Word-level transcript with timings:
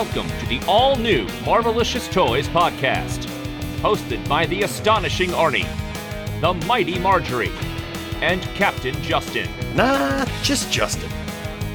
Welcome 0.00 0.30
to 0.38 0.46
the 0.46 0.62
all 0.66 0.96
new 0.96 1.26
Marvelicious 1.44 2.10
Toys 2.10 2.48
podcast, 2.48 3.26
hosted 3.82 4.26
by 4.26 4.46
the 4.46 4.62
astonishing 4.62 5.28
Arnie, 5.28 5.68
the 6.40 6.54
mighty 6.66 6.98
Marjorie, 6.98 7.52
and 8.22 8.40
Captain 8.54 8.94
Justin. 9.02 9.46
Nah, 9.76 10.24
just 10.42 10.72
Justin. 10.72 11.10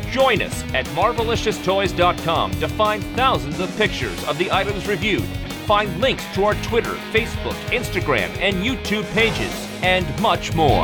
Join 0.09 0.41
us 0.41 0.63
at 0.73 0.87
marvelicioustoys.com 0.87 2.51
to 2.59 2.67
find 2.67 3.03
thousands 3.15 3.59
of 3.59 3.77
pictures 3.77 4.23
of 4.23 4.39
the 4.39 4.51
items 4.51 4.87
reviewed, 4.87 5.25
find 5.67 6.01
links 6.01 6.25
to 6.33 6.45
our 6.45 6.55
Twitter, 6.63 6.95
Facebook, 7.13 7.53
Instagram, 7.69 8.35
and 8.39 8.55
YouTube 8.55 9.05
pages, 9.13 9.53
and 9.83 10.19
much 10.19 10.51
more. 10.55 10.83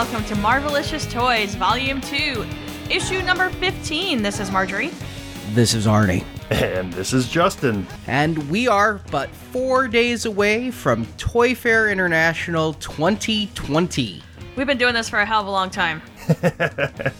Welcome 0.00 0.24
to 0.24 0.34
Marvelicious 0.36 1.10
Toys, 1.10 1.54
Volume 1.56 2.00
2, 2.00 2.46
issue 2.88 3.20
number 3.20 3.50
15. 3.50 4.22
This 4.22 4.40
is 4.40 4.50
Marjorie. 4.50 4.90
This 5.50 5.74
is 5.74 5.86
Arnie. 5.86 6.24
And 6.50 6.90
this 6.94 7.12
is 7.12 7.28
Justin. 7.28 7.86
And 8.06 8.50
we 8.50 8.66
are 8.66 9.02
but 9.10 9.28
four 9.28 9.88
days 9.88 10.24
away 10.24 10.70
from 10.70 11.04
Toy 11.18 11.54
Fair 11.54 11.90
International 11.90 12.72
2020. 12.72 14.22
We've 14.56 14.66
been 14.66 14.78
doing 14.78 14.94
this 14.94 15.10
for 15.10 15.18
a 15.18 15.26
hell 15.26 15.42
of 15.42 15.46
a 15.46 15.50
long 15.50 15.68
time. 15.68 16.00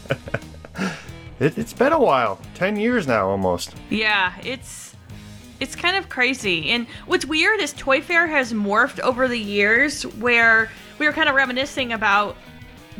It, 1.39 1.57
it's 1.59 1.73
been 1.73 1.93
a 1.93 1.99
while. 1.99 2.39
10 2.55 2.77
years 2.77 3.07
now 3.07 3.29
almost. 3.29 3.75
Yeah, 3.89 4.35
it's 4.43 4.95
it's 5.59 5.75
kind 5.75 5.97
of 5.97 6.09
crazy. 6.09 6.71
And 6.71 6.87
what's 7.07 7.25
weird 7.25 7.61
is 7.61 7.73
Toy 7.75 8.01
Fair 8.03 8.27
has 8.27 8.53
morphed 8.53 9.01
over 9.01 9.27
the 9.27 9.39
years 9.39 10.03
where 10.03 10.71
we 10.99 11.07
were 11.07 11.13
kind 11.13 11.31
of 11.31 11.35
reminiscing 11.35 11.95
about 11.95 12.37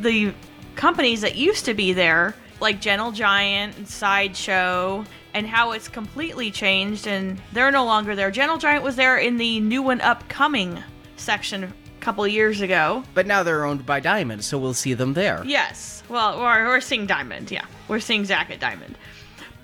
the 0.01 0.33
companies 0.75 1.21
that 1.21 1.35
used 1.35 1.65
to 1.65 1.73
be 1.73 1.93
there, 1.93 2.35
like 2.59 2.81
Gentle 2.81 3.11
Giant 3.11 3.77
and 3.77 3.87
Sideshow, 3.87 5.05
and 5.33 5.47
how 5.47 5.71
it's 5.71 5.87
completely 5.87 6.51
changed 6.51 7.07
and 7.07 7.41
they're 7.53 7.71
no 7.71 7.85
longer 7.85 8.15
there. 8.15 8.31
Gentle 8.31 8.57
Giant 8.57 8.83
was 8.83 8.95
there 8.95 9.17
in 9.17 9.37
the 9.37 9.59
new 9.59 9.89
and 9.89 10.01
upcoming 10.01 10.83
section 11.15 11.63
a 11.63 11.73
couple 12.01 12.27
years 12.27 12.61
ago. 12.61 13.03
But 13.13 13.27
now 13.27 13.43
they're 13.43 13.65
owned 13.65 13.85
by 13.85 13.99
Diamond, 13.99 14.43
so 14.43 14.57
we'll 14.57 14.73
see 14.73 14.93
them 14.93 15.13
there. 15.13 15.43
Yes. 15.45 16.03
Well, 16.09 16.39
we're, 16.39 16.67
we're 16.67 16.81
seeing 16.81 17.05
Diamond. 17.05 17.51
Yeah, 17.51 17.65
we're 17.87 17.99
seeing 17.99 18.25
Zack 18.25 18.51
at 18.51 18.59
Diamond. 18.59 18.97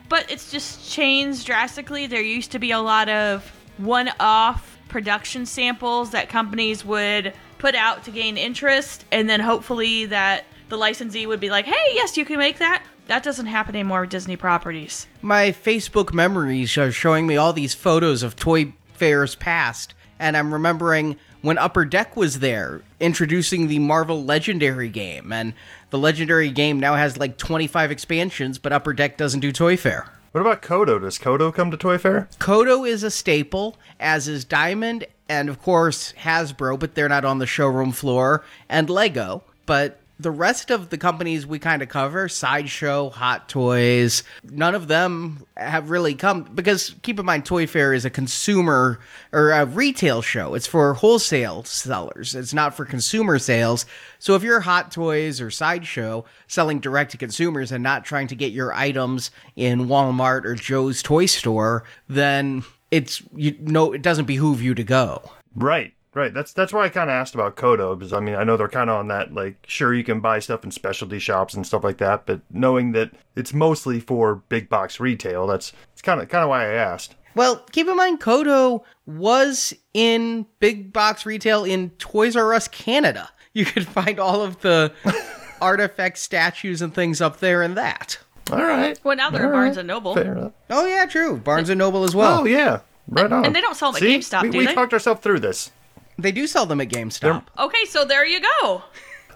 But 0.09 0.31
it's 0.31 0.51
just 0.51 0.89
changed 0.89 1.45
drastically. 1.45 2.07
There 2.07 2.21
used 2.21 2.51
to 2.51 2.59
be 2.59 2.71
a 2.71 2.79
lot 2.79 3.09
of 3.09 3.51
one-off 3.77 4.77
production 4.87 5.45
samples 5.45 6.11
that 6.11 6.29
companies 6.29 6.85
would 6.85 7.33
put 7.57 7.75
out 7.75 8.03
to 8.05 8.11
gain 8.11 8.37
interest, 8.37 9.05
and 9.11 9.29
then 9.29 9.39
hopefully 9.39 10.05
that 10.05 10.45
the 10.69 10.77
licensee 10.77 11.25
would 11.25 11.39
be 11.39 11.49
like, 11.49 11.65
"Hey, 11.65 11.93
yes, 11.93 12.17
you 12.17 12.25
can 12.25 12.37
make 12.37 12.59
that." 12.59 12.83
That 13.07 13.23
doesn't 13.23 13.45
happen 13.45 13.75
anymore 13.75 14.01
with 14.01 14.09
Disney 14.09 14.35
properties. 14.35 15.07
My 15.21 15.51
Facebook 15.51 16.13
memories 16.13 16.77
are 16.77 16.91
showing 16.91 17.25
me 17.25 17.37
all 17.37 17.53
these 17.53 17.73
photos 17.73 18.21
of 18.21 18.35
Toy 18.35 18.73
Fairs 18.93 19.35
past, 19.35 19.93
and 20.19 20.35
I'm 20.35 20.51
remembering 20.53 21.15
when 21.41 21.57
Upper 21.57 21.85
Deck 21.85 22.17
was 22.17 22.39
there 22.39 22.81
introducing 22.99 23.67
the 23.67 23.79
Marvel 23.79 24.23
Legendary 24.25 24.89
game, 24.89 25.31
and 25.31 25.53
the 25.89 25.97
Legendary 25.97 26.49
game 26.49 26.79
now 26.79 26.95
has 26.95 27.17
like 27.17 27.37
25 27.37 27.91
expansions, 27.91 28.57
but 28.57 28.73
Upper 28.73 28.91
Deck 28.91 29.15
doesn't 29.15 29.39
do 29.39 29.53
Toy 29.53 29.77
Fair. 29.77 30.11
What 30.33 30.41
about 30.41 30.61
Koto? 30.61 30.99
Does 30.99 31.17
Koto 31.17 31.51
come 31.51 31.71
to 31.71 31.77
Toy 31.77 31.97
Fair? 31.97 32.27
Koto 32.39 32.83
is 32.83 33.03
a 33.03 33.09
staple, 33.09 33.77
as 33.99 34.27
is 34.27 34.43
Diamond, 34.43 35.05
and 35.29 35.49
of 35.49 35.61
course 35.61 36.13
Hasbro, 36.23 36.79
but 36.79 36.95
they're 36.95 37.09
not 37.09 37.25
on 37.25 37.39
the 37.39 37.47
showroom 37.47 37.91
floor, 37.91 38.43
and 38.69 38.89
Lego. 38.89 39.43
But 39.65 39.99
the 40.19 40.31
rest 40.31 40.71
of 40.71 40.89
the 40.89 40.97
companies 40.97 41.45
we 41.45 41.59
kind 41.59 41.81
of 41.81 41.89
cover, 41.89 42.27
Sideshow, 42.27 43.09
Hot 43.11 43.47
Toys, 43.47 44.23
none 44.43 44.73
of 44.73 44.87
them 44.87 45.45
have 45.55 45.91
really 45.91 46.15
come 46.15 46.43
because 46.43 46.95
keep 47.03 47.19
in 47.19 47.25
mind, 47.25 47.45
Toy 47.45 47.67
Fair 47.67 47.93
is 47.93 48.05
a 48.05 48.09
consumer 48.09 48.99
or 49.31 49.51
a 49.51 49.65
retail 49.65 50.21
show. 50.21 50.55
It's 50.55 50.65
for 50.65 50.95
wholesale 50.95 51.63
sellers, 51.65 52.33
it's 52.33 52.53
not 52.53 52.75
for 52.75 52.85
consumer 52.85 53.37
sales. 53.37 53.85
So 54.17 54.33
if 54.35 54.41
you're 54.41 54.61
Hot 54.61 54.91
Toys 54.91 55.39
or 55.39 55.51
Sideshow 55.51 56.25
selling 56.47 56.79
direct 56.79 57.11
to 57.11 57.17
consumers 57.17 57.71
and 57.71 57.83
not 57.83 58.03
trying 58.03 58.27
to 58.27 58.35
get 58.35 58.51
your 58.51 58.73
items 58.73 59.29
in 59.55 59.87
Walmart 59.87 60.45
or 60.45 60.55
Joe's 60.55 61.03
Toy 61.03 61.27
Store, 61.27 61.83
then 62.09 62.63
it's 62.91 63.21
you 63.35 63.55
know 63.59 63.93
it 63.93 64.01
doesn't 64.01 64.25
behoove 64.25 64.61
you 64.61 64.73
to 64.75 64.83
go. 64.83 65.31
Right, 65.55 65.93
right. 66.13 66.33
That's 66.33 66.53
that's 66.53 66.73
why 66.73 66.85
I 66.85 66.89
kind 66.89 67.09
of 67.09 67.13
asked 67.13 67.35
about 67.35 67.55
Koto 67.55 67.95
because 67.95 68.13
I 68.13 68.19
mean 68.19 68.35
I 68.35 68.43
know 68.43 68.57
they're 68.57 68.67
kind 68.67 68.89
of 68.89 68.97
on 68.97 69.07
that 69.09 69.33
like 69.33 69.57
sure 69.67 69.93
you 69.93 70.03
can 70.03 70.19
buy 70.19 70.39
stuff 70.39 70.63
in 70.63 70.71
specialty 70.71 71.19
shops 71.19 71.53
and 71.53 71.65
stuff 71.65 71.83
like 71.83 71.97
that, 71.97 72.25
but 72.25 72.41
knowing 72.51 72.91
that 72.93 73.11
it's 73.35 73.53
mostly 73.53 73.99
for 73.99 74.35
big 74.49 74.69
box 74.69 74.99
retail, 74.99 75.47
that's 75.47 75.73
it's 75.93 76.01
kind 76.01 76.21
of 76.21 76.29
kind 76.29 76.43
of 76.43 76.49
why 76.49 76.63
I 76.63 76.73
asked. 76.73 77.15
Well, 77.35 77.57
keep 77.71 77.87
in 77.87 77.95
mind 77.95 78.19
Koto 78.19 78.83
was 79.05 79.73
in 79.93 80.47
big 80.59 80.91
box 80.91 81.25
retail 81.25 81.63
in 81.63 81.91
Toys 81.91 82.35
R 82.35 82.53
Us 82.53 82.67
Canada. 82.67 83.29
You 83.53 83.65
could 83.65 83.87
find 83.87 84.19
all 84.19 84.41
of 84.41 84.61
the 84.61 84.91
artifact 85.61 86.17
statues 86.19 86.81
and 86.81 86.93
things 86.93 87.21
up 87.21 87.39
there 87.39 87.63
in 87.63 87.75
that. 87.75 88.19
All 88.51 88.63
right. 88.63 88.99
Well, 89.03 89.15
now 89.17 89.29
they're 89.29 89.43
All 89.43 89.49
at 89.49 89.53
Barnes 89.53 89.75
right. 89.75 89.79
and 89.81 89.87
Noble. 89.87 90.13
Fair 90.15 90.37
enough. 90.37 90.51
Oh 90.69 90.85
yeah, 90.85 91.05
true. 91.05 91.37
Barnes 91.37 91.69
and 91.69 91.77
Noble 91.79 92.03
as 92.03 92.15
well. 92.15 92.41
oh 92.41 92.45
yeah. 92.45 92.79
Right 93.09 93.31
on. 93.31 93.45
and 93.45 93.55
they 93.55 93.61
don't 93.61 93.75
sell 93.75 93.91
them 93.93 94.03
at 94.03 94.09
GameStop, 94.09 94.41
we, 94.43 94.49
do 94.49 94.57
we 94.57 94.65
they? 94.65 94.73
talked 94.73 94.91
ourselves 94.91 95.21
through 95.21 95.39
this. 95.39 95.71
They 96.17 96.31
do 96.31 96.45
sell 96.47 96.65
them 96.65 96.81
at 96.81 96.89
GameStop. 96.89 97.43
Okay, 97.57 97.85
so 97.85 98.03
there 98.03 98.25
you 98.25 98.41
go. 98.61 98.83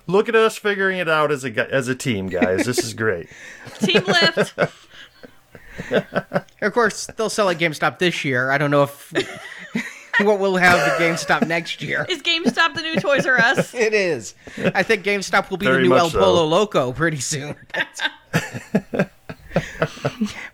Look 0.08 0.28
at 0.28 0.36
us 0.36 0.58
figuring 0.58 0.98
it 0.98 1.08
out 1.08 1.32
as 1.32 1.46
a 1.46 1.74
as 1.74 1.88
a 1.88 1.96
team, 1.96 2.28
guys. 2.28 2.66
This 2.66 2.80
is 2.80 2.94
great. 2.94 3.30
Team 3.80 4.04
Lift. 4.06 4.56
Of 6.62 6.74
course, 6.74 7.08
they'll 7.18 7.30
sell 7.30 7.50
at 7.50 7.58
GameStop 7.58 8.00
this 8.00 8.26
year. 8.26 8.52
I 8.52 8.58
don't 8.58 8.72
know 8.72 8.84
if 8.84 9.14
what 10.22 10.40
we'll 10.40 10.58
have 10.58 10.80
at 10.80 11.00
GameStop 11.00 11.48
next 11.48 11.82
year. 11.82 12.06
Is 12.10 12.22
GameStop 12.22 12.76
the 12.76 12.82
new 12.82 12.96
Toys 12.96 13.26
R 13.26 13.38
Us? 13.38 13.74
It 13.82 13.94
is. 13.94 14.36
I 14.58 14.84
think 14.84 15.04
GameStop 15.04 15.50
will 15.50 15.58
be 15.58 15.66
Very 15.66 15.84
the 15.84 15.90
new 15.90 15.98
El 15.98 16.10
so. 16.10 16.20
Pollo 16.20 16.46
Loco 16.46 16.92
pretty 16.92 17.20
soon. 17.20 17.56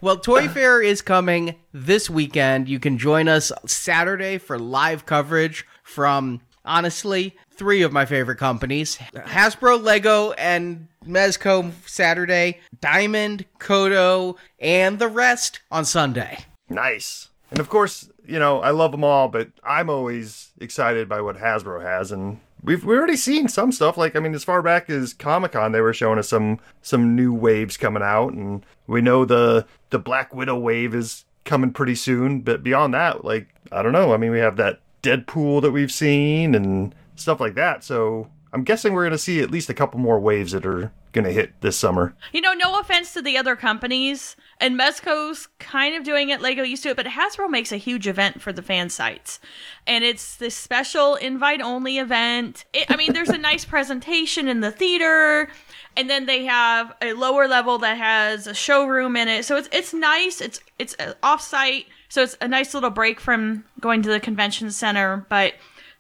well, 0.02 0.18
Toy 0.18 0.48
Fair 0.48 0.82
is 0.82 1.02
coming 1.02 1.56
this 1.74 2.10
weekend. 2.10 2.70
You 2.70 2.80
can 2.80 2.98
join 2.98 3.28
us 3.28 3.52
Saturday 3.66 4.38
for 4.38 4.58
live 4.58 5.06
coverage 5.06 5.66
from, 5.84 6.42
honestly, 6.64 7.36
three 7.52 7.82
of 7.82 7.92
my 7.92 8.06
favorite 8.06 8.38
companies 8.38 8.98
Hasbro, 9.14 9.84
Lego, 9.84 10.32
and 10.34 10.88
Mezco 11.06 11.72
Saturday, 11.86 12.60
Diamond, 12.80 13.46
Koto, 13.60 14.38
and 14.60 15.00
the 15.00 15.08
rest 15.08 15.60
on 15.72 15.84
Sunday. 15.86 16.46
Nice. 16.70 17.30
And 17.50 17.60
of 17.60 17.70
course, 17.70 18.10
you 18.28 18.40
know, 18.40 18.62
I 18.62 18.72
love 18.72 18.92
them 18.92 19.04
all, 19.04 19.28
but 19.28 19.50
I'm 19.64 19.90
always 19.90 20.52
excited 20.60 21.08
by 21.08 21.22
what 21.22 21.38
Hasbro 21.38 21.82
has 21.82 22.12
and 22.12 22.40
we've 22.64 22.84
we 22.84 22.98
already 22.98 23.16
seen 23.16 23.48
some 23.48 23.72
stuff 23.72 23.98
like 23.98 24.16
I 24.16 24.20
mean 24.20 24.34
as 24.34 24.44
far 24.44 24.62
back 24.62 24.90
as 24.90 25.14
Comic-Con 25.14 25.72
they 25.72 25.82
were 25.82 25.94
showing 25.94 26.18
us 26.18 26.28
some 26.30 26.60
some 26.82 27.16
new 27.16 27.32
waves 27.34 27.78
coming 27.78 28.02
out 28.02 28.34
and 28.34 28.66
we 28.88 29.00
know 29.00 29.26
the 29.26 29.66
the 29.92 30.00
Black 30.00 30.34
Widow 30.34 30.58
wave 30.58 30.94
is 30.94 31.26
coming 31.48 31.72
pretty 31.72 31.96
soon, 31.96 32.42
but 32.42 32.62
beyond 32.62 32.94
that, 32.94 33.26
like 33.26 33.48
I 33.72 33.82
don't 33.82 33.94
know. 33.94 34.14
I 34.14 34.18
mean, 34.18 34.32
we 34.32 34.40
have 34.40 34.58
that 34.58 34.82
Deadpool 35.02 35.62
that 35.64 35.72
we've 35.72 35.92
seen 35.92 36.54
and 36.54 36.94
stuff 37.16 37.40
like 37.40 37.56
that. 37.56 37.84
So, 37.84 38.30
I'm 38.54 38.64
guessing 38.64 38.94
we're 38.94 39.10
to 39.10 39.18
see 39.18 39.42
at 39.42 39.52
least 39.52 39.70
a 39.70 39.74
couple 39.74 40.00
more 40.00 40.20
waves 40.20 40.52
that 40.52 40.66
are 40.66 40.92
to 41.26 41.32
hit 41.32 41.62
this 41.62 41.78
summer. 41.78 42.16
You 42.32 42.42
know, 42.42 42.54
no 42.54 42.80
offense 42.80 43.14
to 43.14 43.22
the 43.22 43.38
other 43.38 43.56
companies, 43.56 44.36
and 44.60 44.80
Mezco's 44.80 45.48
kind 45.60 45.96
of 45.96 46.04
doing 46.04 46.30
it, 46.30 46.42
Lego 46.42 46.64
used 46.64 46.84
to 46.84 46.90
it, 46.90 46.98
but 46.98 47.06
Hasbro 47.06 47.50
makes 47.50 47.72
a 47.72 47.78
huge 47.78 48.08
event 48.08 48.42
for 48.42 48.52
the 48.52 48.62
fan 48.62 48.90
sites. 48.90 49.40
And 49.86 50.04
it's 50.04 50.36
this 50.36 50.56
special 50.56 51.16
invite 51.16 51.62
only 51.62 51.98
event. 51.98 52.66
It, 52.74 52.90
I 52.90 52.96
mean, 52.96 53.14
there's 53.14 53.30
a 53.30 53.38
nice 53.38 53.66
presentation 53.78 54.48
in 54.48 54.62
the 54.62 54.72
theater, 54.72 55.50
and 55.96 56.10
then 56.10 56.26
they 56.26 56.46
have 56.46 56.94
a 57.02 57.14
lower 57.14 57.48
level 57.48 57.78
that 57.80 57.98
has 57.98 58.48
a 58.48 58.54
showroom 58.54 59.16
in 59.16 59.28
it. 59.28 59.46
So 59.46 59.58
it's 59.58 59.70
it's 59.72 59.94
nice. 59.94 60.42
It's 60.42 60.60
it's 60.80 60.96
uh, 61.00 61.14
off 61.22 61.42
site, 61.42 61.86
so 62.10 62.24
it's 62.24 62.38
a 62.42 62.48
nice 62.48 62.74
little 62.74 62.90
break 62.90 63.20
from 63.20 63.64
going 63.80 64.02
to 64.04 64.10
the 64.10 64.20
convention 64.20 64.72
center, 64.72 65.26
but 65.30 65.54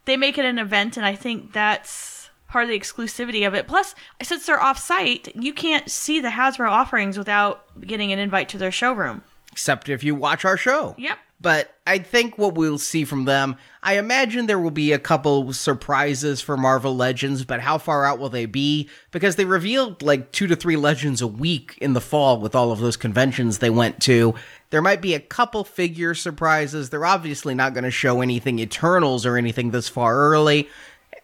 they 0.05 0.17
make 0.17 0.37
it 0.37 0.45
an 0.45 0.57
event, 0.57 0.97
and 0.97 1.05
I 1.05 1.15
think 1.15 1.53
that's 1.53 2.16
part 2.47 2.63
of 2.63 2.69
the 2.69 2.79
exclusivity 2.79 3.45
of 3.45 3.53
it. 3.53 3.67
Plus, 3.67 3.95
since 4.21 4.45
they're 4.45 4.61
off 4.61 4.79
site, 4.79 5.35
you 5.35 5.53
can't 5.53 5.89
see 5.89 6.19
the 6.19 6.29
Hasbro 6.29 6.69
offerings 6.69 7.17
without 7.17 7.63
getting 7.81 8.11
an 8.11 8.19
invite 8.19 8.49
to 8.49 8.57
their 8.57 8.71
showroom. 8.71 9.23
Except 9.51 9.89
if 9.89 10.03
you 10.03 10.15
watch 10.15 10.45
our 10.45 10.57
show. 10.57 10.95
Yep. 10.97 11.17
But 11.39 11.75
I 11.85 11.99
think 11.99 12.37
what 12.37 12.55
we'll 12.55 12.79
see 12.79 13.03
from 13.03 13.25
them, 13.25 13.57
I 13.83 13.99
imagine 13.99 14.47
there 14.47 14.59
will 14.59 14.71
be 14.71 14.91
a 14.91 14.99
couple 14.99 15.53
surprises 15.53 16.41
for 16.41 16.57
Marvel 16.57 16.95
Legends, 16.95 17.45
but 17.45 17.59
how 17.59 17.77
far 17.77 18.05
out 18.05 18.17
will 18.17 18.29
they 18.29 18.47
be? 18.47 18.89
Because 19.11 19.35
they 19.35 19.45
revealed 19.45 20.01
like 20.01 20.31
two 20.31 20.47
to 20.47 20.55
three 20.55 20.75
Legends 20.77 21.21
a 21.21 21.27
week 21.27 21.77
in 21.79 21.93
the 21.93 22.01
fall 22.01 22.39
with 22.39 22.55
all 22.55 22.71
of 22.71 22.79
those 22.79 22.97
conventions 22.97 23.59
they 23.59 23.69
went 23.69 24.01
to. 24.01 24.33
There 24.71 24.81
might 24.81 25.01
be 25.01 25.13
a 25.13 25.19
couple 25.19 25.63
figure 25.63 26.15
surprises. 26.15 26.89
They're 26.89 27.05
obviously 27.05 27.53
not 27.53 27.73
going 27.75 27.83
to 27.83 27.91
show 27.91 28.21
anything 28.21 28.57
Eternals 28.57 29.23
or 29.23 29.37
anything 29.37 29.69
this 29.69 29.89
far 29.89 30.15
early. 30.15 30.67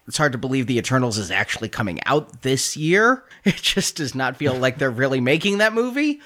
It's 0.07 0.17
hard 0.17 0.31
to 0.33 0.37
believe 0.37 0.67
the 0.67 0.77
Eternals 0.77 1.17
is 1.17 1.31
actually 1.31 1.69
coming 1.69 1.99
out 2.05 2.41
this 2.41 2.75
year. 2.77 3.23
It 3.45 3.55
just 3.55 3.97
does 3.97 4.15
not 4.15 4.37
feel 4.37 4.55
like 4.55 4.77
they're 4.77 4.89
really 4.89 5.19
making 5.19 5.57
that 5.57 5.73
movie. 5.73 6.21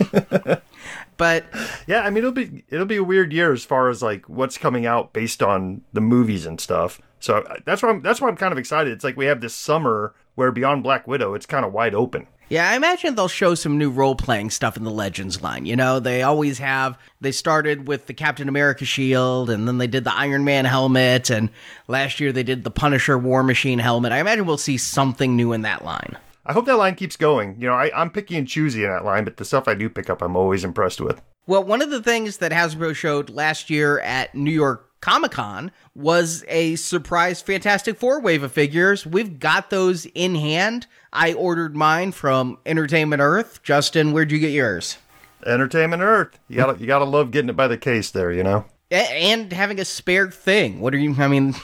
but 1.16 1.44
Yeah, 1.86 2.00
I 2.00 2.10
mean 2.10 2.18
it'll 2.18 2.32
be 2.32 2.64
it'll 2.70 2.86
be 2.86 2.96
a 2.96 3.04
weird 3.04 3.32
year 3.32 3.52
as 3.52 3.64
far 3.64 3.88
as 3.88 4.02
like 4.02 4.28
what's 4.28 4.58
coming 4.58 4.84
out 4.84 5.12
based 5.12 5.44
on 5.44 5.82
the 5.92 6.00
movies 6.00 6.44
and 6.44 6.60
stuff. 6.60 7.00
So 7.20 7.46
that's 7.64 7.82
why 7.82 7.90
I'm 7.90 8.02
that's 8.02 8.20
why 8.20 8.28
I'm 8.28 8.36
kind 8.36 8.50
of 8.50 8.58
excited. 8.58 8.92
It's 8.92 9.04
like 9.04 9.16
we 9.16 9.26
have 9.26 9.40
this 9.40 9.54
summer 9.54 10.12
where 10.34 10.50
beyond 10.50 10.82
Black 10.82 11.06
Widow, 11.06 11.34
it's 11.34 11.46
kind 11.46 11.64
of 11.64 11.72
wide 11.72 11.94
open. 11.94 12.26
Yeah, 12.48 12.68
I 12.70 12.76
imagine 12.76 13.14
they'll 13.14 13.28
show 13.28 13.54
some 13.54 13.78
new 13.78 13.90
role 13.90 14.14
playing 14.14 14.50
stuff 14.50 14.76
in 14.76 14.84
the 14.84 14.90
Legends 14.90 15.42
line. 15.42 15.64
You 15.64 15.76
know, 15.76 15.98
they 15.98 16.22
always 16.22 16.58
have. 16.58 16.98
They 17.20 17.32
started 17.32 17.88
with 17.88 18.06
the 18.06 18.14
Captain 18.14 18.48
America 18.48 18.84
shield, 18.84 19.48
and 19.48 19.66
then 19.66 19.78
they 19.78 19.86
did 19.86 20.04
the 20.04 20.14
Iron 20.14 20.44
Man 20.44 20.66
helmet, 20.66 21.30
and 21.30 21.48
last 21.88 22.20
year 22.20 22.32
they 22.32 22.42
did 22.42 22.64
the 22.64 22.70
Punisher 22.70 23.18
War 23.18 23.42
Machine 23.42 23.78
helmet. 23.78 24.12
I 24.12 24.18
imagine 24.18 24.44
we'll 24.44 24.58
see 24.58 24.76
something 24.76 25.34
new 25.34 25.52
in 25.52 25.62
that 25.62 25.84
line. 25.84 26.18
I 26.46 26.52
hope 26.52 26.66
that 26.66 26.76
line 26.76 26.94
keeps 26.94 27.16
going. 27.16 27.56
You 27.58 27.68
know, 27.68 27.74
I, 27.74 27.90
I'm 27.98 28.10
picky 28.10 28.36
and 28.36 28.46
choosy 28.46 28.84
in 28.84 28.90
that 28.90 29.04
line, 29.04 29.24
but 29.24 29.38
the 29.38 29.46
stuff 29.46 29.66
I 29.66 29.74
do 29.74 29.88
pick 29.88 30.10
up, 30.10 30.20
I'm 30.20 30.36
always 30.36 30.62
impressed 30.64 31.00
with. 31.00 31.22
Well, 31.46 31.64
one 31.64 31.80
of 31.80 31.90
the 31.90 32.02
things 32.02 32.38
that 32.38 32.52
Hasbro 32.52 32.94
showed 32.94 33.30
last 33.30 33.70
year 33.70 34.00
at 34.00 34.34
New 34.34 34.50
York 34.50 34.90
Comic 35.00 35.32
Con 35.32 35.70
was 35.94 36.44
a 36.48 36.76
surprise 36.76 37.42
Fantastic 37.42 37.98
Four 37.98 38.20
wave 38.20 38.42
of 38.42 38.52
figures. 38.52 39.06
We've 39.06 39.38
got 39.38 39.68
those 39.68 40.06
in 40.14 40.34
hand. 40.34 40.86
I 41.14 41.32
ordered 41.32 41.76
mine 41.76 42.12
from 42.12 42.58
Entertainment 42.66 43.22
Earth. 43.22 43.62
Justin, 43.62 44.12
where'd 44.12 44.32
you 44.32 44.38
get 44.38 44.50
yours? 44.50 44.98
Entertainment 45.46 46.02
Earth. 46.02 46.38
You 46.48 46.56
gotta 46.56 46.78
you 46.80 46.86
gotta 46.86 47.04
love 47.04 47.30
getting 47.30 47.48
it 47.50 47.56
by 47.56 47.68
the 47.68 47.78
case 47.78 48.10
there. 48.10 48.32
You 48.32 48.42
know. 48.42 48.64
And 48.90 49.52
having 49.52 49.80
a 49.80 49.84
spare 49.84 50.30
thing. 50.30 50.80
What 50.80 50.94
are 50.94 50.98
you? 50.98 51.14
I 51.18 51.28
mean, 51.28 51.54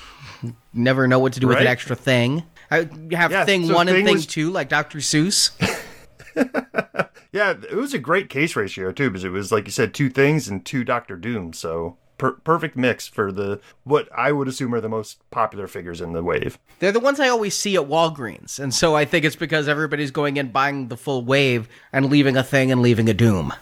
never 0.73 1.06
know 1.06 1.19
what 1.19 1.32
to 1.35 1.41
do 1.41 1.49
with 1.49 1.58
an 1.58 1.67
extra 1.67 1.94
thing. 1.97 2.44
I 2.70 2.88
have 3.12 3.31
Yeah, 3.32 3.44
thing 3.44 3.67
so 3.67 3.75
one 3.75 3.88
and 3.88 3.97
thing 3.97 4.05
thing 4.06 4.14
was- 4.14 4.26
two, 4.26 4.50
like 4.50 4.69
Dr. 4.69 4.99
Seuss. 4.99 5.50
Yeah, 7.32 7.50
it 7.53 7.76
was 7.76 7.94
a 7.94 7.99
great 8.00 8.29
case 8.29 8.56
ratio 8.56 8.91
too, 8.91 9.08
because 9.08 9.23
it 9.23 9.29
was 9.29 9.53
like 9.53 9.67
you 9.67 9.70
said, 9.70 9.94
two 9.94 10.11
things 10.11 10.49
and 10.49 10.67
two 10.67 10.82
Doctor 10.82 11.14
Doom. 11.17 11.53
So 11.53 11.96
per- 12.20 12.32
perfect 12.32 12.76
mix 12.76 13.08
for 13.08 13.32
the 13.32 13.61
what 13.82 14.08
I 14.17 14.31
would 14.31 14.46
assume 14.46 14.75
are 14.75 14.81
the 14.81 14.88
most 14.88 15.19
popular 15.31 15.67
figures 15.67 16.00
in 16.00 16.12
the 16.12 16.22
wave. 16.22 16.58
They're 16.78 16.93
the 16.93 17.00
ones 17.00 17.19
I 17.19 17.28
always 17.28 17.56
see 17.56 17.75
at 17.75 17.88
Walgreens, 17.88 18.61
and 18.61 18.72
so 18.72 18.94
I 18.94 19.05
think 19.05 19.25
it's 19.25 19.37
because 19.37 19.67
everybody's 19.67 20.11
going 20.11 20.37
in 20.37 20.52
buying 20.52 20.88
the 20.88 20.96
full 20.96 21.25
wave 21.25 21.69
and 21.93 22.11
leaving 22.11 22.37
a 22.37 22.44
thing 22.44 22.70
and 22.70 22.82
leaving 22.82 23.08
a 23.08 23.14
doom. 23.14 23.52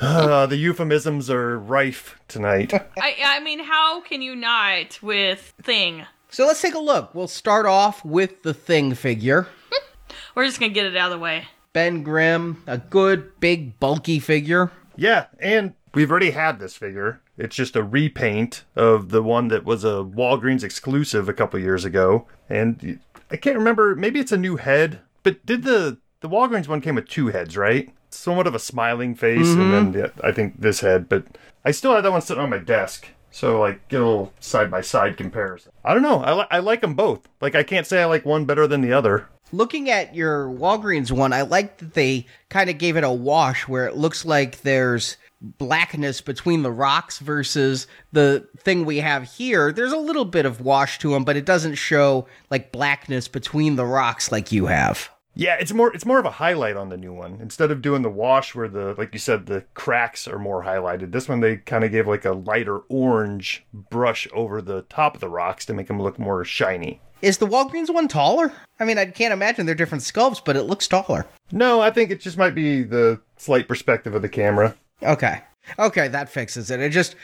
Uh, 0.00 0.46
the 0.46 0.56
euphemisms 0.56 1.30
are 1.30 1.58
rife 1.58 2.18
tonight. 2.26 2.74
I, 2.98 3.16
I 3.24 3.40
mean, 3.40 3.60
how 3.60 4.00
can 4.02 4.20
you 4.20 4.34
not 4.34 5.00
with 5.00 5.54
Thing? 5.62 6.04
So 6.30 6.46
let's 6.46 6.60
take 6.60 6.74
a 6.74 6.80
look. 6.80 7.14
We'll 7.14 7.28
start 7.28 7.64
off 7.64 8.04
with 8.04 8.42
the 8.42 8.52
thing 8.52 8.94
figure. 8.94 9.46
We're 10.34 10.44
just 10.44 10.60
gonna 10.60 10.72
get 10.72 10.84
it 10.84 10.96
out 10.96 11.10
of 11.12 11.18
the 11.18 11.22
way. 11.22 11.46
Ben 11.72 12.02
Grimm, 12.02 12.62
a 12.66 12.76
good, 12.76 13.38
big, 13.40 13.78
bulky 13.78 14.18
figure. 14.18 14.70
Yeah, 14.96 15.26
and 15.38 15.74
we've 15.94 16.10
already 16.10 16.30
had 16.30 16.58
this 16.58 16.76
figure. 16.76 17.20
It's 17.36 17.56
just 17.56 17.76
a 17.76 17.82
repaint 17.82 18.64
of 18.76 19.10
the 19.10 19.22
one 19.22 19.48
that 19.48 19.64
was 19.64 19.84
a 19.84 20.04
Walgreens 20.04 20.62
exclusive 20.62 21.28
a 21.28 21.32
couple 21.32 21.58
years 21.60 21.84
ago. 21.84 22.26
And 22.48 23.00
I 23.30 23.36
can't 23.36 23.56
remember, 23.56 23.94
maybe 23.94 24.20
it's 24.20 24.32
a 24.32 24.36
new 24.36 24.56
head, 24.56 25.00
but 25.22 25.44
did 25.44 25.64
the 25.64 25.98
the 26.20 26.28
Walgreens 26.28 26.66
one 26.66 26.80
came 26.80 26.96
with 26.96 27.08
two 27.08 27.28
heads, 27.28 27.56
right? 27.56 27.90
Somewhat 28.10 28.48
of 28.48 28.54
a 28.54 28.58
smiling 28.58 29.14
face 29.14 29.46
and 29.48 29.72
then 29.72 29.92
mm-hmm. 29.92 30.18
the, 30.20 30.26
I 30.26 30.32
think 30.32 30.60
this 30.60 30.80
head, 30.80 31.08
but 31.08 31.24
I 31.64 31.70
still 31.70 31.94
have 31.94 32.02
that 32.02 32.10
one 32.10 32.22
sitting 32.22 32.42
on 32.42 32.50
my 32.50 32.58
desk. 32.58 33.06
So 33.30 33.60
like 33.60 33.86
get 33.88 34.00
a 34.00 34.04
little 34.04 34.32
side 34.40 34.70
by 34.70 34.80
side 34.80 35.16
comparison. 35.16 35.70
I 35.84 35.94
don't 35.94 36.02
know. 36.02 36.20
I, 36.20 36.32
li- 36.34 36.46
I 36.50 36.58
like 36.58 36.80
them 36.80 36.94
both. 36.94 37.28
Like 37.40 37.54
I 37.54 37.62
can't 37.62 37.86
say 37.86 38.02
I 38.02 38.06
like 38.06 38.24
one 38.24 38.46
better 38.46 38.66
than 38.66 38.80
the 38.80 38.92
other. 38.92 39.28
Looking 39.52 39.88
at 39.88 40.14
your 40.14 40.46
Walgreens 40.46 41.12
one, 41.12 41.32
I 41.32 41.42
like 41.42 41.78
that 41.78 41.94
they 41.94 42.26
kind 42.48 42.68
of 42.68 42.78
gave 42.78 42.96
it 42.96 43.04
a 43.04 43.10
wash 43.10 43.68
where 43.68 43.86
it 43.86 43.96
looks 43.96 44.24
like 44.24 44.62
there's 44.62 45.16
blackness 45.40 46.20
between 46.20 46.62
the 46.62 46.72
rocks 46.72 47.18
versus 47.18 47.86
the 48.12 48.46
thing 48.58 48.84
we 48.84 48.98
have 48.98 49.24
here. 49.24 49.72
There's 49.72 49.92
a 49.92 49.98
little 49.98 50.24
bit 50.24 50.46
of 50.46 50.60
wash 50.60 50.98
to 51.00 51.10
them, 51.10 51.24
but 51.24 51.36
it 51.36 51.44
doesn't 51.44 51.76
show 51.76 52.26
like 52.50 52.72
blackness 52.72 53.28
between 53.28 53.76
the 53.76 53.86
rocks 53.86 54.32
like 54.32 54.52
you 54.52 54.66
have. 54.66 55.10
Yeah, 55.34 55.54
it's 55.54 55.72
more 55.72 55.94
it's 55.94 56.04
more 56.04 56.18
of 56.18 56.24
a 56.24 56.32
highlight 56.32 56.76
on 56.76 56.88
the 56.88 56.96
new 56.96 57.12
one. 57.12 57.38
Instead 57.40 57.70
of 57.70 57.80
doing 57.80 58.02
the 58.02 58.10
wash 58.10 58.56
where 58.56 58.68
the 58.68 58.96
like 58.98 59.12
you 59.12 59.20
said 59.20 59.46
the 59.46 59.64
cracks 59.74 60.26
are 60.26 60.38
more 60.38 60.64
highlighted. 60.64 61.12
This 61.12 61.28
one 61.28 61.38
they 61.38 61.58
kind 61.58 61.84
of 61.84 61.92
gave 61.92 62.08
like 62.08 62.24
a 62.24 62.32
lighter 62.32 62.78
orange 62.88 63.64
brush 63.72 64.26
over 64.32 64.60
the 64.60 64.82
top 64.82 65.14
of 65.14 65.20
the 65.20 65.28
rocks 65.28 65.64
to 65.66 65.74
make 65.74 65.86
them 65.86 66.02
look 66.02 66.18
more 66.18 66.44
shiny. 66.44 67.00
Is 67.22 67.38
the 67.38 67.46
Walgreens 67.46 67.92
one 67.92 68.08
taller? 68.08 68.52
I 68.80 68.84
mean, 68.84 68.98
I 68.98 69.06
can't 69.06 69.32
imagine 69.32 69.66
they're 69.66 69.74
different 69.74 70.04
sculpts, 70.04 70.40
but 70.44 70.56
it 70.56 70.64
looks 70.64 70.86
taller. 70.86 71.26
No, 71.52 71.80
I 71.80 71.90
think 71.90 72.10
it 72.10 72.20
just 72.20 72.38
might 72.38 72.54
be 72.54 72.82
the 72.82 73.20
slight 73.36 73.68
perspective 73.68 74.14
of 74.14 74.22
the 74.22 74.28
camera. 74.28 74.76
Okay. 75.02 75.40
Okay, 75.78 76.08
that 76.08 76.28
fixes 76.28 76.70
it. 76.70 76.80
It 76.80 76.90
just, 76.90 77.14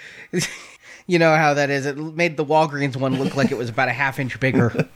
you 1.06 1.19
know 1.19 1.35
how 1.35 1.55
that 1.55 1.71
is. 1.71 1.87
It 1.87 1.97
made 1.97 2.37
the 2.37 2.44
Walgreens 2.44 2.97
one 2.97 3.19
look 3.19 3.37
like 3.37 3.50
it 3.50 3.59
was 3.59 3.69
about 3.69 3.88
a 3.88 3.93
half 3.93 4.19
inch 4.19 4.38
bigger. 4.38 4.88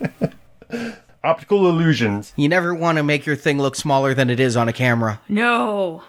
Optical 1.25 1.69
illusions. 1.69 2.33
You 2.37 2.49
never 2.49 2.75
want 2.75 2.99
to 2.99 3.03
make 3.03 3.27
your 3.27 3.37
thing 3.37 3.59
look 3.59 3.75
smaller 3.75 4.15
than 4.15 4.31
it 4.31 4.39
is 4.39 4.57
on 4.57 4.69
a 4.69 4.73
camera. 4.73 5.21
No, 5.29 6.03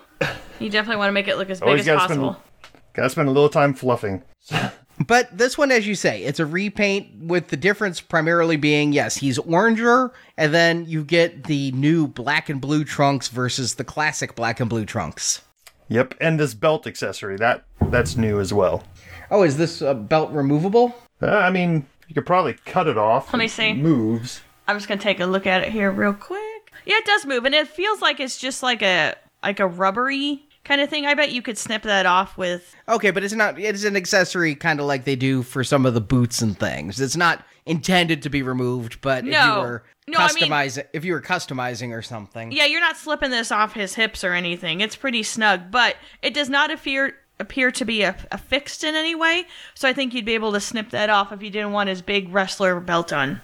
you 0.60 0.70
definitely 0.70 0.98
want 0.98 1.10
to 1.10 1.14
make 1.14 1.28
it 1.28 1.38
look 1.38 1.50
as 1.50 1.62
oh, 1.62 1.66
big 1.66 1.68
Always 1.68 1.82
as 1.82 1.86
gotta 1.88 2.00
possible. 2.00 2.34
spend 2.34 2.84
gotta 2.94 3.10
spend 3.10 3.28
a 3.30 3.32
little 3.32 3.50
time 3.50 3.74
fluffing. 3.74 4.24
But 5.08 5.38
this 5.38 5.58
one, 5.58 5.72
as 5.72 5.88
you 5.88 5.96
say, 5.96 6.24
it's 6.24 6.42
a 6.42 6.46
repaint 6.46 7.24
with 7.24 7.48
the 7.48 7.56
difference 7.56 8.02
primarily 8.02 8.58
being 8.58 8.92
yes, 8.92 9.16
he's 9.16 9.40
oranger, 9.40 10.12
and 10.38 10.54
then 10.54 10.86
you 10.88 11.06
get 11.06 11.46
the 11.46 11.72
new 11.72 12.06
black 12.06 12.50
and 12.50 12.60
blue 12.60 12.84
trunks 12.84 13.30
versus 13.30 13.76
the 13.76 13.86
classic 13.86 14.36
black 14.36 14.60
and 14.60 14.70
blue 14.70 14.84
trunks. 14.84 15.42
Yep, 15.90 16.16
and 16.22 16.40
this 16.40 16.54
belt 16.54 16.88
accessory 16.88 17.36
that 17.38 17.66
that's 17.90 18.16
new 18.16 18.40
as 18.40 18.54
well. 18.54 18.84
Oh, 19.32 19.44
is 19.44 19.58
this 19.58 19.82
uh, 19.82 19.94
belt 19.94 20.32
removable? 20.32 20.96
Uh, 21.22 21.28
I 21.28 21.50
mean, 21.50 21.86
you 22.08 22.16
could 22.16 22.26
probably 22.26 22.54
cut 22.66 22.88
it 22.88 22.98
off. 22.98 23.34
Let 23.34 23.40
me 23.40 23.48
see. 23.48 23.74
Moves. 23.74 24.42
I'm 24.68 24.78
just 24.78 24.88
gonna 24.88 25.02
take 25.02 25.20
a 25.20 25.26
look 25.26 25.46
at 25.48 25.64
it 25.64 25.72
here 25.72 25.92
real 25.92 26.14
quick. 26.14 26.72
Yeah, 26.86 26.98
it 26.98 27.06
does 27.06 27.26
move, 27.26 27.46
and 27.46 27.54
it 27.56 27.68
feels 27.68 28.02
like 28.02 28.20
it's 28.20 28.38
just 28.38 28.64
like 28.64 28.82
a 28.82 29.16
like 29.44 29.60
a 29.60 29.68
rubbery 29.68 30.44
kind 30.64 30.80
of 30.82 30.90
thing. 30.90 31.06
I 31.06 31.16
bet 31.16 31.32
you 31.32 31.42
could 31.42 31.58
snip 31.58 31.82
that 31.84 32.06
off 32.06 32.38
with. 32.38 32.76
Okay, 32.88 33.10
but 33.12 33.24
it's 33.24 33.34
not. 33.34 33.60
It's 33.60 33.84
an 33.84 33.96
accessory, 33.96 34.54
kind 34.56 34.80
of 34.80 34.86
like 34.86 35.06
they 35.06 35.16
do 35.16 35.42
for 35.44 35.64
some 35.64 35.86
of 35.86 35.94
the 35.96 36.02
boots 36.02 36.42
and 36.42 36.58
things. 36.58 37.02
It's 37.02 37.18
not 37.18 37.44
intended 37.66 38.22
to 38.24 38.30
be 38.30 38.42
removed, 38.44 39.02
but 39.02 39.20
if 39.20 39.26
you 39.26 39.32
No. 39.32 39.60
were 39.62 39.84
No, 40.10 40.20
I 40.20 40.34
mean- 40.34 40.84
if 40.94 41.06
you 41.06 41.14
were 41.14 41.22
customizing 41.22 41.92
or 41.92 42.02
something, 42.02 42.52
Yeah, 42.52 42.66
you're 42.66 42.82
not 42.82 42.98
slipping 42.98 43.32
this 43.32 43.52
off 43.52 43.74
his 43.74 43.96
hips 43.96 44.24
or 44.24 44.34
anything. 44.34 44.82
It's 44.82 44.96
pretty 44.96 45.24
snug, 45.24 45.72
but 45.72 45.96
it 46.22 46.34
does 46.34 46.50
not 46.50 46.72
appear 46.72 47.16
appear 47.40 47.72
to 47.72 47.86
be 47.86 48.02
a, 48.02 48.16
affixed 48.32 48.84
in 48.84 48.96
any 48.96 49.16
way. 49.16 49.46
So 49.74 49.88
I 49.88 49.94
think 49.94 50.14
you'd 50.14 50.26
be 50.26 50.34
able 50.34 50.52
to 50.54 50.60
snip 50.60 50.90
that 50.90 51.10
off 51.10 51.32
if 51.32 51.42
you 51.42 51.50
didn't 51.50 51.72
want 51.72 51.88
his 51.90 52.02
big 52.02 52.34
wrestler 52.34 52.80
belt 52.80 53.14
on. 53.14 53.40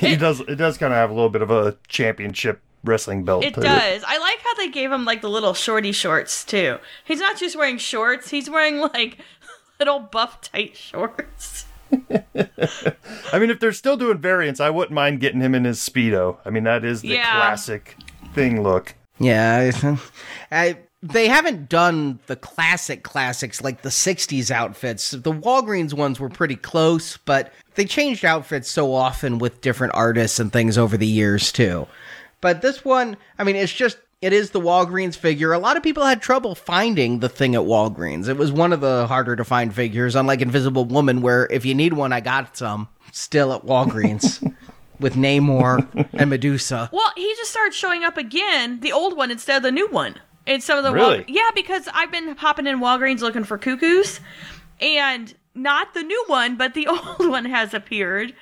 It 0.00 0.18
does 0.20 0.40
it 0.40 0.56
does 0.56 0.78
kind 0.78 0.92
of 0.92 0.96
have 0.98 1.10
a 1.10 1.14
little 1.14 1.30
bit 1.30 1.42
of 1.42 1.50
a 1.50 1.76
championship 1.88 2.60
wrestling 2.84 3.24
belt 3.24 3.44
It 3.44 3.54
to 3.54 3.60
does. 3.60 4.04
I 4.06 4.18
like 4.18 4.38
how 4.42 4.54
they 4.54 4.68
gave 4.68 4.90
him 4.90 5.04
like 5.04 5.20
the 5.22 5.30
little 5.30 5.54
shorty 5.54 5.92
shorts 5.92 6.44
too. 6.44 6.78
He's 7.04 7.20
not 7.20 7.38
just 7.38 7.56
wearing 7.56 7.78
shorts; 7.78 8.30
he's 8.30 8.50
wearing 8.50 8.78
like 8.80 9.18
little 9.78 10.00
buff 10.00 10.40
tight 10.40 10.76
shorts. 10.76 11.66
I 11.92 13.38
mean, 13.38 13.50
if 13.50 13.60
they're 13.60 13.72
still 13.72 13.96
doing 13.96 14.18
variants, 14.18 14.60
I 14.60 14.70
wouldn't 14.70 14.92
mind 14.92 15.20
getting 15.20 15.40
him 15.40 15.54
in 15.54 15.64
his 15.64 15.78
speedo. 15.78 16.38
I 16.44 16.50
mean, 16.50 16.64
that 16.64 16.84
is 16.84 17.02
the 17.02 17.08
Yeah. 17.08 17.30
classic 17.32 17.96
thing 18.34 18.62
look. 18.62 18.94
Yeah, 19.18 19.70
I, 20.50 20.78
they 21.02 21.28
haven't 21.28 21.68
done 21.68 22.18
the 22.26 22.36
classic 22.36 23.02
classics 23.02 23.60
like 23.62 23.82
the 23.82 23.88
60s 23.90 24.50
outfits. 24.50 25.10
The 25.12 25.32
Walgreens 25.32 25.92
ones 25.94 26.18
were 26.18 26.28
pretty 26.30 26.56
close, 26.56 27.16
but 27.18 27.52
they 27.74 27.84
changed 27.84 28.24
outfits 28.24 28.70
so 28.70 28.94
often 28.94 29.38
with 29.38 29.60
different 29.60 29.94
artists 29.94 30.38
and 30.40 30.52
things 30.52 30.78
over 30.78 30.96
the 30.96 31.06
years, 31.06 31.52
too. 31.52 31.86
But 32.40 32.62
this 32.62 32.84
one, 32.84 33.16
I 33.38 33.44
mean, 33.44 33.56
it's 33.56 33.72
just, 33.72 33.98
it 34.22 34.32
is 34.32 34.50
the 34.52 34.60
Walgreens 34.60 35.16
figure. 35.16 35.52
A 35.52 35.58
lot 35.58 35.76
of 35.76 35.82
people 35.82 36.04
had 36.04 36.22
trouble 36.22 36.54
finding 36.54 37.18
the 37.18 37.28
thing 37.28 37.54
at 37.54 37.62
Walgreens. 37.62 38.28
It 38.28 38.36
was 38.36 38.52
one 38.52 38.72
of 38.72 38.80
the 38.80 39.06
harder 39.08 39.34
to 39.36 39.44
find 39.44 39.74
figures, 39.74 40.14
unlike 40.14 40.40
Invisible 40.40 40.84
Woman, 40.84 41.20
where 41.20 41.46
if 41.50 41.64
you 41.66 41.74
need 41.74 41.92
one, 41.92 42.12
I 42.12 42.20
got 42.20 42.56
some 42.56 42.88
still 43.10 43.52
at 43.52 43.66
Walgreens. 43.66 44.40
With 45.00 45.14
Namor 45.14 46.08
and 46.12 46.30
Medusa. 46.30 46.88
Well, 46.92 47.10
he 47.16 47.34
just 47.34 47.50
started 47.50 47.74
showing 47.74 48.04
up 48.04 48.16
again, 48.16 48.78
the 48.80 48.92
old 48.92 49.16
one 49.16 49.32
instead 49.32 49.56
of 49.56 49.64
the 49.64 49.72
new 49.72 49.88
one. 49.88 50.14
In 50.46 50.60
some 50.60 50.78
of 50.78 50.84
the 50.84 50.92
Really? 50.92 51.16
Wal- 51.16 51.24
yeah, 51.26 51.50
because 51.56 51.88
I've 51.92 52.12
been 52.12 52.32
popping 52.36 52.68
in 52.68 52.78
Walgreens 52.78 53.18
looking 53.18 53.42
for 53.42 53.58
cuckoos, 53.58 54.20
and 54.80 55.34
not 55.56 55.94
the 55.94 56.04
new 56.04 56.24
one, 56.28 56.56
but 56.56 56.74
the 56.74 56.86
old 57.18 57.28
one 57.28 57.46
has 57.46 57.74
appeared, 57.74 58.32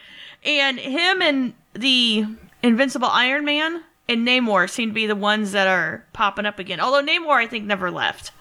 and 0.45 0.79
him 0.79 1.23
and 1.23 1.55
the 1.73 2.27
Invincible 2.63 3.09
Iron 3.09 3.47
Man 3.47 3.83
and 4.11 4.27
Namor 4.27 4.69
seem 4.69 4.91
to 4.91 4.95
be 4.95 5.07
the 5.07 5.15
ones 5.15 5.53
that 5.53 5.69
are 5.69 6.05
popping 6.13 6.45
up 6.45 6.59
again. 6.59 6.81
Although 6.81 7.07
Namor, 7.07 7.37
I 7.37 7.47
think, 7.47 7.65
never 7.65 7.91
left. 7.91 8.33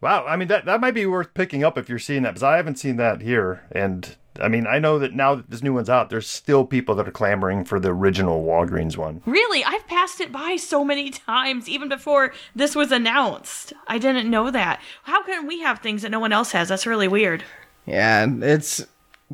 Wow, 0.00 0.26
I 0.26 0.34
mean 0.34 0.48
that 0.48 0.64
that 0.64 0.80
might 0.80 0.94
be 0.94 1.06
worth 1.06 1.32
picking 1.32 1.62
up 1.62 1.78
if 1.78 1.88
you're 1.88 2.00
seeing 2.00 2.24
that 2.24 2.30
because 2.30 2.42
I 2.42 2.56
haven't 2.56 2.78
seen 2.78 2.96
that 2.96 3.22
here. 3.22 3.62
And 3.70 4.16
I 4.40 4.48
mean, 4.48 4.66
I 4.66 4.80
know 4.80 4.98
that 4.98 5.12
now 5.12 5.36
that 5.36 5.48
this 5.48 5.62
new 5.62 5.74
one's 5.74 5.88
out, 5.88 6.10
there's 6.10 6.26
still 6.26 6.64
people 6.64 6.96
that 6.96 7.06
are 7.06 7.12
clamoring 7.12 7.64
for 7.64 7.78
the 7.78 7.90
original 7.90 8.44
Walgreens 8.44 8.96
one. 8.96 9.22
Really, 9.26 9.62
I've 9.62 9.86
passed 9.86 10.20
it 10.20 10.32
by 10.32 10.56
so 10.56 10.84
many 10.84 11.10
times, 11.10 11.68
even 11.68 11.88
before 11.88 12.34
this 12.56 12.74
was 12.74 12.90
announced. 12.90 13.72
I 13.86 13.98
didn't 13.98 14.28
know 14.28 14.50
that. 14.50 14.80
How 15.04 15.22
can 15.22 15.46
we 15.46 15.60
have 15.60 15.78
things 15.78 16.02
that 16.02 16.10
no 16.10 16.18
one 16.18 16.32
else 16.32 16.50
has? 16.50 16.68
That's 16.68 16.86
really 16.86 17.08
weird. 17.08 17.44
Yeah, 17.86 18.26
it's. 18.40 18.84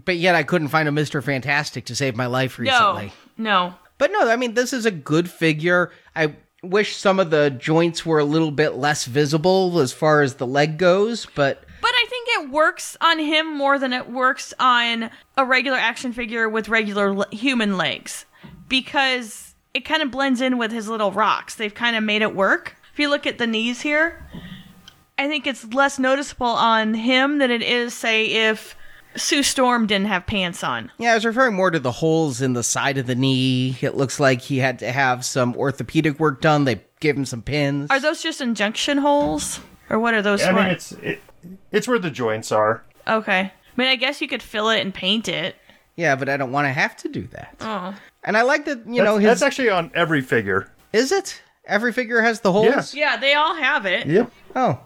But 0.04 0.18
yet 0.18 0.34
I 0.34 0.42
couldn't 0.42 0.68
find 0.68 0.86
a 0.86 0.92
Mr. 0.92 1.24
Fantastic 1.24 1.86
to 1.86 1.96
save 1.96 2.14
my 2.14 2.26
life 2.26 2.58
recently. 2.58 3.12
No, 3.38 3.68
no. 3.70 3.74
But 3.98 4.12
no, 4.12 4.28
I 4.28 4.36
mean, 4.36 4.54
this 4.54 4.72
is 4.72 4.86
a 4.86 4.90
good 4.90 5.28
figure. 5.28 5.90
I 6.14 6.36
wish 6.62 6.96
some 6.96 7.20
of 7.20 7.30
the 7.30 7.50
joints 7.50 8.06
were 8.06 8.18
a 8.18 8.24
little 8.24 8.50
bit 8.50 8.74
less 8.74 9.04
visible 9.04 9.78
as 9.78 9.92
far 9.92 10.22
as 10.22 10.34
the 10.34 10.46
leg 10.46 10.78
goes, 10.78 11.26
but 11.34 11.64
But 11.80 11.92
I 11.94 12.06
think 12.08 12.28
it 12.30 12.50
works 12.50 12.96
on 13.00 13.18
him 13.18 13.56
more 13.56 13.78
than 13.78 13.92
it 13.92 14.10
works 14.10 14.54
on 14.58 15.10
a 15.36 15.44
regular 15.44 15.78
action 15.78 16.12
figure 16.12 16.48
with 16.48 16.68
regular 16.68 17.24
human 17.30 17.76
legs 17.76 18.24
because 18.68 19.54
it 19.74 19.84
kind 19.84 20.02
of 20.02 20.10
blends 20.10 20.40
in 20.40 20.58
with 20.58 20.72
his 20.72 20.88
little 20.88 21.12
rocks. 21.12 21.54
They've 21.54 21.74
kind 21.74 21.94
of 21.94 22.02
made 22.02 22.22
it 22.22 22.34
work. 22.34 22.76
If 22.92 22.98
you 22.98 23.08
look 23.08 23.26
at 23.26 23.38
the 23.38 23.46
knees 23.46 23.80
here, 23.80 24.26
I 25.16 25.28
think 25.28 25.46
it's 25.46 25.72
less 25.72 25.98
noticeable 25.98 26.46
on 26.46 26.94
him 26.94 27.38
than 27.38 27.50
it 27.50 27.62
is, 27.62 27.94
say, 27.94 28.26
if 28.26 28.74
Sue 29.16 29.42
Storm 29.42 29.86
didn't 29.86 30.06
have 30.06 30.26
pants 30.26 30.62
on. 30.62 30.92
yeah, 30.98 31.12
I 31.12 31.14
was 31.14 31.24
referring 31.24 31.54
more 31.54 31.70
to 31.70 31.78
the 31.80 31.90
holes 31.92 32.40
in 32.40 32.52
the 32.52 32.62
side 32.62 32.98
of 32.98 33.06
the 33.06 33.14
knee. 33.14 33.76
It 33.80 33.96
looks 33.96 34.20
like 34.20 34.40
he 34.40 34.58
had 34.58 34.78
to 34.80 34.92
have 34.92 35.24
some 35.24 35.56
orthopedic 35.56 36.20
work 36.20 36.40
done. 36.40 36.64
They 36.64 36.82
gave 37.00 37.16
him 37.16 37.24
some 37.24 37.42
pins. 37.42 37.90
Are 37.90 37.98
those 38.00 38.22
just 38.22 38.40
injection 38.40 38.98
holes? 38.98 39.60
Or 39.90 39.98
what 39.98 40.14
are 40.14 40.22
those 40.22 40.42
I 40.42 40.50
for? 40.50 40.54
mean, 40.56 40.66
it's 40.66 40.92
it, 40.92 41.20
it's 41.72 41.88
where 41.88 41.98
the 41.98 42.10
joints 42.10 42.52
are. 42.52 42.84
okay. 43.06 43.40
I 43.40 43.52
mean, 43.80 43.88
I 43.88 43.96
guess 43.96 44.20
you 44.20 44.28
could 44.28 44.42
fill 44.42 44.70
it 44.70 44.80
and 44.80 44.92
paint 44.92 45.28
it. 45.28 45.56
yeah, 45.96 46.14
but 46.16 46.28
I 46.28 46.36
don't 46.36 46.50
want 46.52 46.66
to 46.66 46.72
have 46.72 46.96
to 46.98 47.08
do 47.08 47.26
that. 47.28 47.56
Oh. 47.60 47.94
And 48.24 48.36
I 48.36 48.42
like 48.42 48.64
that, 48.66 48.78
you 48.86 48.96
That's, 48.96 49.04
know, 49.04 49.16
his. 49.18 49.24
that's 49.28 49.42
actually 49.42 49.70
on 49.70 49.90
every 49.94 50.20
figure. 50.20 50.70
is 50.92 51.12
it? 51.12 51.40
Every 51.68 51.92
figure 51.92 52.22
has 52.22 52.40
the 52.40 52.50
holes? 52.52 52.94
Yeah, 52.94 53.16
they 53.18 53.34
all 53.34 53.54
have 53.54 53.84
it. 53.86 54.06
Yep. 54.06 54.32
Oh. 54.56 54.80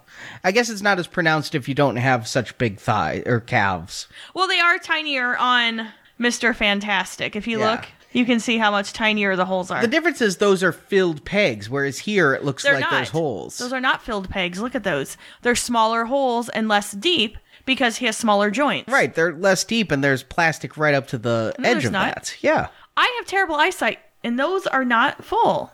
I 0.44 0.50
guess 0.52 0.68
it's 0.68 0.82
not 0.82 0.98
as 0.98 1.06
pronounced 1.06 1.54
if 1.54 1.68
you 1.68 1.74
don't 1.74 1.96
have 1.96 2.26
such 2.28 2.58
big 2.58 2.78
thighs 2.78 3.22
or 3.26 3.40
calves. 3.40 4.08
Well, 4.34 4.48
they 4.48 4.58
are 4.60 4.78
tinier 4.78 5.36
on 5.36 5.88
Mr. 6.20 6.54
Fantastic. 6.54 7.36
If 7.36 7.46
you 7.46 7.60
Yeah. 7.60 7.70
look, 7.72 7.84
you 8.12 8.24
can 8.26 8.40
see 8.40 8.58
how 8.58 8.70
much 8.70 8.92
tinier 8.92 9.36
the 9.36 9.44
holes 9.46 9.70
are. 9.70 9.80
The 9.80 9.86
difference 9.88 10.20
is 10.20 10.36
those 10.38 10.62
are 10.62 10.72
filled 10.72 11.24
pegs, 11.24 11.70
whereas 11.70 12.00
here 12.00 12.34
it 12.34 12.44
looks 12.44 12.64
They're 12.64 12.74
like 12.74 12.82
not. 12.82 12.90
those 12.92 13.08
holes. 13.10 13.58
Those 13.58 13.72
are 13.72 13.80
not 13.80 14.02
filled 14.02 14.28
pegs. 14.28 14.60
Look 14.60 14.74
at 14.74 14.84
those. 14.84 15.16
They're 15.42 15.54
smaller 15.54 16.04
holes 16.06 16.48
and 16.50 16.68
less 16.68 16.92
deep 16.92 17.38
because 17.64 17.98
he 17.98 18.06
has 18.06 18.16
smaller 18.16 18.50
joints. 18.50 18.92
right, 18.92 19.14
they're 19.14 19.32
less 19.32 19.62
deep 19.64 19.92
and 19.92 20.02
there's 20.02 20.24
plastic 20.24 20.76
right 20.76 20.94
up 20.94 21.06
to 21.08 21.18
the 21.18 21.54
No, 21.58 21.68
edge 21.70 21.84
of 21.84 21.92
not. 21.92 22.14
that. 22.16 22.34
Yeah. 22.40 22.66
I 22.96 23.10
have 23.18 23.26
terrible 23.26 23.54
eyesight, 23.54 24.00
and 24.24 24.38
those 24.38 24.66
are 24.66 24.84
not 24.84 25.24
full. 25.24 25.72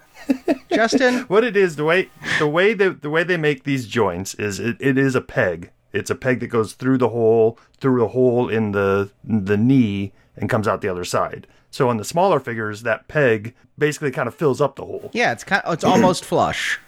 Justin, 0.72 1.20
What 1.28 1.44
it 1.44 1.56
is, 1.56 1.76
the 1.76 1.84
way 1.84 2.10
the 2.38 2.46
way 2.48 2.74
they 2.74 2.88
the 2.88 3.10
way 3.10 3.24
they 3.24 3.36
make 3.36 3.64
these 3.64 3.86
joints 3.86 4.34
is 4.34 4.58
it, 4.60 4.76
it 4.80 4.98
is 4.98 5.14
a 5.14 5.20
peg. 5.20 5.70
It's 5.92 6.10
a 6.10 6.14
peg 6.14 6.40
that 6.40 6.48
goes 6.48 6.74
through 6.74 6.98
the 6.98 7.08
hole 7.08 7.58
through 7.80 8.04
a 8.04 8.08
hole 8.08 8.48
in 8.48 8.72
the 8.72 9.10
the 9.24 9.56
knee 9.56 10.12
and 10.36 10.48
comes 10.50 10.68
out 10.68 10.80
the 10.80 10.88
other 10.88 11.04
side. 11.04 11.46
So 11.70 11.88
on 11.88 11.96
the 11.96 12.04
smaller 12.04 12.40
figures, 12.40 12.82
that 12.82 13.08
peg 13.08 13.54
basically 13.76 14.10
kind 14.10 14.28
of 14.28 14.34
fills 14.34 14.60
up 14.60 14.76
the 14.76 14.84
hole. 14.84 15.10
yeah, 15.12 15.32
it's 15.32 15.44
kind 15.44 15.62
of, 15.64 15.74
it's 15.74 15.84
almost 15.84 16.24
flush. 16.32 16.78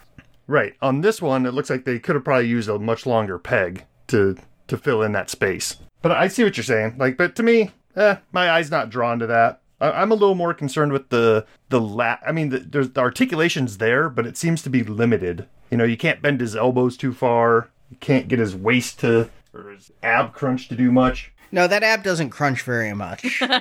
Right. 0.46 0.75
On 0.82 1.00
this 1.00 1.22
one, 1.22 1.46
it 1.46 1.52
looks 1.54 1.70
like 1.70 1.84
they 1.84 1.99
could 1.99 2.14
have 2.16 2.25
probably 2.25 2.49
used 2.49 2.68
a 2.68 2.78
much 2.78 3.06
longer 3.06 3.38
peg 3.38 3.84
to 4.08 4.37
to 4.68 4.76
fill 4.76 5.02
in 5.02 5.12
that 5.12 5.30
space. 5.30 5.76
But 6.02 6.12
I 6.12 6.28
see 6.28 6.44
what 6.44 6.56
you're 6.56 6.64
saying. 6.64 6.96
Like, 6.99 7.16
but 7.16 7.37
to 7.37 7.42
me, 7.42 7.70
eh, 7.96 8.16
my 8.32 8.50
eye's 8.50 8.70
not 8.70 8.88
drawn 8.90 9.18
to 9.18 9.26
that. 9.26 9.60
I, 9.80 9.90
I'm 9.90 10.12
a 10.12 10.14
little 10.14 10.34
more 10.34 10.54
concerned 10.54 10.92
with 10.92 11.08
the 11.10 11.46
the 11.68 11.80
la. 11.80 12.16
I 12.26 12.32
mean, 12.32 12.50
the, 12.50 12.58
there's 12.58 12.90
the 12.90 13.00
articulation's 13.00 13.78
there, 13.78 14.08
but 14.08 14.26
it 14.26 14.37
seems 14.37 14.62
to 14.62 14.70
be 14.70 14.82
limited. 14.82 15.46
You 15.70 15.76
know, 15.76 15.84
you 15.84 15.96
can't 15.96 16.22
bend 16.22 16.40
his 16.40 16.56
elbows 16.56 16.96
too 16.96 17.12
far. 17.12 17.70
You 17.90 17.96
can't 17.99 18.28
get 18.28 18.38
his 18.38 18.54
waist 18.54 19.00
to 19.00 19.30
or 19.52 19.70
his 19.70 19.90
ab 20.02 20.32
crunch 20.32 20.68
to 20.68 20.76
do 20.76 20.92
much. 20.92 21.32
No, 21.52 21.66
that 21.66 21.82
ab 21.82 22.02
doesn't 22.02 22.30
crunch 22.30 22.62
very 22.62 22.94
much. 22.94 23.42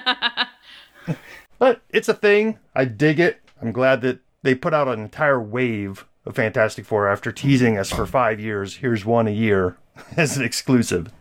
But 1.59 1.81
it's 1.89 2.07
a 2.09 2.13
thing. 2.13 2.57
I 2.73 2.85
dig 2.85 3.19
it. 3.19 3.41
I'm 3.61 3.73
glad 3.73 4.01
that 4.01 4.19
they 4.41 4.55
put 4.55 4.73
out 4.73 4.88
an 4.88 5.01
entire 5.01 5.41
wave 5.41 6.05
of 6.25 6.35
Fantastic 6.35 6.85
Four 6.85 7.07
after 7.09 7.31
teasing 7.31 7.77
us 7.77 7.91
for 7.91 8.05
five 8.05 8.39
years. 8.39 8.77
Here's 8.77 9.05
one 9.05 9.27
a 9.27 9.31
year 9.31 9.77
as 10.17 10.38
an 10.38 10.43
exclusive. 10.43 11.11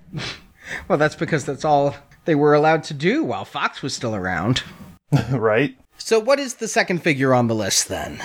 well, 0.86 0.96
that's 0.96 1.16
because 1.16 1.44
that's 1.44 1.64
all 1.64 1.96
they 2.24 2.36
were 2.36 2.54
allowed 2.54 2.84
to 2.84 2.94
do 2.94 3.24
while 3.24 3.44
Fox 3.44 3.82
was 3.82 3.94
still 3.94 4.14
around. 4.14 4.62
right? 5.30 5.76
So 5.98 6.18
what 6.18 6.38
is 6.38 6.54
the 6.54 6.68
second 6.68 7.02
figure 7.02 7.34
on 7.34 7.46
the 7.48 7.54
list 7.54 7.88
then? 7.88 8.20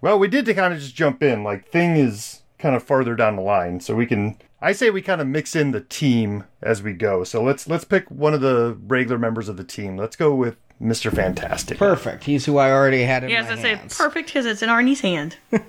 Well, 0.00 0.18
we 0.18 0.28
did 0.28 0.44
to 0.46 0.54
kind 0.54 0.72
of 0.74 0.80
just 0.80 0.94
jump 0.94 1.22
in. 1.22 1.42
Like, 1.42 1.68
Thing 1.68 1.96
is 1.96 2.42
kind 2.58 2.76
of 2.76 2.82
farther 2.82 3.14
down 3.14 3.36
the 3.36 3.42
line, 3.42 3.80
so 3.80 3.94
we 3.94 4.06
can. 4.06 4.36
I 4.60 4.72
say 4.72 4.90
we 4.90 5.02
kind 5.02 5.20
of 5.20 5.26
mix 5.26 5.54
in 5.54 5.72
the 5.72 5.80
team 5.82 6.44
as 6.62 6.82
we 6.82 6.92
go. 6.92 7.24
So 7.24 7.42
let's 7.42 7.68
let's 7.68 7.84
pick 7.84 8.10
one 8.10 8.32
of 8.34 8.40
the 8.40 8.76
regular 8.86 9.18
members 9.18 9.48
of 9.48 9.56
the 9.56 9.64
team. 9.64 9.96
Let's 9.96 10.16
go 10.16 10.34
with 10.34 10.56
Mr. 10.80 11.14
Fantastic. 11.14 11.78
Perfect. 11.78 12.24
He's 12.24 12.46
who 12.46 12.56
I 12.58 12.70
already 12.70 13.02
had 13.02 13.24
in 13.24 13.30
Yeah, 13.30 13.42
my 13.42 13.48
as 13.50 13.58
I 13.58 13.62
say, 13.62 13.74
hands. 13.76 13.96
perfect 13.96 14.28
because 14.28 14.46
it's 14.46 14.62
in 14.62 14.68
Arnie's 14.68 15.00
hand. 15.00 15.36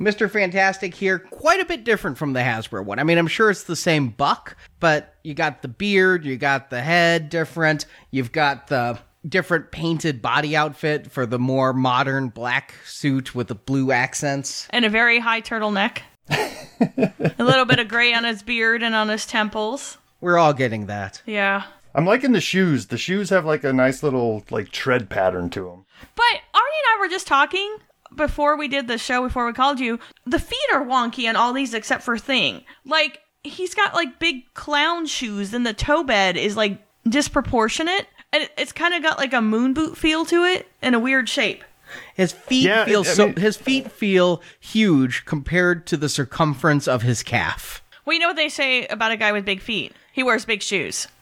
Mr. 0.00 0.30
Fantastic 0.30 0.94
here, 0.94 1.18
quite 1.18 1.58
a 1.60 1.64
bit 1.64 1.82
different 1.82 2.18
from 2.18 2.34
the 2.34 2.40
Hasbro 2.40 2.84
one. 2.84 2.98
I 2.98 3.04
mean, 3.04 3.16
I'm 3.16 3.26
sure 3.26 3.50
it's 3.50 3.62
the 3.62 3.74
same 3.76 4.08
buck, 4.08 4.54
but 4.78 5.14
you 5.24 5.32
got 5.32 5.62
the 5.62 5.68
beard, 5.68 6.24
you 6.26 6.36
got 6.36 6.68
the 6.68 6.82
head 6.82 7.30
different, 7.30 7.86
you've 8.10 8.30
got 8.30 8.66
the 8.66 8.98
different 9.28 9.70
painted 9.70 10.22
body 10.22 10.56
outfit 10.56 11.10
for 11.10 11.26
the 11.26 11.38
more 11.38 11.72
modern 11.72 12.28
black 12.28 12.74
suit 12.84 13.34
with 13.34 13.48
the 13.48 13.54
blue 13.54 13.90
accents. 13.92 14.66
and 14.70 14.84
a 14.84 14.90
very 14.90 15.18
high 15.18 15.40
turtleneck. 15.40 15.98
a 16.30 17.34
little 17.38 17.64
bit 17.64 17.78
of 17.78 17.88
gray 17.88 18.12
on 18.12 18.24
his 18.24 18.42
beard 18.42 18.82
and 18.82 18.94
on 18.94 19.08
his 19.08 19.26
temples. 19.26 19.98
We're 20.20 20.38
all 20.38 20.52
getting 20.52 20.86
that. 20.86 21.22
Yeah. 21.26 21.64
I'm 21.94 22.04
liking 22.04 22.32
the 22.32 22.40
shoes. 22.40 22.86
The 22.86 22.98
shoes 22.98 23.30
have 23.30 23.44
like 23.44 23.64
a 23.64 23.72
nice 23.72 24.02
little 24.02 24.44
like 24.50 24.70
tread 24.70 25.08
pattern 25.08 25.50
to 25.50 25.64
them. 25.64 25.86
But 26.14 26.24
Arnie 26.54 26.80
and 26.82 26.94
I 26.94 26.96
were 27.00 27.08
just 27.08 27.26
talking 27.26 27.76
before 28.14 28.56
we 28.56 28.68
did 28.68 28.86
the 28.88 28.98
show, 28.98 29.22
before 29.22 29.46
we 29.46 29.52
called 29.52 29.80
you. 29.80 29.98
The 30.26 30.38
feet 30.38 30.58
are 30.72 30.84
wonky 30.84 31.28
on 31.28 31.36
all 31.36 31.52
these 31.52 31.74
except 31.74 32.02
for 32.02 32.18
Thing. 32.18 32.64
Like, 32.84 33.20
he's 33.42 33.74
got 33.74 33.94
like 33.94 34.18
big 34.18 34.52
clown 34.54 35.06
shoes, 35.06 35.54
and 35.54 35.66
the 35.66 35.72
toe 35.72 36.02
bed 36.04 36.36
is 36.36 36.56
like 36.56 36.82
disproportionate. 37.08 38.06
And 38.32 38.48
it's 38.58 38.72
kind 38.72 38.92
of 38.94 39.02
got 39.02 39.18
like 39.18 39.32
a 39.32 39.40
moon 39.40 39.72
boot 39.74 39.96
feel 39.96 40.24
to 40.26 40.44
it 40.44 40.68
and 40.82 40.94
a 40.94 40.98
weird 40.98 41.28
shape. 41.28 41.64
His 42.14 42.32
feet 42.32 42.64
Yeah, 42.64 42.84
feel 42.84 43.00
I 43.00 43.04
so 43.04 43.26
mean- 43.26 43.36
his 43.36 43.56
feet 43.56 43.90
feel 43.92 44.42
huge 44.60 45.24
compared 45.24 45.86
to 45.86 45.96
the 45.96 46.08
circumference 46.08 46.86
of 46.88 47.02
his 47.02 47.22
calf. 47.22 47.82
Well, 48.04 48.14
you 48.14 48.20
know 48.20 48.28
what 48.28 48.36
they 48.36 48.48
say 48.48 48.86
about 48.88 49.12
a 49.12 49.16
guy 49.16 49.32
with 49.32 49.44
big 49.44 49.60
feet? 49.60 49.92
He 50.12 50.22
wears 50.22 50.44
big 50.44 50.62
shoes. 50.62 51.08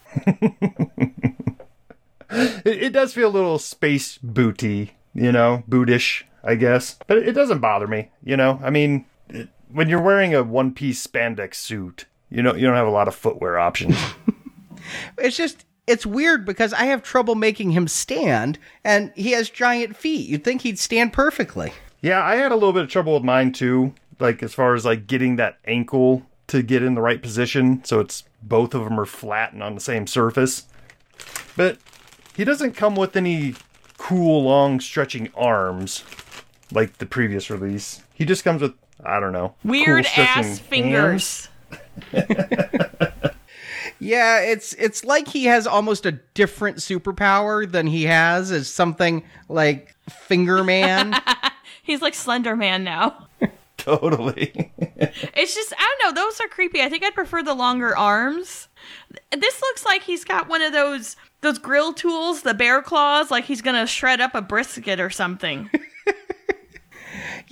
It, 2.30 2.66
it 2.84 2.92
does 2.92 3.14
feel 3.14 3.28
a 3.28 3.30
little 3.30 3.58
space 3.60 4.18
booty, 4.18 4.94
you 5.14 5.30
know, 5.30 5.62
bootish, 5.68 6.24
I 6.42 6.56
guess. 6.56 6.98
But 7.06 7.18
it 7.18 7.32
doesn't 7.32 7.60
bother 7.60 7.86
me, 7.86 8.10
you 8.24 8.36
know. 8.36 8.58
I 8.62 8.70
mean, 8.70 9.04
it, 9.28 9.50
when 9.70 9.88
you're 9.88 10.00
wearing 10.02 10.34
a 10.34 10.42
one-piece 10.42 11.06
spandex 11.06 11.56
suit, 11.56 12.06
you 12.30 12.42
know, 12.42 12.54
you 12.54 12.66
don't 12.66 12.74
have 12.76 12.88
a 12.88 12.90
lot 12.90 13.06
of 13.08 13.14
footwear 13.14 13.58
options. 13.58 13.96
It's 15.16 15.36
just 15.36 15.64
it's 15.86 16.06
weird 16.06 16.44
because 16.44 16.72
I 16.72 16.84
have 16.84 17.02
trouble 17.02 17.34
making 17.34 17.70
him 17.70 17.88
stand 17.88 18.58
and 18.84 19.12
he 19.14 19.32
has 19.32 19.50
giant 19.50 19.96
feet. 19.96 20.28
You'd 20.28 20.44
think 20.44 20.62
he'd 20.62 20.78
stand 20.78 21.12
perfectly. 21.12 21.72
yeah, 22.00 22.22
I 22.22 22.36
had 22.36 22.52
a 22.52 22.56
little 22.56 22.72
bit 22.72 22.84
of 22.84 22.88
trouble 22.88 23.14
with 23.14 23.24
mine 23.24 23.52
too. 23.52 23.94
Like 24.20 24.42
as 24.42 24.54
far 24.54 24.74
as 24.74 24.84
like 24.84 25.06
getting 25.06 25.36
that 25.36 25.58
ankle 25.66 26.24
to 26.46 26.62
get 26.62 26.82
in 26.82 26.94
the 26.94 27.00
right 27.00 27.20
position, 27.20 27.82
so 27.84 28.00
it's 28.00 28.24
both 28.42 28.74
of 28.74 28.84
them 28.84 28.98
are 29.00 29.06
flat 29.06 29.52
and 29.52 29.62
on 29.62 29.74
the 29.74 29.80
same 29.80 30.06
surface. 30.06 30.66
But 31.56 31.78
he 32.36 32.44
doesn't 32.44 32.72
come 32.72 32.94
with 32.94 33.16
any 33.16 33.54
cool 33.98 34.42
long 34.44 34.80
stretching 34.80 35.30
arms 35.34 36.04
like 36.72 36.98
the 36.98 37.06
previous 37.06 37.50
release. 37.50 38.02
He 38.12 38.24
just 38.24 38.44
comes 38.44 38.62
with 38.62 38.74
I 39.04 39.18
don't 39.20 39.32
know 39.32 39.54
Weird 39.64 40.06
cool 40.14 40.24
ass 40.24 40.58
fingers. 40.60 41.48
Yeah, 44.04 44.40
it's 44.40 44.74
it's 44.74 45.02
like 45.04 45.28
he 45.28 45.46
has 45.46 45.66
almost 45.66 46.04
a 46.04 46.12
different 46.12 46.76
superpower 46.76 47.70
than 47.70 47.86
he 47.86 48.04
has 48.04 48.50
as 48.50 48.68
something 48.68 49.24
like 49.48 49.94
Finger 50.10 50.62
Man. 50.62 51.14
He's 51.82 52.02
like 52.02 52.14
Slender 52.14 52.54
Man 52.54 52.84
now. 52.84 53.26
Totally. 53.76 54.72
It's 55.36 55.54
just 55.54 55.72
I 55.76 55.96
don't 56.00 56.14
know. 56.14 56.22
Those 56.22 56.40
are 56.40 56.48
creepy. 56.48 56.80
I 56.80 56.88
think 56.88 57.04
I'd 57.04 57.14
prefer 57.14 57.42
the 57.42 57.54
longer 57.54 57.96
arms. 57.96 58.68
This 59.36 59.60
looks 59.60 59.84
like 59.84 60.02
he's 60.02 60.24
got 60.24 60.48
one 60.48 60.62
of 60.62 60.72
those 60.72 61.16
those 61.40 61.58
grill 61.58 61.92
tools, 61.92 62.42
the 62.42 62.54
bear 62.54 62.80
claws, 62.80 63.30
like 63.30 63.44
he's 63.44 63.60
gonna 63.60 63.86
shred 63.86 64.20
up 64.20 64.34
a 64.34 64.40
brisket 64.40 65.00
or 65.00 65.10
something. 65.10 65.70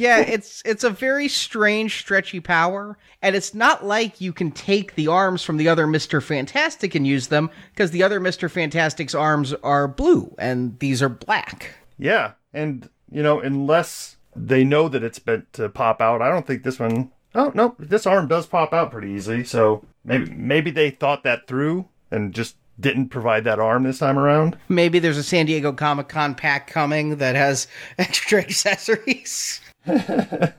Yeah, 0.03 0.19
it's 0.19 0.63
it's 0.65 0.83
a 0.83 0.91
very 0.91 1.29
strange, 1.29 2.01
stretchy 2.01 2.41
power, 2.41 2.99
and 3.23 3.37
it's 3.37 3.55
not 3.55 3.85
like 3.85 4.21
you 4.21 4.33
can 4.33 4.51
take 4.51 4.97
the 4.97 5.07
arms 5.07 5.45
from 5.45 5.59
the 5.59 5.69
other 5.69 5.87
Mister 5.87 6.21
Fantastic 6.21 6.97
and 6.97 7.07
use 7.07 7.29
them 7.29 7.51
because 7.71 7.93
the 7.93 8.03
other 8.03 8.19
Mister 8.19 8.49
Fantastic's 8.49 9.15
arms 9.15 9.55
are 9.63 9.87
blue 9.87 10.35
and 10.39 10.77
these 10.81 11.03
are 11.03 11.09
black. 11.09 11.77
Yeah, 11.99 12.33
and 12.53 12.89
you 13.13 13.23
know, 13.23 13.39
unless 13.39 14.17
they 14.35 14.65
know 14.65 14.89
that 14.89 15.05
it's 15.05 15.25
meant 15.25 15.53
to 15.53 15.69
pop 15.69 16.01
out, 16.01 16.21
I 16.21 16.29
don't 16.29 16.47
think 16.47 16.65
this 16.65 16.81
one. 16.81 17.13
Oh 17.37 17.53
no, 17.55 17.77
this 17.79 18.05
arm 18.05 18.27
does 18.27 18.47
pop 18.47 18.73
out 18.73 18.91
pretty 18.91 19.13
easily. 19.13 19.45
So 19.45 19.85
maybe 20.05 20.33
maybe 20.33 20.73
they 20.73 20.91
thought 20.91 21.23
that 21.23 21.47
through 21.47 21.89
and 22.11 22.35
just 22.35 22.57
didn't 22.81 23.11
provide 23.11 23.45
that 23.45 23.61
arm 23.61 23.85
this 23.85 24.01
time 24.01 24.19
around. 24.19 24.59
Maybe 24.69 24.99
there's 24.99 25.17
a 25.17 25.23
San 25.23 25.47
Diego 25.47 25.73
Comic 25.73 26.09
Con 26.09 26.35
pack 26.35 26.67
coming 26.67 27.19
that 27.19 27.37
has 27.37 27.69
extra 27.99 28.41
accessories. 28.41 29.61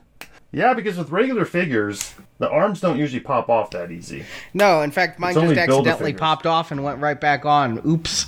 Yeah, 0.54 0.72
because 0.72 0.96
with 0.96 1.10
regular 1.10 1.44
figures, 1.44 2.14
the 2.38 2.48
arms 2.48 2.80
don't 2.80 2.96
usually 2.96 3.18
pop 3.18 3.48
off 3.48 3.72
that 3.72 3.90
easy. 3.90 4.24
No, 4.52 4.82
in 4.82 4.92
fact, 4.92 5.18
mine 5.18 5.36
It's 5.36 5.40
just 5.40 5.58
accidentally 5.58 6.12
popped 6.12 6.46
off 6.46 6.70
and 6.70 6.84
went 6.84 7.00
right 7.00 7.20
back 7.20 7.44
on. 7.44 7.82
Oops. 7.84 8.26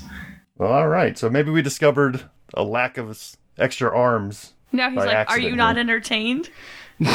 Well, 0.59 0.73
all 0.73 0.89
right, 0.89 1.17
so 1.17 1.31
maybe 1.31 1.53
we 1.53 1.63
discovered 1.63 2.29
a 2.53 2.65
lack 2.65 2.99
of 2.99 3.37
extra 3.59 3.97
arms. 3.97 4.55
Now 4.73 4.91
he's 4.91 4.97
By 4.97 5.07
like, 5.07 5.31
"Are 5.31 5.39
you 5.39 5.55
not 5.55 5.79
entertained?" 5.79 6.51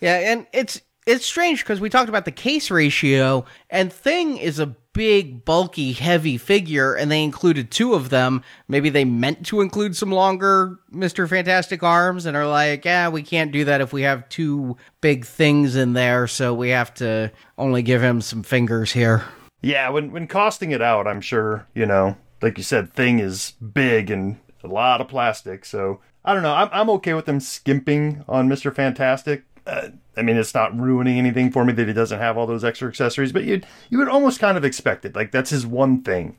Yeah, 0.00 0.32
and 0.32 0.46
it's 0.52 0.80
it's 1.06 1.26
strange 1.26 1.62
because 1.62 1.80
we 1.80 1.88
talked 1.90 2.08
about 2.08 2.24
the 2.24 2.32
case 2.32 2.70
ratio, 2.70 3.44
and 3.70 3.92
Thing 3.92 4.38
is 4.38 4.58
a 4.58 4.74
big, 4.94 5.44
bulky, 5.44 5.92
heavy 5.92 6.38
figure, 6.38 6.94
and 6.94 7.10
they 7.10 7.22
included 7.22 7.70
two 7.70 7.92
of 7.92 8.08
them. 8.08 8.42
Maybe 8.66 8.88
they 8.88 9.04
meant 9.04 9.44
to 9.46 9.60
include 9.60 9.94
some 9.94 10.10
longer 10.10 10.78
Mister 10.90 11.28
Fantastic 11.28 11.82
arms, 11.82 12.24
and 12.24 12.34
are 12.34 12.46
like, 12.46 12.86
yeah, 12.86 13.10
we 13.10 13.22
can't 13.22 13.52
do 13.52 13.66
that 13.66 13.82
if 13.82 13.92
we 13.92 14.00
have 14.02 14.26
two 14.30 14.78
big 15.02 15.26
things 15.26 15.76
in 15.76 15.92
there, 15.92 16.26
so 16.26 16.54
we 16.54 16.70
have 16.70 16.94
to 16.94 17.30
only 17.58 17.82
give 17.82 18.00
him 18.00 18.22
some 18.22 18.42
fingers 18.42 18.92
here. 18.92 19.24
Yeah, 19.60 19.90
when 19.90 20.12
when 20.12 20.26
costing 20.26 20.70
it 20.70 20.80
out, 20.80 21.06
I'm 21.06 21.20
sure 21.20 21.66
you 21.74 21.84
know, 21.84 22.16
like 22.40 22.56
you 22.56 22.64
said, 22.64 22.94
thing 22.94 23.18
is 23.18 23.52
big 23.52 24.10
and 24.10 24.38
a 24.62 24.68
lot 24.68 25.00
of 25.00 25.08
plastic. 25.08 25.64
So 25.64 26.00
I 26.24 26.32
don't 26.32 26.42
know. 26.42 26.54
I'm 26.54 26.68
I'm 26.72 26.90
okay 26.90 27.14
with 27.14 27.26
them 27.26 27.40
skimping 27.40 28.24
on 28.28 28.48
Mister 28.48 28.70
Fantastic. 28.70 29.44
Uh, 29.66 29.88
I 30.16 30.22
mean, 30.22 30.36
it's 30.36 30.54
not 30.54 30.78
ruining 30.78 31.18
anything 31.18 31.50
for 31.50 31.64
me 31.64 31.72
that 31.72 31.88
he 31.88 31.94
doesn't 31.94 32.18
have 32.18 32.36
all 32.36 32.46
those 32.46 32.64
extra 32.64 32.88
accessories, 32.88 33.32
but 33.32 33.44
you 33.44 33.62
you 33.90 33.98
would 33.98 34.08
almost 34.08 34.40
kind 34.40 34.56
of 34.56 34.64
expect 34.64 35.04
it. 35.04 35.14
Like 35.14 35.32
that's 35.32 35.50
his 35.50 35.66
one 35.66 36.02
thing. 36.02 36.36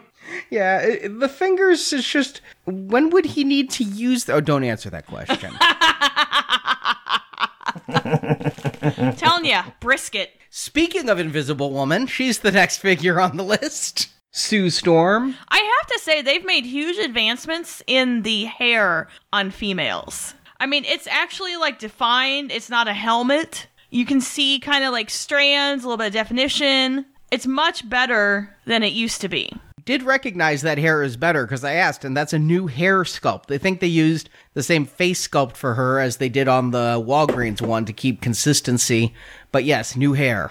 Yeah, 0.50 0.80
it, 0.80 1.20
the 1.20 1.28
fingers 1.28 1.92
is 1.92 2.06
just 2.06 2.40
when 2.64 3.10
would 3.10 3.24
he 3.24 3.44
need 3.44 3.70
to 3.70 3.84
use? 3.84 4.28
Oh, 4.28 4.40
don't 4.40 4.64
answer 4.64 4.90
that 4.90 5.06
question. 5.06 5.54
Telling 9.16 9.44
ya, 9.44 9.64
brisket. 9.80 10.30
Speaking 10.50 11.08
of 11.08 11.18
Invisible 11.18 11.72
Woman, 11.72 12.06
she's 12.06 12.38
the 12.38 12.52
next 12.52 12.78
figure 12.78 13.20
on 13.20 13.36
the 13.36 13.44
list. 13.44 14.08
Sue 14.30 14.70
Storm. 14.70 15.36
I 15.48 15.58
have 15.58 15.90
to 15.92 15.98
say 16.00 16.20
they've 16.20 16.44
made 16.44 16.64
huge 16.64 16.98
advancements 16.98 17.82
in 17.86 18.22
the 18.22 18.44
hair 18.44 19.08
on 19.32 19.50
females. 19.50 20.34
I 20.60 20.66
mean, 20.66 20.84
it's 20.84 21.06
actually 21.06 21.56
like 21.56 21.78
defined. 21.78 22.52
It's 22.52 22.70
not 22.70 22.88
a 22.88 22.94
helmet. 22.94 23.66
You 23.90 24.04
can 24.04 24.20
see 24.20 24.58
kind 24.58 24.84
of 24.84 24.92
like 24.92 25.10
strands, 25.10 25.84
a 25.84 25.88
little 25.88 25.98
bit 25.98 26.08
of 26.08 26.12
definition. 26.12 27.06
It's 27.30 27.46
much 27.46 27.88
better 27.88 28.56
than 28.64 28.82
it 28.82 28.92
used 28.92 29.20
to 29.22 29.28
be. 29.28 29.52
Did 29.84 30.02
recognize 30.02 30.62
that 30.62 30.78
hair 30.78 31.02
is 31.02 31.16
better 31.16 31.44
because 31.44 31.62
I 31.62 31.74
asked, 31.74 32.04
and 32.04 32.16
that's 32.16 32.32
a 32.32 32.38
new 32.38 32.68
hair 32.68 33.02
sculpt. 33.02 33.46
They 33.46 33.58
think 33.58 33.80
they 33.80 33.86
used 33.86 34.30
the 34.54 34.62
same 34.62 34.86
face 34.86 35.28
sculpt 35.28 35.56
for 35.56 35.74
her 35.74 35.98
as 36.00 36.16
they 36.16 36.30
did 36.30 36.48
on 36.48 36.70
the 36.70 37.04
Walgreens 37.06 37.60
one 37.60 37.84
to 37.84 37.92
keep 37.92 38.22
consistency. 38.22 39.12
But 39.52 39.64
yes, 39.64 39.94
new 39.94 40.14
hair. 40.14 40.50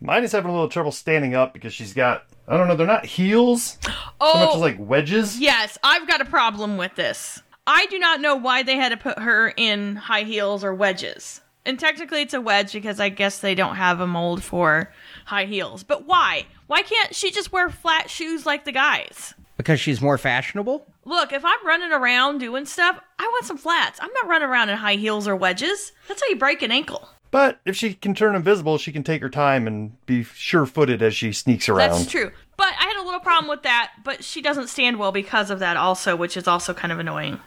Mine 0.00 0.22
is 0.22 0.32
having 0.32 0.50
a 0.50 0.52
little 0.52 0.68
trouble 0.68 0.92
standing 0.92 1.34
up 1.34 1.52
because 1.52 1.74
she's 1.74 1.92
got 1.92 2.24
I 2.50 2.56
don't 2.56 2.66
know. 2.66 2.74
They're 2.74 2.86
not 2.86 3.06
heels 3.06 3.78
oh, 4.20 4.32
so 4.32 4.38
much 4.38 4.54
as 4.56 4.60
like 4.60 4.76
wedges. 4.78 5.38
yes, 5.38 5.78
I've 5.84 6.08
got 6.08 6.20
a 6.20 6.24
problem 6.24 6.76
with 6.76 6.96
this. 6.96 7.42
I 7.72 7.86
do 7.86 8.00
not 8.00 8.20
know 8.20 8.34
why 8.34 8.64
they 8.64 8.74
had 8.74 8.88
to 8.88 8.96
put 8.96 9.20
her 9.20 9.54
in 9.56 9.94
high 9.94 10.24
heels 10.24 10.64
or 10.64 10.74
wedges. 10.74 11.40
And 11.64 11.78
technically, 11.78 12.22
it's 12.22 12.34
a 12.34 12.40
wedge 12.40 12.72
because 12.72 12.98
I 12.98 13.10
guess 13.10 13.38
they 13.38 13.54
don't 13.54 13.76
have 13.76 14.00
a 14.00 14.08
mold 14.08 14.42
for 14.42 14.92
high 15.26 15.44
heels. 15.44 15.84
But 15.84 16.04
why? 16.04 16.46
Why 16.66 16.82
can't 16.82 17.14
she 17.14 17.30
just 17.30 17.52
wear 17.52 17.70
flat 17.70 18.10
shoes 18.10 18.44
like 18.44 18.64
the 18.64 18.72
guys? 18.72 19.34
Because 19.56 19.78
she's 19.78 20.00
more 20.00 20.18
fashionable? 20.18 20.84
Look, 21.04 21.32
if 21.32 21.44
I'm 21.44 21.64
running 21.64 21.92
around 21.92 22.38
doing 22.38 22.66
stuff, 22.66 22.98
I 23.20 23.28
want 23.28 23.44
some 23.44 23.56
flats. 23.58 24.00
I'm 24.02 24.12
not 24.14 24.26
running 24.26 24.48
around 24.48 24.70
in 24.70 24.76
high 24.76 24.96
heels 24.96 25.28
or 25.28 25.36
wedges. 25.36 25.92
That's 26.08 26.20
how 26.20 26.28
you 26.28 26.36
break 26.36 26.62
an 26.62 26.72
ankle. 26.72 27.08
But 27.30 27.60
if 27.64 27.76
she 27.76 27.94
can 27.94 28.14
turn 28.14 28.34
invisible, 28.34 28.78
she 28.78 28.90
can 28.90 29.04
take 29.04 29.22
her 29.22 29.30
time 29.30 29.68
and 29.68 30.04
be 30.06 30.24
sure-footed 30.24 31.00
as 31.02 31.14
she 31.14 31.32
sneaks 31.32 31.68
around. 31.68 31.90
That's 31.90 32.10
true. 32.10 32.32
But 32.56 32.72
I 32.80 32.86
had 32.86 33.00
a 33.00 33.04
little 33.04 33.20
problem 33.20 33.48
with 33.48 33.62
that, 33.62 33.92
but 34.02 34.24
she 34.24 34.42
doesn't 34.42 34.66
stand 34.66 34.98
well 34.98 35.12
because 35.12 35.50
of 35.50 35.60
that 35.60 35.76
also, 35.76 36.16
which 36.16 36.36
is 36.36 36.48
also 36.48 36.74
kind 36.74 36.92
of 36.92 36.98
annoying. 36.98 37.38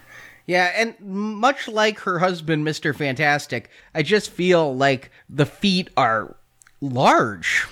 Yeah, 0.46 0.72
and 0.76 1.00
much 1.00 1.68
like 1.68 2.00
her 2.00 2.20
husband, 2.20 2.66
Mr. 2.66 2.96
Fantastic, 2.96 3.70
I 3.96 4.04
just 4.04 4.30
feel 4.30 4.76
like 4.76 5.10
the 5.30 5.46
feet 5.46 5.90
are 5.96 6.36
large. 6.82 7.66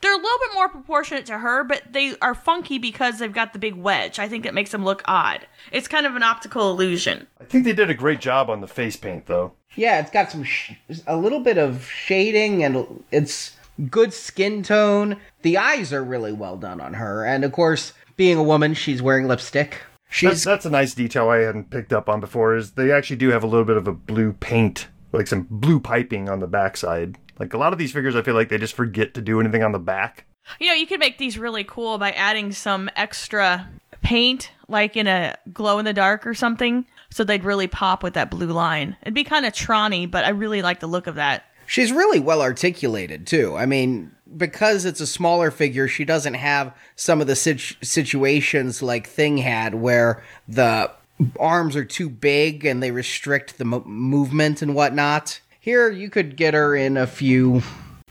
They're 0.00 0.12
a 0.12 0.16
little 0.16 0.38
bit 0.40 0.54
more 0.54 0.68
proportionate 0.68 1.26
to 1.26 1.38
her, 1.38 1.64
but 1.64 1.92
they 1.92 2.16
are 2.20 2.34
funky 2.34 2.78
because 2.78 3.18
they've 3.18 3.32
got 3.32 3.52
the 3.52 3.58
big 3.58 3.76
wedge. 3.76 4.18
I 4.18 4.28
think 4.28 4.44
that 4.44 4.54
makes 4.54 4.70
them 4.72 4.84
look 4.84 5.02
odd. 5.06 5.46
It's 5.72 5.88
kind 5.88 6.04
of 6.04 6.16
an 6.16 6.22
optical 6.22 6.70
illusion. 6.70 7.26
I 7.40 7.44
think 7.44 7.64
they 7.64 7.72
did 7.72 7.90
a 7.90 7.94
great 7.94 8.20
job 8.20 8.50
on 8.50 8.60
the 8.60 8.66
face 8.66 8.96
paint, 8.96 9.26
though. 9.26 9.52
Yeah, 9.74 10.00
it's 10.00 10.10
got 10.10 10.30
some 10.30 10.42
sh- 10.44 10.72
a 11.06 11.16
little 11.16 11.40
bit 11.40 11.58
of 11.58 11.88
shading 11.88 12.64
and 12.64 13.04
it's 13.10 13.56
good 13.90 14.12
skin 14.12 14.62
tone. 14.62 15.16
The 15.42 15.56
eyes 15.56 15.92
are 15.92 16.04
really 16.04 16.32
well 16.32 16.56
done 16.56 16.80
on 16.80 16.94
her, 16.94 17.24
and 17.24 17.44
of 17.44 17.52
course, 17.52 17.92
being 18.16 18.36
a 18.38 18.42
woman, 18.42 18.74
she's 18.74 19.02
wearing 19.02 19.28
lipstick. 19.28 19.82
That's, 20.20 20.44
that's 20.44 20.64
a 20.64 20.70
nice 20.70 20.94
detail 20.94 21.28
I 21.28 21.38
hadn't 21.38 21.70
picked 21.70 21.92
up 21.92 22.08
on 22.08 22.20
before. 22.20 22.56
Is 22.56 22.72
they 22.72 22.92
actually 22.92 23.16
do 23.16 23.30
have 23.30 23.44
a 23.44 23.46
little 23.46 23.64
bit 23.64 23.76
of 23.76 23.86
a 23.86 23.92
blue 23.92 24.32
paint, 24.32 24.88
like 25.12 25.26
some 25.26 25.46
blue 25.50 25.80
piping 25.80 26.28
on 26.28 26.40
the 26.40 26.46
backside. 26.46 27.18
Like 27.38 27.52
a 27.52 27.58
lot 27.58 27.72
of 27.72 27.78
these 27.78 27.92
figures, 27.92 28.16
I 28.16 28.22
feel 28.22 28.34
like 28.34 28.48
they 28.48 28.58
just 28.58 28.74
forget 28.74 29.14
to 29.14 29.20
do 29.20 29.40
anything 29.40 29.62
on 29.62 29.72
the 29.72 29.78
back. 29.78 30.24
You 30.58 30.68
know, 30.68 30.74
you 30.74 30.86
could 30.86 31.00
make 31.00 31.18
these 31.18 31.38
really 31.38 31.64
cool 31.64 31.98
by 31.98 32.12
adding 32.12 32.52
some 32.52 32.88
extra 32.96 33.68
paint, 34.02 34.52
like 34.68 34.96
in 34.96 35.06
a 35.06 35.36
glow 35.52 35.78
in 35.78 35.84
the 35.84 35.92
dark 35.92 36.26
or 36.26 36.34
something, 36.34 36.86
so 37.10 37.24
they'd 37.24 37.44
really 37.44 37.66
pop 37.66 38.02
with 38.02 38.14
that 38.14 38.30
blue 38.30 38.52
line. 38.52 38.96
It'd 39.02 39.12
be 39.12 39.24
kind 39.24 39.44
of 39.44 39.52
Tronny, 39.52 40.06
but 40.06 40.24
I 40.24 40.30
really 40.30 40.62
like 40.62 40.80
the 40.80 40.86
look 40.86 41.06
of 41.08 41.16
that. 41.16 41.44
she's 41.66 41.90
really 41.92 42.20
well 42.20 42.40
articulated 42.42 43.26
too. 43.26 43.56
I 43.56 43.66
mean, 43.66 44.12
because 44.36 44.84
it's 44.84 45.00
a 45.00 45.06
smaller 45.06 45.50
figure, 45.50 45.88
she 45.88 46.04
doesn't 46.04 46.34
have 46.34 46.74
some 46.94 47.20
of 47.20 47.26
the 47.26 47.36
situ- 47.36 47.76
situations 47.82 48.82
like 48.82 49.06
Thing 49.06 49.38
had, 49.38 49.74
where 49.74 50.22
the 50.48 50.90
arms 51.38 51.76
are 51.76 51.84
too 51.84 52.08
big 52.08 52.64
and 52.64 52.82
they 52.82 52.90
restrict 52.90 53.58
the 53.58 53.64
mo- 53.64 53.84
movement 53.84 54.62
and 54.62 54.74
whatnot. 54.74 55.40
Here, 55.60 55.90
you 55.90 56.10
could 56.10 56.36
get 56.36 56.54
her 56.54 56.76
in 56.76 56.96
a 56.96 57.06
few, 57.06 57.62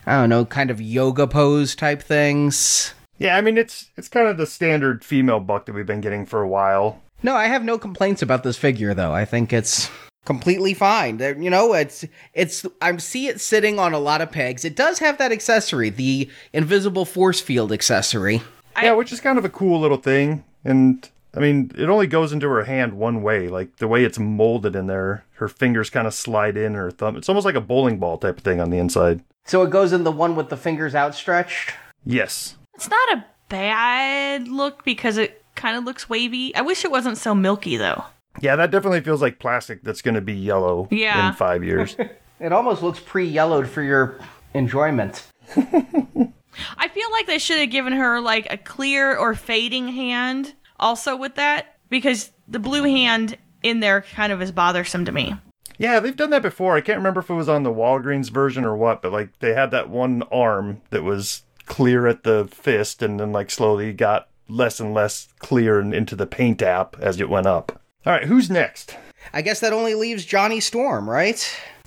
I 0.06 0.20
don't 0.20 0.28
know, 0.28 0.44
kind 0.44 0.70
of 0.70 0.80
yoga 0.80 1.26
pose 1.26 1.74
type 1.74 2.02
things. 2.02 2.92
Yeah, 3.18 3.36
I 3.36 3.40
mean 3.40 3.56
it's 3.56 3.90
it's 3.96 4.08
kind 4.08 4.28
of 4.28 4.36
the 4.36 4.46
standard 4.46 5.04
female 5.04 5.40
buck 5.40 5.66
that 5.66 5.72
we've 5.74 5.86
been 5.86 6.02
getting 6.02 6.26
for 6.26 6.42
a 6.42 6.48
while. 6.48 7.00
No, 7.22 7.34
I 7.34 7.46
have 7.46 7.64
no 7.64 7.78
complaints 7.78 8.20
about 8.20 8.42
this 8.42 8.58
figure 8.58 8.92
though. 8.92 9.12
I 9.12 9.24
think 9.24 9.52
it's 9.52 9.90
completely 10.26 10.74
fine. 10.74 11.16
There- 11.16 11.40
You 11.40 11.48
know, 11.48 11.72
it's 11.72 12.04
it's 12.34 12.66
I 12.82 12.94
see 12.98 13.28
it 13.28 13.40
sitting 13.40 13.78
on 13.78 13.94
a 13.94 13.98
lot 13.98 14.20
of 14.20 14.30
pegs. 14.30 14.64
It 14.66 14.76
does 14.76 14.98
have 14.98 15.16
that 15.16 15.32
accessory, 15.32 15.88
the 15.88 16.28
invisible 16.52 17.06
force 17.06 17.40
field 17.40 17.72
accessory. 17.72 18.42
yeah, 18.82 18.92
which 18.92 19.10
is 19.12 19.20
kind 19.20 19.38
of 19.38 19.44
a 19.46 19.48
cool 19.48 19.80
little 19.80 19.96
thing. 19.96 20.44
And 20.64 21.08
I 21.34 21.40
mean, 21.40 21.70
it 21.78 21.88
only 21.88 22.06
goes 22.06 22.32
into 22.32 22.48
her 22.48 22.64
hand 22.64 22.94
one 22.94 23.22
way. 23.22 23.48
Like 23.48 23.76
the 23.76 23.88
way 23.88 24.04
it's 24.04 24.18
molded 24.18 24.76
in 24.76 24.86
there, 24.86 25.24
her 25.34 25.48
fingers 25.48 25.88
kind 25.90 26.06
of 26.06 26.12
slide 26.14 26.56
in 26.56 26.74
her 26.74 26.90
thumb. 26.90 27.16
It's 27.16 27.28
almost 27.28 27.46
like 27.46 27.54
a 27.54 27.60
bowling 27.60 27.98
ball 27.98 28.18
type 28.18 28.38
of 28.38 28.44
thing 28.44 28.60
on 28.60 28.68
the 28.70 28.78
inside. 28.78 29.20
So 29.44 29.62
it 29.62 29.70
goes 29.70 29.92
in 29.92 30.04
the 30.04 30.10
one 30.12 30.34
with 30.36 30.48
the 30.50 30.56
fingers 30.56 30.94
outstretched. 30.94 31.72
Yes. 32.04 32.56
It's 32.74 32.90
not 32.90 33.12
a 33.18 33.24
bad 33.48 34.48
look 34.48 34.84
because 34.84 35.16
it 35.18 35.42
kind 35.54 35.76
of 35.76 35.84
looks 35.84 36.08
wavy. 36.08 36.54
I 36.54 36.62
wish 36.62 36.84
it 36.84 36.90
wasn't 36.90 37.16
so 37.18 37.34
milky 37.34 37.76
though. 37.76 38.04
Yeah, 38.40 38.56
that 38.56 38.70
definitely 38.70 39.00
feels 39.00 39.22
like 39.22 39.38
plastic 39.38 39.82
that's 39.82 40.02
going 40.02 40.14
to 40.14 40.20
be 40.20 40.34
yellow 40.34 40.88
Yeah. 40.90 41.28
in 41.28 41.34
five 41.34 41.64
years. 41.64 41.96
It 42.38 42.52
almost 42.52 42.82
looks 42.82 43.00
pre-yellowed 43.00 43.66
for 43.66 43.80
your 43.82 44.18
enjoyment. 44.52 45.26
I 45.56 46.88
feel 46.88 47.10
like 47.12 47.26
they 47.26 47.38
should 47.38 47.58
have 47.58 47.70
given 47.70 47.94
her 47.94 48.20
like 48.20 48.46
a 48.52 48.58
clear 48.58 49.16
or 49.16 49.34
fading 49.34 49.88
hand 49.88 50.52
also 50.78 51.16
with 51.16 51.36
that 51.36 51.76
because 51.88 52.30
the 52.48 52.58
blue 52.58 52.82
hand 52.84 53.38
in 53.62 53.80
there 53.80 54.02
kind 54.02 54.32
of 54.32 54.42
is 54.42 54.52
bothersome 54.52 55.04
to 55.06 55.12
me. 55.12 55.34
yeah, 55.78 55.98
they've 56.00 56.14
done 56.16 56.28
that 56.30 56.42
before. 56.42 56.76
I 56.76 56.80
can't 56.82 56.98
remember 56.98 57.20
if 57.20 57.30
it 57.30 57.34
was 57.34 57.48
on 57.48 57.62
the 57.62 57.72
Walgreens 57.72 58.30
version 58.30 58.64
or 58.66 58.76
what, 58.76 59.00
but 59.02 59.12
like 59.12 59.38
they 59.38 59.54
had 59.54 59.70
that 59.70 59.88
one 59.88 60.22
arm 60.30 60.82
that 60.90 61.02
was 61.04 61.42
clear 61.64 62.06
at 62.06 62.22
the 62.22 62.48
fist 62.52 63.02
and 63.02 63.18
then 63.18 63.32
like 63.32 63.50
slowly 63.50 63.92
got 63.94 64.28
less 64.48 64.78
and 64.78 64.94
less 64.94 65.28
clear 65.38 65.80
and 65.80 65.94
into 65.94 66.14
the 66.14 66.26
paint 66.26 66.60
app 66.62 66.96
as 67.00 67.18
it 67.20 67.28
went 67.30 67.46
up. 67.46 67.80
All 68.06 68.12
right, 68.12 68.22
who's 68.22 68.48
next? 68.48 68.96
I 69.32 69.42
guess 69.42 69.58
that 69.58 69.72
only 69.72 69.96
leaves 69.96 70.24
Johnny 70.24 70.60
Storm, 70.60 71.10
right? 71.10 71.44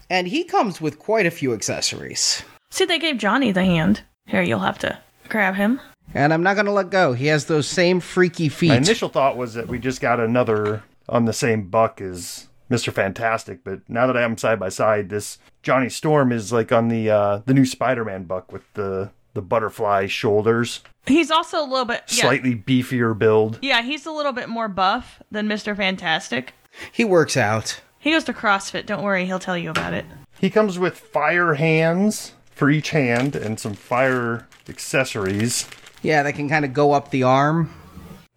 And 0.09 0.27
he 0.27 0.43
comes 0.43 0.81
with 0.81 0.99
quite 0.99 1.25
a 1.25 1.31
few 1.31 1.53
accessories. 1.53 2.43
See, 2.71 2.83
they 2.83 2.99
gave 2.99 3.17
Johnny 3.17 3.53
the 3.53 3.63
hand. 3.63 4.01
Here, 4.25 4.41
you'll 4.41 4.59
have 4.59 4.79
to 4.79 4.99
grab 5.29 5.55
him. 5.55 5.79
And 6.13 6.33
I'm 6.33 6.43
not 6.43 6.55
going 6.55 6.65
to 6.65 6.73
let 6.73 6.89
go. 6.89 7.13
He 7.13 7.27
has 7.27 7.45
those 7.45 7.67
same 7.67 8.01
freaky 8.01 8.49
feet. 8.49 8.67
My 8.67 8.75
initial 8.75 9.07
thought 9.07 9.37
was 9.37 9.53
that 9.53 9.69
we 9.69 9.79
just 9.79 10.01
got 10.01 10.19
another 10.19 10.83
on 11.07 11.23
the 11.23 11.31
same 11.31 11.69
buck 11.69 12.01
as 12.01 12.49
Mr. 12.69 12.91
Fantastic, 12.91 13.63
but 13.63 13.79
now 13.87 14.05
that 14.05 14.17
I'm 14.17 14.37
side 14.37 14.59
by 14.59 14.67
side, 14.67 15.07
this 15.07 15.37
Johnny 15.63 15.87
Storm 15.87 16.33
is 16.33 16.51
like 16.51 16.73
on 16.73 16.89
the 16.89 17.09
uh, 17.09 17.41
the 17.45 17.53
new 17.53 17.65
Spider-Man 17.65 18.25
buck 18.25 18.51
with 18.51 18.63
the 18.73 19.11
the 19.39 19.45
butterfly 19.45 20.05
shoulders, 20.05 20.81
He's 21.07 21.31
also 21.31 21.61
a 21.61 21.65
little 21.65 21.85
bit 21.85 22.03
yeah, 22.09 22.23
slightly 22.23 22.53
beefier 22.55 23.17
build. 23.17 23.57
Yeah, 23.61 23.81
he's 23.81 24.05
a 24.05 24.11
little 24.11 24.33
bit 24.33 24.49
more 24.49 24.67
buff 24.67 25.23
than 25.31 25.47
Mr. 25.47 25.75
Fantastic. 25.75 26.53
he 26.91 27.05
works 27.05 27.37
out. 27.37 27.79
He 27.97 28.11
goes 28.11 28.25
to 28.25 28.33
CrossFit. 28.33 28.85
Don't 28.85 29.01
worry, 29.01 29.25
he'll 29.25 29.39
tell 29.39 29.57
you 29.57 29.69
about 29.69 29.93
it. 29.93 30.05
He 30.41 30.49
comes 30.49 30.77
with 30.77 30.99
fire 30.99 31.53
hands 31.53 32.33
for 32.51 32.69
each 32.69 32.89
hand 32.89 33.35
and 33.37 33.57
some 33.59 33.75
fire 33.75 34.45
accessories. 34.67 35.67
Yeah, 36.01 36.21
they 36.21 36.33
can 36.33 36.49
kind 36.49 36.65
of 36.65 36.73
go 36.73 36.91
up 36.91 37.09
the 37.11 37.23
arm. 37.23 37.73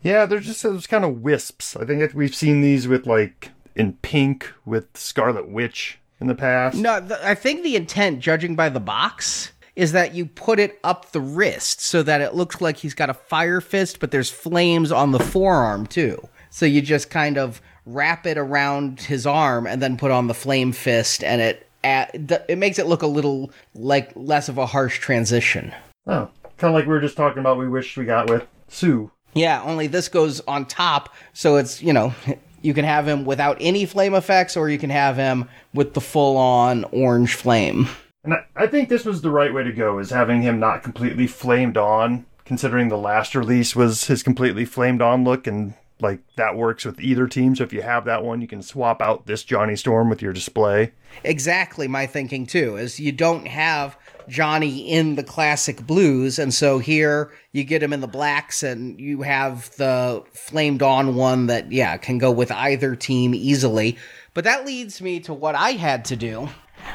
Yeah, 0.01 0.25
they're 0.27 0.39
just 0.39 0.63
those 0.63 0.87
kind 0.87 1.05
of 1.05 1.21
wisps. 1.21 1.77
I 1.77 1.85
think 1.85 1.99
that 2.01 2.15
we've 2.15 2.35
seen 2.35 2.61
these 2.61 2.87
with 2.87 3.07
like 3.09 3.51
in 3.75 3.95
pink 3.95 4.53
with 4.65 4.97
Scarlet 4.97 5.49
Witch 5.49 5.99
in 6.21 6.29
the 6.29 6.35
past. 6.37 6.77
No, 6.77 7.01
th- 7.01 7.21
I 7.23 7.35
think 7.35 7.63
the 7.65 7.77
intent, 7.77 8.21
judging 8.21 8.55
by 8.57 8.69
the 8.69 8.81
box, 8.81 9.53
is 9.75 9.93
that 9.93 10.15
you 10.15 10.27
put 10.27 10.59
it 10.59 10.79
up 10.85 11.13
the 11.13 11.21
wrist 11.21 11.81
so 11.81 12.03
that 12.03 12.21
it 12.21 12.35
looks 12.35 12.61
like 12.61 12.77
he's 12.77 12.95
got 12.95 13.11
a 13.11 13.15
fire 13.15 13.61
fist, 13.61 14.01
but 14.01 14.11
there's 14.11 14.31
flames 14.31 14.93
on 14.93 15.13
the 15.13 15.19
forearm 15.19 15.87
too. 15.87 16.29
So 16.51 16.67
you 16.67 16.83
just 16.83 17.09
kind 17.11 17.39
of 17.39 17.63
wrap 17.87 18.27
it 18.27 18.37
around 18.39 19.01
his 19.01 19.27
arm 19.27 19.67
and 19.67 19.81
then 19.81 19.97
put 19.97 20.11
on 20.11 20.27
the 20.27 20.35
flame 20.35 20.73
fist, 20.73 21.25
and 21.25 21.41
it 21.41 21.67
it 21.85 22.59
makes 22.59 22.79
it 22.79 22.87
look 22.87 23.03
a 23.03 23.07
little 23.07 23.51
like 23.75 24.13
less 24.15 24.49
of 24.49 24.59
a 24.59 24.67
harsh 24.67 24.99
transition. 25.01 25.75
Oh, 26.07 26.29
kind 26.59 26.73
of 26.73 26.75
like 26.75 26.85
we 26.85 26.93
were 26.93 27.01
just 27.01 27.17
talking 27.17 27.41
about. 27.41 27.59
We 27.59 27.69
wish 27.69 27.97
we 27.97 28.05
got 28.05 28.29
with 28.29 28.47
Sue. 28.69 29.11
Yeah, 29.35 29.63
only 29.63 29.87
this 29.87 30.09
goes 30.09 30.41
on 30.41 30.67
top, 30.67 31.15
so 31.33 31.57
it's 31.57 31.83
you 31.83 31.93
know 31.93 32.15
you 32.61 32.75
can 32.75 32.85
have 32.85 33.09
him 33.09 33.25
without 33.25 33.57
any 33.61 33.87
flame 33.87 34.15
effects, 34.15 34.57
or 34.57 34.69
you 34.69 34.79
can 34.79 34.91
have 34.91 35.17
him 35.17 35.49
with 35.73 35.95
the 35.95 36.01
full 36.01 36.37
on 36.37 36.85
orange 36.93 37.35
flame. 37.35 37.89
And 38.25 38.35
I, 38.55 38.69
think 38.69 38.89
this 38.89 39.05
was 39.05 39.21
the 39.21 39.31
right 39.31 39.53
way 39.53 39.65
to 39.65 39.73
go, 39.73 39.99
is 39.99 40.11
having 40.11 40.43
him 40.43 40.61
not 40.61 40.85
completely 40.85 41.27
flamed 41.27 41.77
on, 41.77 42.25
considering 42.45 42.89
the 42.89 42.97
last 42.97 43.35
release 43.35 43.75
was 43.75 44.07
his 44.07 44.23
completely 44.23 44.65
flamed 44.65 45.03
on 45.03 45.25
look, 45.25 45.49
and 45.49 45.75
like 46.01 46.21
that 46.37 46.57
works 46.57 46.85
with 46.85 47.01
either 47.01 47.27
team. 47.27 47.57
So 47.57 47.65
if 47.65 47.73
you 47.73 47.83
have 47.83 48.05
that 48.05 48.25
one, 48.25 48.41
you 48.41 48.47
can 48.47 48.63
swap 48.63 49.03
out 49.03 49.27
this 49.27 49.43
Johnny 49.43 49.75
Storm 49.75 50.09
with 50.09 50.23
your 50.23 50.33
display. 50.33 50.93
Exactly 51.25 51.89
my 51.89 52.07
thinking 52.07 52.47
too, 52.47 52.77
is 52.77 53.01
you 53.01 53.11
don't 53.11 53.47
have 53.47 53.97
Johnny 54.29 54.89
in 54.89 55.17
the 55.17 55.25
classic 55.25 55.85
blues, 55.85 56.39
and 56.39 56.55
so 56.55 56.79
here 56.79 57.33
you 57.51 57.65
get 57.65 57.83
him 57.83 57.93
in 57.93 58.01
the 58.01 58.07
blacks, 58.07 58.63
and 58.63 59.01
you 59.01 59.23
have 59.23 59.75
the 59.79 60.23
flamed 60.33 60.83
on 60.83 61.17
one 61.17 61.49
that, 61.49 61.73
yeah, 61.73 61.97
can 61.97 62.19
go 62.19 62.31
with 62.31 62.53
either 62.53 62.95
team 62.95 63.35
easily. 63.35 63.97
But 64.33 64.45
that 64.45 64.65
leads 64.65 65.03
me 65.03 65.19
to 65.21 65.35
what 65.35 65.57
I 65.57 65.73
had 65.73 66.05
to 66.07 66.17
do, 66.17 66.49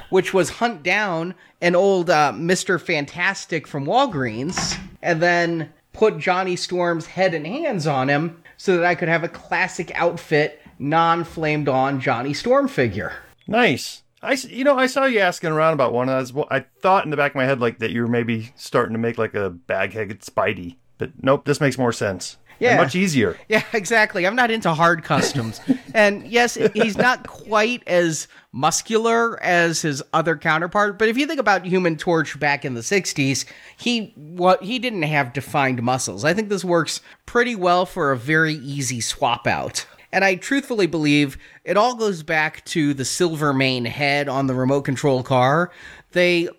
which 0.10 0.34
was 0.34 0.50
hunt 0.50 0.84
down 0.84 1.36
an 1.62 1.76
old 1.76 2.10
uh, 2.10 2.32
Mr. 2.34 2.80
Fantastic 2.80 3.68
from 3.68 3.86
Walgreens, 3.86 4.78
and 5.02 5.22
then 5.22 5.72
put 5.94 6.20
Johnny 6.20 6.56
Storm's 6.56 7.08
head 7.08 7.34
and 7.34 7.46
hands 7.46 7.88
on 7.88 8.10
him 8.10 8.42
so 8.58 8.78
that 8.78 8.86
I 8.86 8.96
could 8.96 9.10
have 9.10 9.24
a 9.24 9.30
classic 9.30 9.92
outfit, 9.96 10.62
non 10.80 11.24
flamed 11.24 11.68
on 11.68 12.00
Johnny 12.00 12.34
Storm 12.34 12.68
figure. 12.68 13.14
Nice. 13.48 14.04
I, 14.22 14.34
you 14.34 14.64
know, 14.64 14.78
I 14.78 14.88
saw 14.88 15.06
you 15.06 15.20
asking 15.20 15.52
around 15.52 15.74
about 15.74 15.94
one. 15.94 16.10
I 16.10 16.18
was, 16.18 16.34
I 16.50 16.66
thought 16.82 17.06
in 17.06 17.12
the 17.12 17.18
back 17.18 17.32
of 17.32 17.36
my 17.36 17.46
head 17.46 17.60
like 17.62 17.80
that 17.80 17.92
you 17.92 18.02
were 18.02 18.08
maybe 18.08 18.52
starting 18.56 18.94
to 18.94 19.00
make 19.00 19.18
like 19.18 19.36
a 19.36 19.52
bag-headed 19.52 20.22
Spidey, 20.22 20.78
but 20.98 21.12
nope, 21.22 21.46
this 21.46 21.62
makes 21.62 21.78
more 21.78 21.94
sense. 21.94 22.38
Yeah. 22.60 22.72
And 22.72 22.82
much 22.82 22.96
easier. 22.96 23.38
Yeah, 23.50 23.64
exactly. 23.74 24.26
I'm 24.28 24.36
not 24.36 24.52
into 24.52 24.74
hard 24.74 25.04
customs. 25.04 25.62
and 25.94 26.26
yes, 26.28 26.56
he's 26.74 26.98
not 26.98 27.28
quite 27.28 27.88
as 27.88 28.28
muscular 28.52 29.42
as 29.44 29.82
his 29.82 30.02
other 30.14 30.36
counterpart, 30.36 30.98
but 30.98 31.08
if 31.08 31.18
you 31.18 31.28
think 31.28 31.40
about 31.40 31.66
Human 31.66 31.96
Torch 31.96 32.40
back 32.40 32.66
in 32.66 32.74
the 32.74 32.82
60s, 32.82 33.46
he 33.78 34.12
what 34.16 34.64
he 34.64 34.80
didn't 34.80 35.04
have 35.04 35.34
defined 35.34 35.82
muscles. 35.84 36.26
I 36.26 36.34
think 36.34 36.50
this 36.50 36.66
works 36.66 37.02
pretty 37.26 37.56
well 37.56 37.86
for 37.86 38.12
a 38.12 38.18
very 38.18 38.56
easy 38.56 39.00
swap 39.02 39.48
out. 39.48 39.86
And 40.12 40.24
I 40.24 40.36
truthfully 40.36 40.88
believe 40.88 41.38
it 41.64 41.78
all 41.78 41.96
goes 41.96 42.24
back 42.24 42.64
to 42.66 42.94
the 42.94 43.04
Silvermane 43.06 43.86
head 43.86 44.28
on 44.30 44.48
the 44.48 44.56
remote 44.56 44.82
control 44.84 45.22
car. 45.22 45.72
They 46.14 46.50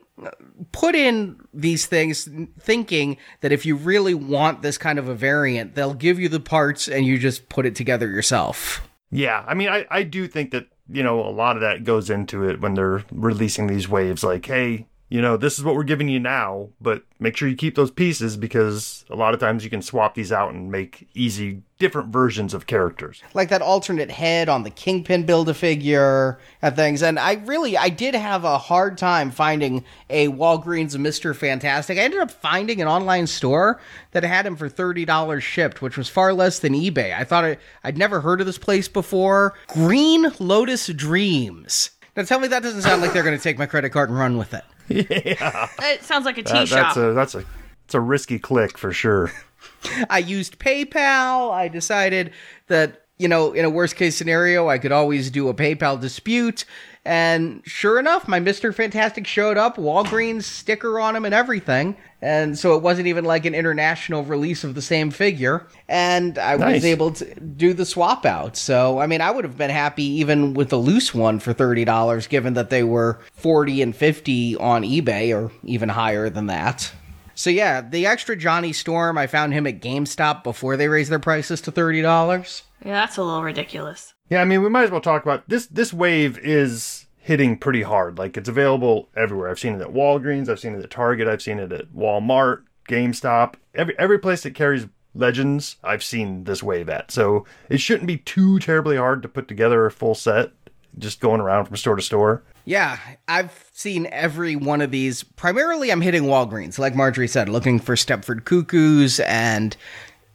put 0.73 0.95
in 0.95 1.37
these 1.53 1.87
things 1.87 2.29
thinking 2.59 3.17
that 3.41 3.53
if 3.53 3.65
you 3.67 3.77
really 3.77 4.15
want 4.15 4.63
this 4.63 4.79
kind 4.79 4.99
of 4.99 5.09
a 5.09 5.15
variant, 5.15 5.75
they'll 5.75 5.95
give 5.95 6.19
you 6.19 6.29
the 6.29 6.41
parts 6.41 6.89
and 6.89 7.07
you 7.07 7.19
just 7.19 7.49
put 7.49 7.67
it 7.67 7.75
together 7.75 8.09
yourself. 8.09 8.87
Yeah, 9.11 9.45
I 9.47 9.55
mean, 9.55 9.69
I, 9.69 9.87
I 9.91 10.03
do 10.03 10.29
think 10.29 10.51
that, 10.51 10.67
you 10.89 11.03
know, 11.03 11.21
a 11.21 11.31
lot 11.31 11.57
of 11.57 11.63
that 11.63 11.85
goes 11.85 12.11
into 12.11 12.49
it 12.49 12.61
when 12.61 12.75
they're 12.75 13.05
releasing 13.11 13.67
these 13.67 13.89
waves. 13.89 14.23
Like, 14.23 14.45
hey, 14.47 14.87
you 15.11 15.23
know, 15.23 15.39
this 15.39 15.59
is 15.59 15.65
what 15.65 15.75
we're 15.75 15.85
giving 15.85 16.09
you 16.09 16.21
now, 16.21 16.69
but 16.83 17.03
make 17.19 17.35
sure 17.35 17.49
you 17.49 17.57
keep 17.57 17.77
those 17.77 17.91
pieces 17.91 18.37
because 18.37 19.07
a 19.09 19.17
lot 19.17 19.33
of 19.33 19.41
times 19.41 19.65
you 19.65 19.71
can 19.71 19.81
swap 19.81 20.15
these 20.15 20.31
out 20.31 20.53
and 20.53 20.71
make 20.71 21.09
easy, 21.15 21.63
different 21.79 22.09
versions 22.13 22.53
of 22.53 22.67
characters. 22.67 23.23
Like 23.33 23.49
that 23.49 23.63
alternate 23.63 24.11
head 24.11 24.51
on 24.51 24.65
the 24.65 24.71
Kingpin 24.71 25.25
build 25.25 25.49
a 25.49 25.55
figure 25.55 26.39
and 26.61 26.77
things. 26.77 27.03
And 27.03 27.19
I 27.19 27.35
really, 27.47 27.79
I 27.79 27.89
did 27.89 28.15
have 28.15 28.45
a 28.45 28.59
hard 28.59 28.99
time 28.99 29.31
finding 29.31 29.83
a 30.11 30.29
Walgreens 30.29 30.95
Mr. 30.95 31.35
Fantastic. 31.35 31.97
I 31.97 32.03
ended 32.03 32.21
up 32.21 32.31
finding 32.31 32.83
an 32.83 32.89
online 32.89 33.27
store 33.27 33.81
that 34.11 34.25
had 34.25 34.45
him 34.45 34.57
for 34.57 34.69
$30 34.69 35.41
shipped, 35.41 35.81
which 35.81 35.97
was 35.97 36.11
far 36.11 36.35
less 36.35 36.59
than 36.59 36.75
eBay. 36.75 37.17
I 37.17 37.25
thought 37.25 37.45
I, 37.45 37.57
I'd 37.83 37.97
never 37.97 38.21
heard 38.21 38.41
of 38.41 38.47
this 38.47 38.59
place 38.59 38.89
before. 38.89 39.55
Green 39.69 40.31
Lotus 40.39 40.89
Dreams. 40.89 41.93
Now 42.15 42.25
tell 42.25 42.41
me 42.41 42.49
that 42.49 42.63
doesn't 42.63 42.83
sound 42.83 43.01
like 43.01 43.15
they're 43.15 43.23
going 43.23 43.37
to 43.37 43.43
take 43.43 43.57
my 43.57 43.67
credit 43.67 43.91
card 43.91 44.11
and 44.11 44.19
run 44.19 44.37
with 44.37 44.53
it. 44.53 44.65
Yeah 44.89 45.69
it 45.83 46.03
sounds 46.05 46.25
like 46.25 46.39
a 46.39 46.43
tea 46.43 46.53
That- 46.53 46.69
shop. 46.69 46.95
that's 46.95 46.97
a 46.97 47.13
that's 47.13 47.35
a 47.35 47.45
it's 47.85 47.95
a 47.95 48.01
risky 48.01 48.39
click 48.39 48.77
for 48.77 48.93
sure. 48.93 49.33
I 50.11 50.19
used 50.19 50.59
PayPal. 50.59 51.51
I 51.53 51.69
decided 51.69 52.33
that, 52.67 53.05
you 53.19 53.29
know, 53.29 53.53
in 53.53 53.65
a 53.65 53.71
worst 53.71 53.97
case 53.97 54.15
scenario, 54.15 54.69
I 54.69 54.77
could 54.79 54.93
always 54.93 55.31
do 55.31 55.49
a 55.49 55.55
PayPal 55.55 55.99
dispute. 55.99 56.65
And 57.09 57.63
sure 57.65 57.99
enough, 57.99 58.29
my 58.29 58.39
Mr. 58.39 58.75
Fantastic 58.75 59.27
showed 59.27 59.57
up, 59.57 59.77
Walgreens 59.79 60.43
sticker 60.43 61.01
on 61.01 61.17
him 61.17 61.25
and 61.25 61.35
everything. 61.35 61.97
And 62.21 62.59
so 62.59 62.77
it 62.77 62.83
wasn't 62.83 63.07
even 63.07 63.25
like 63.25 63.47
an 63.47 63.55
international 63.55 64.25
release 64.25 64.63
of 64.63 64.75
the 64.75 64.83
same 64.83 65.11
figure. 65.11 65.67
And 65.89 66.37
I 66.37 66.57
Nice. 66.59 66.75
was 66.75 66.85
able 66.85 67.13
to 67.13 67.35
do 67.41 67.73
the 67.73 67.87
swap 67.87 68.27
out. 68.27 68.59
So, 68.59 68.99
I 68.99 69.07
mean, 69.07 69.23
I 69.23 69.31
would 69.31 69.45
have 69.45 69.57
been 69.57 69.71
happy 69.71 70.05
even 70.05 70.53
with 70.53 70.71
a 70.71 70.77
loose 70.77 71.15
one 71.15 71.39
for 71.39 71.55
$30, 71.55 72.29
given 72.29 72.53
that 72.55 72.69
they 72.69 72.83
were 72.83 73.21
40 73.33 73.81
and 73.81 73.97
50 73.97 74.57
on 74.57 74.83
eBay 74.83 75.35
or 75.35 75.51
even 75.65 75.89
higher 75.89 76.29
than 76.29 76.45
that. 76.49 76.93
So 77.35 77.49
yeah, 77.49 77.81
the 77.81 78.05
extra 78.05 78.37
Johnny 78.37 78.75
Storm, 78.75 79.17
I 79.17 79.27
found 79.29 79.55
him 79.55 79.67
at 79.67 79.81
GameStop 79.81 80.43
before 80.45 80.77
they 80.77 80.89
raised 80.89 81.11
their 81.11 81.21
prices 81.21 81.61
to 81.63 81.71
thirty 81.71 82.03
dollars. 82.03 82.65
yeah, 82.85 82.95
that's 82.95 83.17
a 83.17 83.23
little 83.23 83.45
ridiculous. 83.45 84.13
Yeah, 84.29 84.43
I 84.43 84.45
mean, 84.45 84.61
we 84.61 84.69
might 84.69 84.83
as 84.83 84.91
well 84.91 85.01
talk 85.01 85.23
about 85.23 85.49
this. 85.49 85.67
This 85.69 85.93
wave 85.93 86.37
is 86.43 86.98
hitting 87.29 87.59
pretty 87.59 87.83
hard. 87.83 88.17
Like 88.17 88.39
it's 88.39 88.49
available 88.49 89.11
everywhere. 89.15 89.51
I've 89.51 89.59
seen 89.59 89.75
it 89.75 89.83
at 89.83 89.93
Walgreens. 89.93 90.49
I've 90.49 90.59
seen 90.59 90.75
it 90.75 90.83
at 90.83 90.91
Target. 90.91 91.29
I've 91.29 91.43
seen 91.43 91.59
it 91.59 91.71
at 91.71 91.93
Walmart, 91.93 92.63
GameStop. 92.89 93.57
Every 93.75 93.97
every 93.99 94.19
place 94.19 94.43
that 94.45 94.55
carries 94.55 94.87
Legends, 95.15 95.77
I've 95.85 96.03
seen 96.03 96.45
this 96.45 96.63
wave 96.63 96.89
at. 96.89 97.11
So 97.11 97.45
it 97.69 97.81
shouldn't 97.81 98.07
be 98.07 98.17
too 98.17 98.59
terribly 98.61 98.97
hard 98.97 99.21
to 99.23 99.29
put 99.29 99.47
together 99.47 99.85
a 99.85 99.91
full 99.91 100.15
set. 100.15 100.53
Just 100.97 101.21
going 101.21 101.43
around 101.43 101.67
from 101.67 101.77
store 101.77 101.97
to 101.97 102.03
store. 102.03 102.43
Yeah, 102.65 102.99
I've 103.29 103.69
seen 103.73 104.09
every 104.11 104.57
one 104.57 104.81
of 104.81 104.91
these. 104.91 105.23
Primarily, 105.23 105.93
I'm 105.93 106.01
hitting 106.01 106.25
Walgreens, 106.25 106.79
like 106.79 106.95
Marjorie 106.95 107.29
said, 107.29 107.51
looking 107.51 107.79
for 107.79 107.95
Stepford 107.95 108.47
Cuckoos, 108.47 109.21
and 109.21 109.77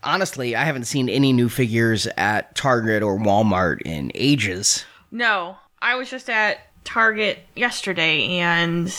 honestly, 0.04 0.56
I 0.56 0.64
haven't 0.64 0.86
seen 0.86 1.10
any 1.10 1.34
new 1.34 1.50
figures 1.50 2.08
at 2.18 2.56
Target 2.56 3.02
or 3.02 3.18
Walmart 3.18 3.82
in 3.82 4.12
ages. 4.14 4.86
No, 5.12 5.58
I 5.82 5.96
was 5.96 6.10
just 6.10 6.30
at 6.30 6.60
Target 6.84 7.40
yesterday 7.56 8.40
and 8.40 8.94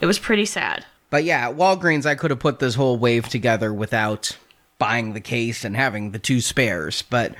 it 0.00 0.06
was 0.06 0.18
pretty 0.18 0.46
sad. 0.46 0.84
But 1.10 1.24
yeah, 1.24 1.48
at 1.48 1.56
Walgreens, 1.56 2.06
I 2.06 2.14
could 2.14 2.30
have 2.30 2.40
put 2.40 2.58
this 2.58 2.74
whole 2.74 2.98
wave 2.98 3.28
together 3.28 3.72
without 3.72 4.36
buying 4.78 5.12
the 5.12 5.20
case 5.20 5.64
and 5.64 5.76
having 5.76 6.10
the 6.10 6.18
two 6.18 6.40
spares. 6.40 7.02
But, 7.02 7.34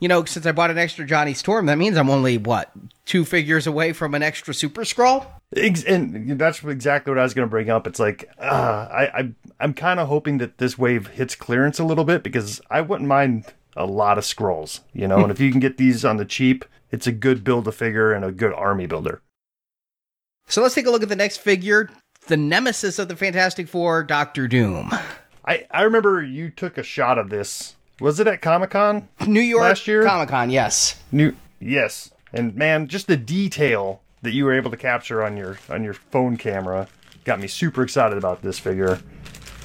you 0.00 0.08
know, 0.08 0.24
since 0.24 0.46
I 0.46 0.52
bought 0.52 0.70
an 0.70 0.78
extra 0.78 1.06
Johnny 1.06 1.34
Storm, 1.34 1.66
that 1.66 1.78
means 1.78 1.96
I'm 1.96 2.10
only, 2.10 2.38
what, 2.38 2.72
two 3.06 3.24
figures 3.24 3.66
away 3.66 3.92
from 3.92 4.14
an 4.14 4.22
extra 4.22 4.52
Super 4.52 4.82
Skrull? 4.82 5.26
And 5.52 6.38
that's 6.38 6.62
exactly 6.62 7.10
what 7.10 7.18
I 7.18 7.22
was 7.22 7.34
going 7.34 7.46
to 7.46 7.50
bring 7.50 7.70
up. 7.70 7.86
It's 7.86 7.98
like 7.98 8.30
uh, 8.38 8.88
I, 8.90 9.20
I 9.20 9.30
I'm 9.58 9.74
kind 9.74 9.98
of 9.98 10.08
hoping 10.08 10.38
that 10.38 10.58
this 10.58 10.78
wave 10.78 11.08
hits 11.08 11.34
clearance 11.34 11.78
a 11.78 11.84
little 11.84 12.04
bit 12.04 12.22
because 12.22 12.60
I 12.70 12.80
wouldn't 12.80 13.08
mind 13.08 13.46
a 13.76 13.84
lot 13.84 14.16
of 14.16 14.24
Skrulls, 14.24 14.80
you 14.92 15.08
know. 15.08 15.18
and 15.22 15.30
if 15.30 15.40
you 15.40 15.50
can 15.50 15.60
get 15.60 15.76
these 15.76 16.04
on 16.04 16.18
the 16.18 16.24
cheap, 16.24 16.64
it's 16.90 17.06
a 17.06 17.12
good 17.12 17.44
build 17.44 17.68
a 17.68 17.72
figure 17.72 18.12
and 18.12 18.24
a 18.24 18.32
good 18.32 18.52
army 18.52 18.86
builder. 18.86 19.22
So 20.46 20.62
let's 20.62 20.74
take 20.74 20.86
a 20.86 20.90
look 20.90 21.02
at 21.02 21.08
the 21.08 21.16
next 21.16 21.38
figure, 21.38 21.90
the 22.26 22.36
nemesis 22.36 22.98
of 22.98 23.08
the 23.08 23.16
Fantastic 23.16 23.68
Four, 23.68 24.02
Doctor 24.02 24.48
Doom. 24.48 24.90
I, 25.44 25.66
I 25.70 25.82
remember 25.82 26.22
you 26.22 26.50
took 26.50 26.76
a 26.76 26.82
shot 26.82 27.18
of 27.18 27.30
this. 27.30 27.76
Was 28.00 28.18
it 28.18 28.26
at 28.26 28.42
Comic 28.42 28.70
Con? 28.70 29.08
New 29.26 29.40
York 29.40 29.62
Last 29.62 29.86
year? 29.86 30.04
Comic 30.04 30.28
Con, 30.28 30.50
yes. 30.50 31.00
New 31.12 31.34
yes. 31.60 32.10
And 32.32 32.54
man, 32.54 32.88
just 32.88 33.06
the 33.06 33.16
detail 33.16 34.02
that 34.22 34.32
you 34.32 34.44
were 34.44 34.54
able 34.54 34.70
to 34.70 34.76
capture 34.76 35.22
on 35.22 35.36
your 35.36 35.58
on 35.68 35.84
your 35.84 35.94
phone 35.94 36.36
camera 36.36 36.88
got 37.24 37.40
me 37.40 37.46
super 37.46 37.82
excited 37.82 38.16
about 38.16 38.42
this 38.42 38.58
figure. 38.58 38.98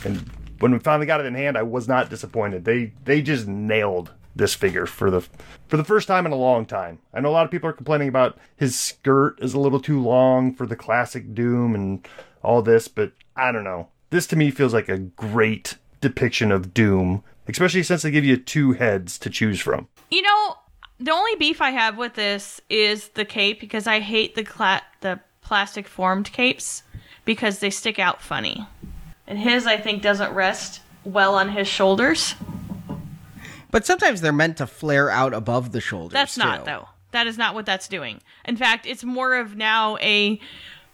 And 0.04 0.30
when 0.60 0.72
we 0.72 0.80
finally 0.80 1.06
got 1.06 1.20
it 1.20 1.26
in 1.26 1.36
hand, 1.36 1.58
I 1.58 1.64
was 1.64 1.88
not 1.88 2.10
disappointed. 2.10 2.66
They 2.66 2.94
they 3.06 3.22
just 3.22 3.48
nailed 3.48 4.12
this 4.36 4.54
figure 4.54 4.86
for 4.86 5.10
the 5.10 5.22
for 5.68 5.78
the 5.78 5.84
first 5.84 6.08
time 6.08 6.26
in 6.26 6.32
a 6.32 6.38
long 6.38 6.66
time. 6.66 7.00
I 7.14 7.22
know 7.22 7.30
a 7.30 7.32
lot 7.32 7.46
of 7.46 7.52
people 7.52 7.70
are 7.70 7.74
complaining 7.74 8.10
about 8.10 8.38
his 8.56 8.78
skirt 8.78 9.40
is 9.42 9.54
a 9.54 9.60
little 9.60 9.80
too 9.80 10.02
long 10.02 10.54
for 10.54 10.66
the 10.66 10.76
classic 10.76 11.34
Doom 11.34 11.74
and 11.74 12.08
all 12.44 12.62
this, 12.62 12.88
but 12.88 13.14
I 13.36 13.52
don't 13.52 13.64
know. 13.64 13.90
This 14.10 14.28
to 14.28 14.36
me 14.36 14.52
feels 14.52 14.74
like 14.74 14.90
a 14.90 14.98
great 14.98 15.78
depiction 16.02 16.52
of 16.52 16.74
Doom, 16.74 17.24
especially 17.48 17.84
since 17.84 18.02
they 18.04 18.12
give 18.12 18.26
you 18.26 18.38
two 18.38 18.74
heads 18.74 19.18
to 19.20 19.30
choose 19.30 19.60
from. 19.60 19.88
You 20.12 20.22
know, 20.22 20.58
the 21.00 21.12
only 21.12 21.36
beef 21.36 21.62
I 21.62 21.72
have 21.72 21.98
with 21.98 22.14
this 22.14 22.62
is 22.70 23.10
the 23.10 23.26
cape 23.26 23.60
because 23.60 23.88
I 23.88 24.00
hate 24.00 24.36
the 24.36 24.44
cla- 24.44 24.84
the 25.02 25.20
plastic 25.42 25.88
formed 25.88 26.32
capes 26.32 26.84
because 27.24 27.60
they 27.60 27.70
stick 27.70 28.00
out 28.00 28.22
funny. 28.22 28.68
And 29.28 29.40
his 29.40 29.66
I 29.66 29.78
think 29.78 30.02
doesn't 30.02 30.34
rest 30.34 30.82
well 31.04 31.36
on 31.36 31.50
his 31.50 31.68
shoulders. 31.68 32.36
But 33.72 33.86
sometimes 33.86 34.22
they're 34.22 34.32
meant 34.34 34.58
to 34.58 34.68
flare 34.68 35.10
out 35.10 35.34
above 35.34 35.72
the 35.72 35.82
shoulders. 35.82 36.14
That's 36.14 36.38
not 36.38 36.60
too. 36.60 36.66
though. 36.66 36.88
That 37.12 37.28
is 37.28 37.38
not 37.38 37.54
what 37.56 37.66
that's 37.66 37.88
doing. 37.88 38.22
In 38.46 38.58
fact, 38.58 38.86
it's 38.86 39.04
more 39.04 39.36
of 39.36 39.56
now 39.56 39.98
a 39.98 40.40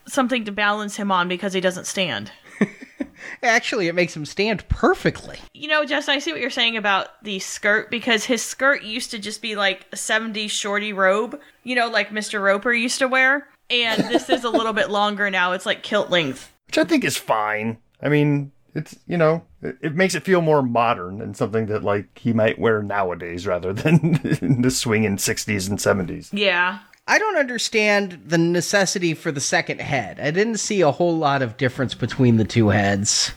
something 0.07 0.45
to 0.45 0.51
balance 0.51 0.95
him 0.95 1.11
on 1.11 1.27
because 1.27 1.53
he 1.53 1.61
doesn't 1.61 1.85
stand. 1.87 2.31
Actually, 3.43 3.87
it 3.87 3.95
makes 3.95 4.15
him 4.15 4.25
stand 4.25 4.67
perfectly. 4.67 5.37
You 5.53 5.67
know, 5.67 5.85
Jess, 5.85 6.09
I 6.09 6.19
see 6.19 6.31
what 6.31 6.41
you're 6.41 6.49
saying 6.49 6.77
about 6.77 7.23
the 7.23 7.39
skirt 7.39 7.89
because 7.91 8.25
his 8.25 8.41
skirt 8.43 8.83
used 8.83 9.11
to 9.11 9.19
just 9.19 9.41
be 9.41 9.55
like 9.55 9.85
a 9.91 9.95
70s 9.95 10.49
shorty 10.49 10.93
robe, 10.93 11.39
you 11.63 11.75
know, 11.75 11.87
like 11.87 12.09
Mr. 12.09 12.41
Roper 12.41 12.73
used 12.73 12.99
to 12.99 13.07
wear. 13.07 13.47
And 13.69 14.03
this 14.09 14.29
is 14.29 14.43
a 14.43 14.49
little 14.49 14.73
bit 14.73 14.89
longer 14.89 15.29
now. 15.29 15.53
It's 15.53 15.65
like 15.65 15.81
kilt 15.81 16.09
length. 16.09 16.51
which 16.67 16.77
I 16.77 16.83
think 16.83 17.03
is 17.03 17.15
fine. 17.17 17.77
I 18.01 18.09
mean, 18.09 18.51
it's 18.73 18.97
you 19.07 19.17
know, 19.17 19.43
it, 19.61 19.77
it 19.81 19.95
makes 19.95 20.15
it 20.15 20.23
feel 20.23 20.41
more 20.41 20.61
modern 20.61 21.21
and 21.21 21.35
something 21.35 21.67
that 21.67 21.83
like 21.83 22.17
he 22.17 22.33
might 22.33 22.59
wear 22.59 22.81
nowadays 22.81 23.45
rather 23.47 23.73
than 23.73 24.19
in 24.41 24.61
the 24.61 24.71
swinging 24.71 25.17
'60s 25.17 25.69
and 25.69 25.79
'70s. 25.79 26.29
Yeah. 26.31 26.79
I 27.07 27.17
don't 27.17 27.37
understand 27.37 28.21
the 28.27 28.37
necessity 28.37 29.13
for 29.15 29.31
the 29.31 29.41
second 29.41 29.81
head. 29.81 30.19
I 30.19 30.31
didn't 30.31 30.57
see 30.57 30.81
a 30.81 30.91
whole 30.91 31.17
lot 31.17 31.41
of 31.41 31.57
difference 31.57 31.95
between 31.95 32.37
the 32.37 32.45
two 32.45 32.69
heads. 32.69 33.31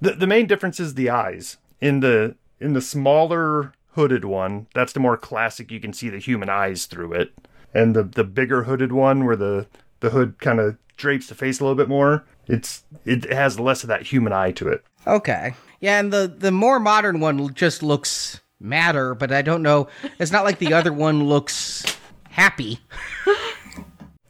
The 0.00 0.12
the 0.12 0.26
main 0.26 0.46
difference 0.46 0.78
is 0.78 0.94
the 0.94 1.10
eyes. 1.10 1.56
In 1.80 2.00
the 2.00 2.36
in 2.60 2.74
the 2.74 2.80
smaller 2.80 3.72
hooded 3.92 4.24
one, 4.24 4.66
that's 4.74 4.92
the 4.92 5.00
more 5.00 5.16
classic. 5.16 5.72
You 5.72 5.80
can 5.80 5.92
see 5.92 6.08
the 6.08 6.18
human 6.18 6.48
eyes 6.48 6.86
through 6.86 7.14
it, 7.14 7.32
and 7.74 7.96
the 7.96 8.04
the 8.04 8.24
bigger 8.24 8.64
hooded 8.64 8.92
one, 8.92 9.24
where 9.24 9.36
the 9.36 9.66
the 10.00 10.10
hood 10.10 10.38
kind 10.38 10.60
of 10.60 10.76
drapes 10.96 11.28
the 11.28 11.34
face 11.34 11.60
a 11.60 11.64
little 11.64 11.76
bit 11.76 11.88
more. 11.88 12.24
It's 12.48 12.84
it 13.04 13.30
has 13.32 13.60
less 13.60 13.82
of 13.84 13.88
that 13.88 14.02
human 14.02 14.32
eye 14.32 14.52
to 14.52 14.68
it. 14.68 14.82
Okay. 15.06 15.54
Yeah, 15.80 16.00
and 16.00 16.12
the 16.12 16.26
the 16.34 16.50
more 16.50 16.80
modern 16.80 17.20
one 17.20 17.54
just 17.54 17.82
looks 17.82 18.40
madder, 18.60 19.14
but 19.14 19.30
I 19.32 19.42
don't 19.42 19.62
know. 19.62 19.88
It's 20.18 20.32
not 20.32 20.44
like 20.44 20.58
the 20.58 20.72
other 20.74 20.92
one 21.08 21.24
looks 21.24 21.84
happy. 22.30 22.80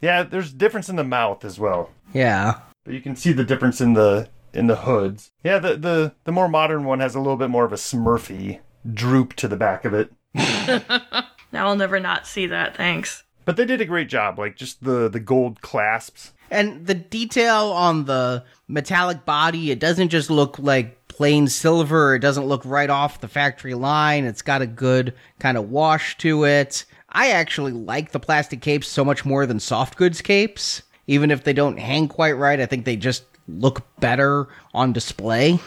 Yeah, 0.01 0.23
there's 0.23 0.53
difference 0.53 0.87
in 0.89 0.95
the 0.95 1.03
mouth 1.03 1.43
as 1.43 1.59
well. 1.59 1.89
Yeah. 2.13 2.59
But 2.85 2.93
you 2.93 3.01
can 3.01 3.15
see 3.15 3.33
the 3.33 3.43
difference 3.43 3.81
in 3.81 3.93
the 3.93 4.29
in 4.53 4.67
the 4.67 4.77
hoods. 4.77 5.31
Yeah, 5.43 5.59
the 5.59 5.75
the 5.75 6.13
the 6.23 6.31
more 6.31 6.47
modern 6.47 6.85
one 6.85 6.99
has 7.01 7.15
a 7.15 7.19
little 7.19 7.37
bit 7.37 7.49
more 7.49 7.65
of 7.65 7.73
a 7.73 7.77
Smurfy 7.77 8.59
droop 8.93 9.33
to 9.35 9.47
the 9.47 9.57
back 9.57 9.83
of 9.85 9.93
it. 9.93 10.11
Now 10.33 11.19
I'll 11.67 11.75
never 11.75 11.99
not 11.99 12.27
see 12.27 12.47
that. 12.47 12.77
Thanks. 12.77 13.23
But 13.45 13.57
they 13.57 13.65
did 13.65 13.81
a 13.81 13.85
great 13.85 14.09
job, 14.09 14.39
like 14.39 14.55
just 14.55 14.83
the 14.83 15.09
the 15.09 15.19
gold 15.19 15.61
clasps. 15.61 16.31
And 16.51 16.85
the 16.85 16.95
detail 16.95 17.71
on 17.71 18.05
the 18.05 18.43
metallic 18.67 19.25
body, 19.25 19.71
it 19.71 19.79
doesn't 19.79 20.09
just 20.09 20.29
look 20.29 20.57
like 20.59 21.07
plain 21.07 21.47
silver. 21.47 22.15
It 22.15 22.19
doesn't 22.19 22.45
look 22.45 22.63
right 22.65 22.89
off 22.89 23.21
the 23.21 23.27
factory 23.27 23.73
line. 23.73 24.25
It's 24.25 24.41
got 24.41 24.61
a 24.61 24.67
good 24.67 25.13
kind 25.39 25.57
of 25.57 25.69
wash 25.69 26.17
to 26.19 26.45
it. 26.45 26.85
I 27.09 27.31
actually 27.31 27.73
like 27.73 28.11
the 28.11 28.19
plastic 28.19 28.61
capes 28.61 28.87
so 28.87 29.03
much 29.03 29.25
more 29.25 29.45
than 29.45 29.59
soft 29.59 29.97
goods 29.97 30.21
capes. 30.21 30.83
Even 31.07 31.31
if 31.31 31.43
they 31.43 31.53
don't 31.53 31.77
hang 31.77 32.07
quite 32.07 32.33
right, 32.33 32.59
I 32.59 32.65
think 32.65 32.85
they 32.85 32.95
just 32.95 33.23
look 33.47 33.83
better 33.99 34.47
on 34.73 34.93
display. 34.93 35.59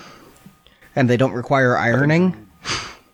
And 0.95 1.11
they 1.11 1.17
don't 1.17 1.33
require 1.33 1.77
ironing. 1.77 2.49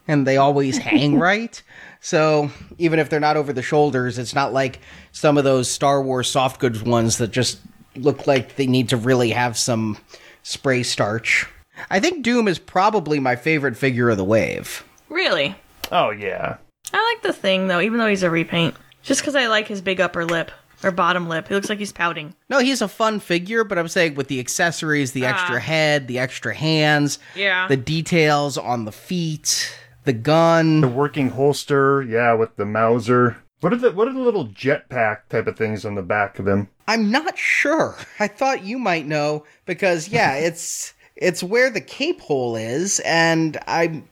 And 0.09 0.27
they 0.27 0.37
always 0.39 0.79
hang 0.79 1.19
right. 1.21 1.63
So 2.01 2.51
even 2.79 2.99
if 2.99 3.09
they're 3.11 3.21
not 3.21 3.37
over 3.37 3.53
the 3.53 3.63
shoulders, 3.63 4.19
it's 4.19 4.35
not 4.35 4.53
like 4.53 4.81
some 5.13 5.37
of 5.39 5.45
those 5.45 5.71
Star 5.71 6.03
Wars 6.03 6.29
soft 6.31 6.61
goods 6.61 6.83
ones 6.83 7.19
that 7.19 7.31
just 7.31 7.61
look 7.97 8.27
like 8.27 8.57
they 8.57 8.67
need 8.67 8.89
to 8.89 8.97
really 8.97 9.31
have 9.31 9.57
some 9.59 9.99
spray 10.43 10.83
starch. 10.83 11.47
I 11.91 12.01
think 12.01 12.23
Doom 12.23 12.49
is 12.49 12.59
probably 12.59 13.21
my 13.21 13.37
favorite 13.37 13.77
figure 13.77 14.09
of 14.11 14.17
the 14.17 14.25
wave. 14.25 14.85
Really? 15.09 15.55
Oh 15.93 16.11
yeah. 16.11 16.57
I 16.93 17.15
like 17.15 17.23
the 17.23 17.33
thing 17.33 17.69
though, 17.69 17.81
even 17.81 17.99
though 17.99 18.07
he's 18.09 18.23
a 18.23 18.31
repaint. 18.31 18.75
Just 19.03 19.21
because 19.21 19.35
I 19.37 19.47
like 19.47 19.69
his 19.69 19.81
big 19.81 20.01
upper 20.01 20.25
lip 20.25 20.51
or 20.85 20.91
bottom 20.93 21.29
lip. 21.29 21.49
He 21.49 21.55
looks 21.55 21.69
like 21.69 21.79
he's 21.79 21.93
pouting. 21.93 22.35
No, 22.49 22.59
he's 22.61 22.83
a 22.83 22.89
fun 22.89 23.19
figure, 23.21 23.65
but 23.65 23.79
I'm 23.79 23.89
saying 23.89 24.15
with 24.15 24.29
the 24.29 24.39
accessories, 24.39 25.13
the 25.13 25.25
extra 25.27 25.57
Ah. 25.57 25.61
head, 25.61 26.07
the 26.09 26.19
extra 26.21 26.55
hands, 26.55 27.19
Yeah. 27.35 27.67
the 27.69 27.77
details 27.77 28.57
on 28.59 28.85
the 28.85 28.93
feet, 28.93 29.73
the 30.05 30.13
gun. 30.13 30.81
The 30.81 30.89
working 30.89 31.31
holster, 31.31 32.03
yeah, 32.03 32.35
with 32.35 32.57
the 32.57 32.65
Mauser. 32.65 33.39
What 33.61 33.73
are 33.73 33.77
the 33.77 33.91
what 33.93 34.07
are 34.09 34.13
the 34.13 34.21
little 34.21 34.47
jetpack 34.49 35.29
type 35.29 35.47
of 35.47 35.57
things 35.57 35.85
on 35.85 35.95
the 35.95 36.03
back 36.03 36.39
of 36.39 36.47
him? 36.47 36.69
I'm 36.87 37.11
not 37.11 37.37
sure. 37.37 37.97
I 38.21 38.29
thought 38.29 38.65
you 38.65 38.79
might 38.79 39.07
know 39.07 39.45
because 39.67 40.09
yeah, 40.09 40.35
it's 40.37 40.95
it's 41.17 41.43
where 41.43 41.71
the 41.71 41.81
cape 41.81 42.21
hole 42.21 42.55
is, 42.57 43.01
and 43.01 43.59
I 43.67 44.03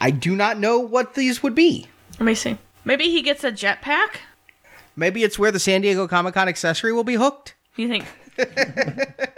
I 0.00 0.10
do 0.10 0.34
not 0.34 0.58
know 0.58 0.78
what 0.80 1.14
these 1.14 1.42
would 1.42 1.54
be. 1.54 1.86
Let 2.18 2.26
me 2.26 2.34
see. 2.34 2.58
Maybe 2.84 3.04
he 3.04 3.22
gets 3.22 3.44
a 3.44 3.52
jetpack? 3.52 4.16
Maybe 4.96 5.22
it's 5.22 5.38
where 5.38 5.52
the 5.52 5.60
San 5.60 5.80
Diego 5.80 6.08
Comic 6.08 6.34
Con 6.34 6.48
accessory 6.48 6.92
will 6.92 7.04
be 7.04 7.14
hooked. 7.14 7.54
You 7.76 7.88
think? 7.88 8.04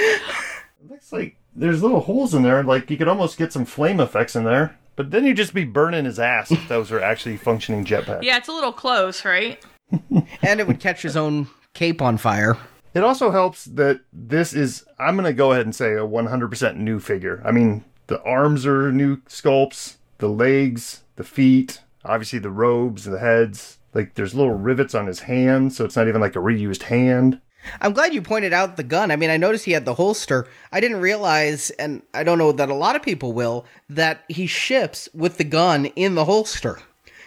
It 0.00 0.90
looks 0.90 1.12
like 1.12 1.37
there's 1.58 1.82
little 1.82 2.00
holes 2.00 2.34
in 2.34 2.42
there, 2.42 2.62
like 2.62 2.90
you 2.90 2.96
could 2.96 3.08
almost 3.08 3.36
get 3.36 3.52
some 3.52 3.64
flame 3.64 4.00
effects 4.00 4.36
in 4.36 4.44
there. 4.44 4.78
But 4.96 5.10
then 5.12 5.24
you'd 5.24 5.36
just 5.36 5.54
be 5.54 5.64
burning 5.64 6.06
his 6.06 6.18
ass 6.18 6.50
if 6.50 6.66
those 6.68 6.90
were 6.90 7.00
actually 7.00 7.36
functioning 7.36 7.84
jetpacks. 7.84 8.22
Yeah, 8.22 8.36
it's 8.36 8.48
a 8.48 8.52
little 8.52 8.72
close, 8.72 9.24
right? 9.24 9.62
And 10.42 10.60
it 10.60 10.66
would 10.66 10.80
catch 10.80 11.02
his 11.02 11.16
own 11.16 11.48
cape 11.72 12.02
on 12.02 12.18
fire. 12.18 12.58
It 12.94 13.04
also 13.04 13.30
helps 13.30 13.64
that 13.66 14.00
this 14.12 14.52
is, 14.52 14.84
I'm 14.98 15.14
going 15.14 15.24
to 15.24 15.32
go 15.32 15.52
ahead 15.52 15.66
and 15.66 15.74
say, 15.74 15.92
a 15.92 16.00
100% 16.00 16.76
new 16.76 17.00
figure. 17.00 17.40
I 17.44 17.52
mean, 17.52 17.84
the 18.08 18.22
arms 18.22 18.66
are 18.66 18.90
new 18.92 19.18
sculpts, 19.22 19.96
the 20.18 20.28
legs, 20.28 21.04
the 21.16 21.24
feet, 21.24 21.80
obviously 22.04 22.38
the 22.38 22.50
robes, 22.50 23.04
the 23.04 23.18
heads. 23.18 23.78
Like, 23.94 24.14
there's 24.14 24.34
little 24.34 24.54
rivets 24.54 24.94
on 24.94 25.06
his 25.06 25.20
hand, 25.20 25.72
so 25.72 25.84
it's 25.84 25.96
not 25.96 26.08
even 26.08 26.20
like 26.20 26.36
a 26.36 26.40
reused 26.40 26.84
hand. 26.84 27.40
I'm 27.80 27.92
glad 27.92 28.14
you 28.14 28.22
pointed 28.22 28.52
out 28.52 28.76
the 28.76 28.82
gun. 28.82 29.10
I 29.10 29.16
mean, 29.16 29.30
I 29.30 29.36
noticed 29.36 29.64
he 29.64 29.72
had 29.72 29.84
the 29.84 29.94
holster. 29.94 30.46
I 30.72 30.80
didn't 30.80 31.00
realize, 31.00 31.70
and 31.70 32.02
I 32.14 32.24
don't 32.24 32.38
know 32.38 32.52
that 32.52 32.68
a 32.68 32.74
lot 32.74 32.96
of 32.96 33.02
people 33.02 33.32
will, 33.32 33.66
that 33.88 34.24
he 34.28 34.46
ships 34.46 35.08
with 35.12 35.38
the 35.38 35.44
gun 35.44 35.86
in 35.86 36.14
the 36.14 36.24
holster. 36.24 36.80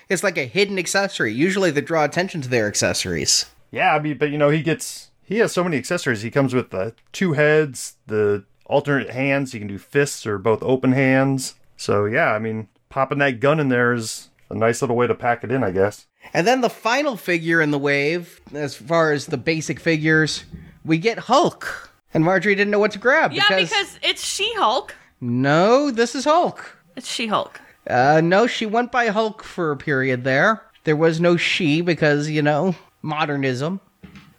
It's 0.10 0.24
like 0.24 0.38
a 0.38 0.46
hidden 0.46 0.78
accessory. 0.80 1.34
Usually 1.34 1.72
they 1.72 1.82
draw 1.82 2.04
attention 2.04 2.42
to 2.42 2.50
their 2.50 2.68
accessories. 2.68 3.46
Yeah, 3.72 3.96
I 3.96 4.00
mean, 4.00 4.18
but 4.18 4.32
you 4.32 4.38
know, 4.38 4.50
he 4.50 4.62
gets, 4.62 5.12
he 5.24 5.38
has 5.38 5.52
so 5.52 5.64
many 5.64 5.78
accessories. 5.78 6.22
He 6.22 6.32
comes 6.32 6.54
with 6.54 6.72
the 6.72 6.94
two 7.14 7.34
heads, 7.34 7.96
the 8.08 8.44
alternate 8.66 9.12
hands. 9.12 9.54
He 9.54 9.60
can 9.60 9.68
do 9.68 9.78
fists 9.78 10.26
or 10.26 10.38
both 10.38 10.64
open 10.64 10.92
hands. 10.92 11.56
So, 11.78 12.06
yeah, 12.06 12.34
I 12.34 12.40
mean, 12.40 12.68
popping 12.90 13.20
that 13.20 13.40
gun 13.40 13.60
in 13.60 13.70
there 13.70 13.94
is 13.94 14.31
a 14.52 14.56
nice 14.56 14.82
little 14.82 14.96
way 14.96 15.08
to 15.08 15.16
pack 15.16 15.44
it 15.44 15.52
in, 15.52 15.64
I 15.64 15.72
guess. 15.72 16.06
And 16.34 16.46
then 16.46 16.62
the 16.62 16.70
final 16.70 17.18
figure 17.18 17.62
in 17.62 17.72
the 17.72 17.80
wave, 17.80 18.40
as 18.54 18.76
far 18.76 19.12
as 19.12 19.26
the 19.26 19.38
basic 19.38 19.80
figures, 19.80 20.46
we 20.86 20.98
get 20.98 21.18
Hulk. 21.20 21.90
And 22.14 22.24
Marjorie 22.24 22.56
didn't 22.56 22.72
know 22.72 22.80
what 22.80 22.92
to 22.92 23.00
grab 23.00 23.32
Yeah, 23.32 23.44
because 23.48 23.98
it's 24.04 24.24
She 24.26 24.54
Hulk. 24.56 24.96
no, 25.20 25.92
this 25.92 26.14
is 26.16 26.26
Hulk. 26.26 26.78
It's 26.96 27.08
She 27.10 27.28
Hulk. 27.28 27.60
Uh, 27.88 28.22
no, 28.24 28.46
she 28.48 28.66
went 28.66 28.92
by 28.92 29.08
Hulk 29.08 29.44
for 29.44 29.72
a 29.72 29.78
period 29.78 30.24
there. 30.24 30.62
There 30.84 30.96
was 30.96 31.20
no 31.20 31.38
she 31.38 31.82
because, 31.82 32.30
you 32.30 32.42
know, 32.42 32.76
modernism. 33.02 33.80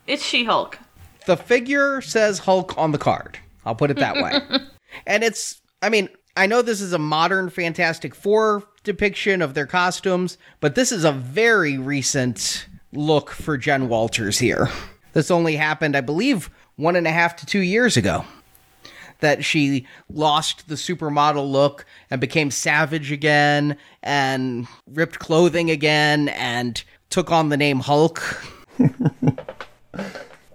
It's 0.07 0.23
She 0.25 0.45
Hulk. 0.45 0.79
The 1.27 1.37
figure 1.37 2.01
says 2.01 2.41
Hulk 2.41 2.77
on 2.77 2.93
the 2.93 2.99
card. 2.99 3.39
I'll 3.65 3.75
put 3.77 3.91
it 3.91 3.97
that 3.99 4.17
way. 4.17 4.41
and 5.07 5.23
it's, 5.25 5.61
I 5.81 5.89
mean, 5.89 6.09
I 6.37 6.47
know 6.47 6.63
this 6.63 6.81
is 6.81 6.93
a 6.93 6.99
modern 6.99 7.49
Fantastic 7.51 8.15
Four 8.15 8.65
depiction 8.85 9.43
of 9.43 9.55
their 9.55 9.67
costumes, 9.67 10.39
but 10.61 10.75
this 10.75 10.93
is 10.93 11.05
a 11.05 11.13
very 11.13 11.79
recent 11.79 12.67
look 12.93 13.31
for 13.31 13.57
Jen 13.57 13.89
Walters 13.89 14.39
here. 14.39 14.69
This 15.13 15.31
only 15.31 15.57
happened, 15.57 15.97
I 15.97 16.01
believe, 16.01 16.51
one 16.77 16.97
and 16.97 17.07
a 17.07 17.13
half 17.13 17.37
to 17.37 17.47
two 17.47 17.61
years 17.61 17.97
ago. 17.97 18.25
That 19.21 19.45
she 19.45 19.87
lost 20.11 20.69
the 20.69 20.75
supermodel 20.75 21.49
look 21.49 21.87
and 22.11 22.21
became 22.21 22.51
savage 22.51 23.13
again 23.13 23.77
and 24.03 24.67
ripped 24.89 25.21
clothing 25.21 25.71
again 25.71 26.29
and 26.31 26.83
took 27.09 27.31
on 27.31 27.49
the 27.49 27.57
name 27.57 27.81
Hulk. 27.81 28.21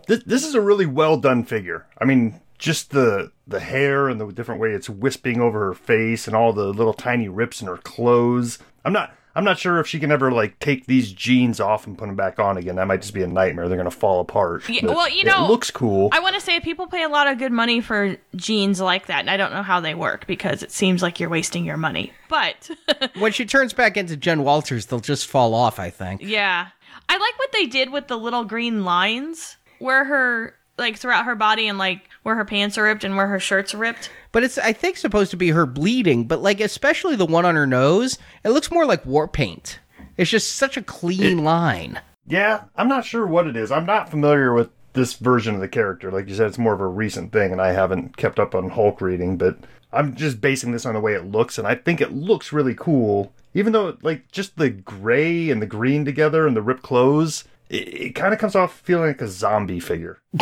This 0.08 0.24
this 0.24 0.46
is 0.46 0.56
a 0.56 0.62
really 0.62 0.86
well 0.86 1.18
done 1.18 1.44
figure. 1.44 1.86
I 2.00 2.06
mean, 2.06 2.40
just 2.58 2.92
the 2.92 3.32
the 3.48 3.60
hair 3.60 4.10
and 4.10 4.20
the 4.20 4.32
different 4.32 4.60
way 4.62 4.72
it's 4.72 4.90
wisping 4.90 5.40
over 5.42 5.66
her 5.68 5.74
face 5.74 6.28
and 6.28 6.36
all 6.36 6.54
the 6.54 6.66
little 6.74 6.94
tiny 6.94 7.28
rips 7.30 7.62
in 7.62 7.68
her 7.68 7.78
clothes. 7.78 8.60
I'm 8.86 8.94
not 8.94 9.14
I'm 9.36 9.44
not 9.44 9.60
sure 9.60 9.80
if 9.80 9.86
she 9.86 10.00
can 10.00 10.12
ever 10.12 10.32
like 10.32 10.58
take 10.58 10.88
these 10.88 11.12
jeans 11.12 11.60
off 11.60 11.86
and 11.86 11.96
put 11.96 12.08
them 12.08 12.16
back 12.16 12.40
on 12.40 12.58
again. 12.58 12.78
That 12.78 12.88
might 12.88 13.02
just 13.02 13.14
be 13.14 13.22
a 13.22 13.28
nightmare. 13.28 13.68
They're 13.70 13.78
gonna 13.78 13.92
fall 13.92 14.20
apart. 14.20 14.68
Yeah, 14.68 14.88
well, 14.88 15.08
you 15.08 15.24
know, 15.24 15.46
it 15.46 15.48
looks 15.48 15.70
cool. 15.70 16.10
I 16.12 16.20
want 16.20 16.34
to 16.34 16.42
say 16.42 16.60
people 16.60 16.88
pay 16.88 17.04
a 17.04 17.10
lot 17.10 17.28
of 17.28 17.38
good 17.38 17.52
money 17.52 17.80
for 17.80 18.18
jeans 18.36 18.82
like 18.82 19.06
that, 19.06 19.20
and 19.20 19.30
I 19.30 19.38
don't 19.38 19.54
know 19.54 19.62
how 19.62 19.80
they 19.80 19.94
work 19.94 20.26
because 20.26 20.64
it 20.64 20.72
seems 20.72 21.04
like 21.04 21.20
you're 21.20 21.30
wasting 21.30 21.66
your 21.66 21.78
money. 21.78 22.12
But 22.30 22.72
When 23.20 23.32
she 23.32 23.46
turns 23.46 23.74
back 23.74 23.96
into 23.96 24.18
Jen 24.18 24.44
Walters, 24.44 24.88
they'll 24.88 25.00
just 25.00 25.28
fall 25.28 25.54
off, 25.54 25.78
I 25.78 25.92
think. 25.92 26.22
yeah, 26.24 26.70
I 27.08 27.14
like 27.18 27.38
what 27.38 27.52
they 27.52 27.68
did 27.68 27.92
with 27.92 28.08
the 28.08 28.18
little 28.18 28.44
green 28.44 28.84
lines 28.86 29.58
where 29.78 30.04
her 30.06 30.56
like 30.78 30.98
throughout 30.98 31.26
her 31.26 31.36
body 31.36 31.68
and 31.68 31.78
like 31.78 32.10
where 32.24 32.36
her 32.36 32.46
pants 32.46 32.78
are 32.78 32.84
ripped 32.84 33.04
and 33.04 33.16
where 33.16 33.28
her 33.28 33.40
shirts 33.40 33.74
are 33.74 33.80
ripped. 33.80 34.12
But 34.32 34.44
it's 34.44 34.58
I 34.58 34.74
think 34.74 34.98
supposed 34.98 35.32
to 35.32 35.38
be 35.38 35.50
her 35.50 35.66
bleeding, 35.66 36.26
but 36.26 36.42
like 36.42 36.60
especially 36.60 37.16
the 37.16 37.26
one 37.26 37.46
on 37.46 37.56
her 37.56 37.68
nose, 37.68 38.18
it 38.44 38.50
looks 38.50 38.72
more 38.72 38.86
like 38.86 39.06
war 39.06 39.28
paint. 39.28 39.80
It's 40.18 40.32
just 40.32 40.56
such 40.56 40.78
a 40.78 40.82
clean 40.82 41.44
line. 41.44 42.02
Yeah, 42.26 42.64
I'm 42.76 42.90
not 42.90 43.06
sure 43.06 43.26
what 43.26 43.48
it 43.48 43.56
is. 43.56 43.72
I'm 43.72 43.86
not 43.86 44.10
familiar 44.10 44.54
with 44.54 44.70
this 44.94 45.14
version 45.14 45.56
of 45.56 45.62
the 45.62 45.68
character. 45.68 46.12
Like 46.12 46.28
you 46.28 46.36
said, 46.36 46.48
it's 46.48 46.58
more 46.58 46.74
of 46.74 46.82
a 46.82 46.88
recent 46.88 47.32
thing, 47.32 47.52
and 47.52 47.62
I 47.62 47.72
haven't 47.72 48.18
kept 48.18 48.40
up 48.40 48.54
on 48.54 48.70
Hulk 48.70 49.00
reading, 49.00 49.38
but 49.38 49.58
I'm 49.94 50.16
just 50.16 50.42
basing 50.42 50.72
this 50.72 50.86
on 50.86 50.96
the 50.96 51.00
way 51.00 51.14
it 51.14 51.32
looks, 51.32 51.58
and 51.58 51.68
I 51.68 51.76
think 51.76 52.02
it 52.02 52.12
looks 52.12 52.52
really 52.52 52.76
cool. 52.76 53.32
Even 53.54 53.74
though, 53.74 53.98
like, 54.02 54.30
just 54.32 54.58
the 54.58 54.70
gray 54.70 55.50
and 55.50 55.62
the 55.62 55.68
green 55.68 56.04
together 56.04 56.46
and 56.46 56.56
the 56.56 56.62
ripped 56.62 56.84
clothes, 56.84 57.46
it, 57.70 57.88
it 57.88 58.16
kind 58.16 58.34
of 58.34 58.40
comes 58.40 58.56
off 58.56 58.80
feeling 58.80 59.08
like 59.08 59.22
a 59.22 59.28
zombie 59.28 59.80
figure. 59.80 60.20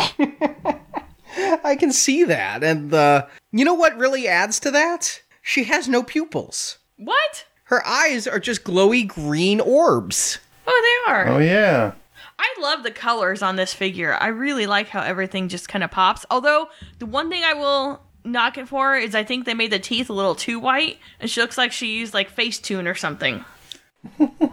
I 1.64 1.76
can 1.78 1.92
see 1.92 2.24
that. 2.24 2.62
And 2.62 2.90
the 2.90 3.28
you 3.52 3.64
know 3.64 3.74
what 3.74 3.96
really 3.96 4.28
adds 4.28 4.60
to 4.60 4.70
that? 4.70 5.22
She 5.42 5.64
has 5.64 5.88
no 5.88 6.02
pupils. 6.02 6.78
What? 6.96 7.44
Her 7.64 7.86
eyes 7.86 8.26
are 8.26 8.38
just 8.38 8.64
glowy 8.64 9.06
green 9.06 9.60
orbs. 9.60 10.38
Oh, 10.66 11.00
they 11.06 11.12
are. 11.12 11.28
Oh, 11.28 11.38
yeah. 11.38 11.92
I 12.38 12.54
love 12.60 12.82
the 12.82 12.90
colors 12.90 13.42
on 13.42 13.56
this 13.56 13.72
figure. 13.72 14.16
I 14.20 14.28
really 14.28 14.66
like 14.66 14.88
how 14.88 15.00
everything 15.00 15.48
just 15.48 15.68
kind 15.68 15.82
of 15.82 15.90
pops. 15.90 16.26
Although 16.30 16.68
the 16.98 17.06
one 17.06 17.30
thing 17.30 17.42
I 17.44 17.54
will 17.54 18.02
knock 18.24 18.58
it 18.58 18.68
for 18.68 18.96
is 18.96 19.14
I 19.14 19.24
think 19.24 19.44
they 19.44 19.54
made 19.54 19.72
the 19.72 19.78
teeth 19.78 20.10
a 20.10 20.12
little 20.12 20.34
too 20.34 20.58
white, 20.58 20.98
and 21.20 21.30
she 21.30 21.40
looks 21.40 21.56
like 21.56 21.72
she 21.72 21.96
used 21.96 22.12
like 22.12 22.34
Facetune 22.34 22.90
or 22.90 22.94
something. 22.94 23.44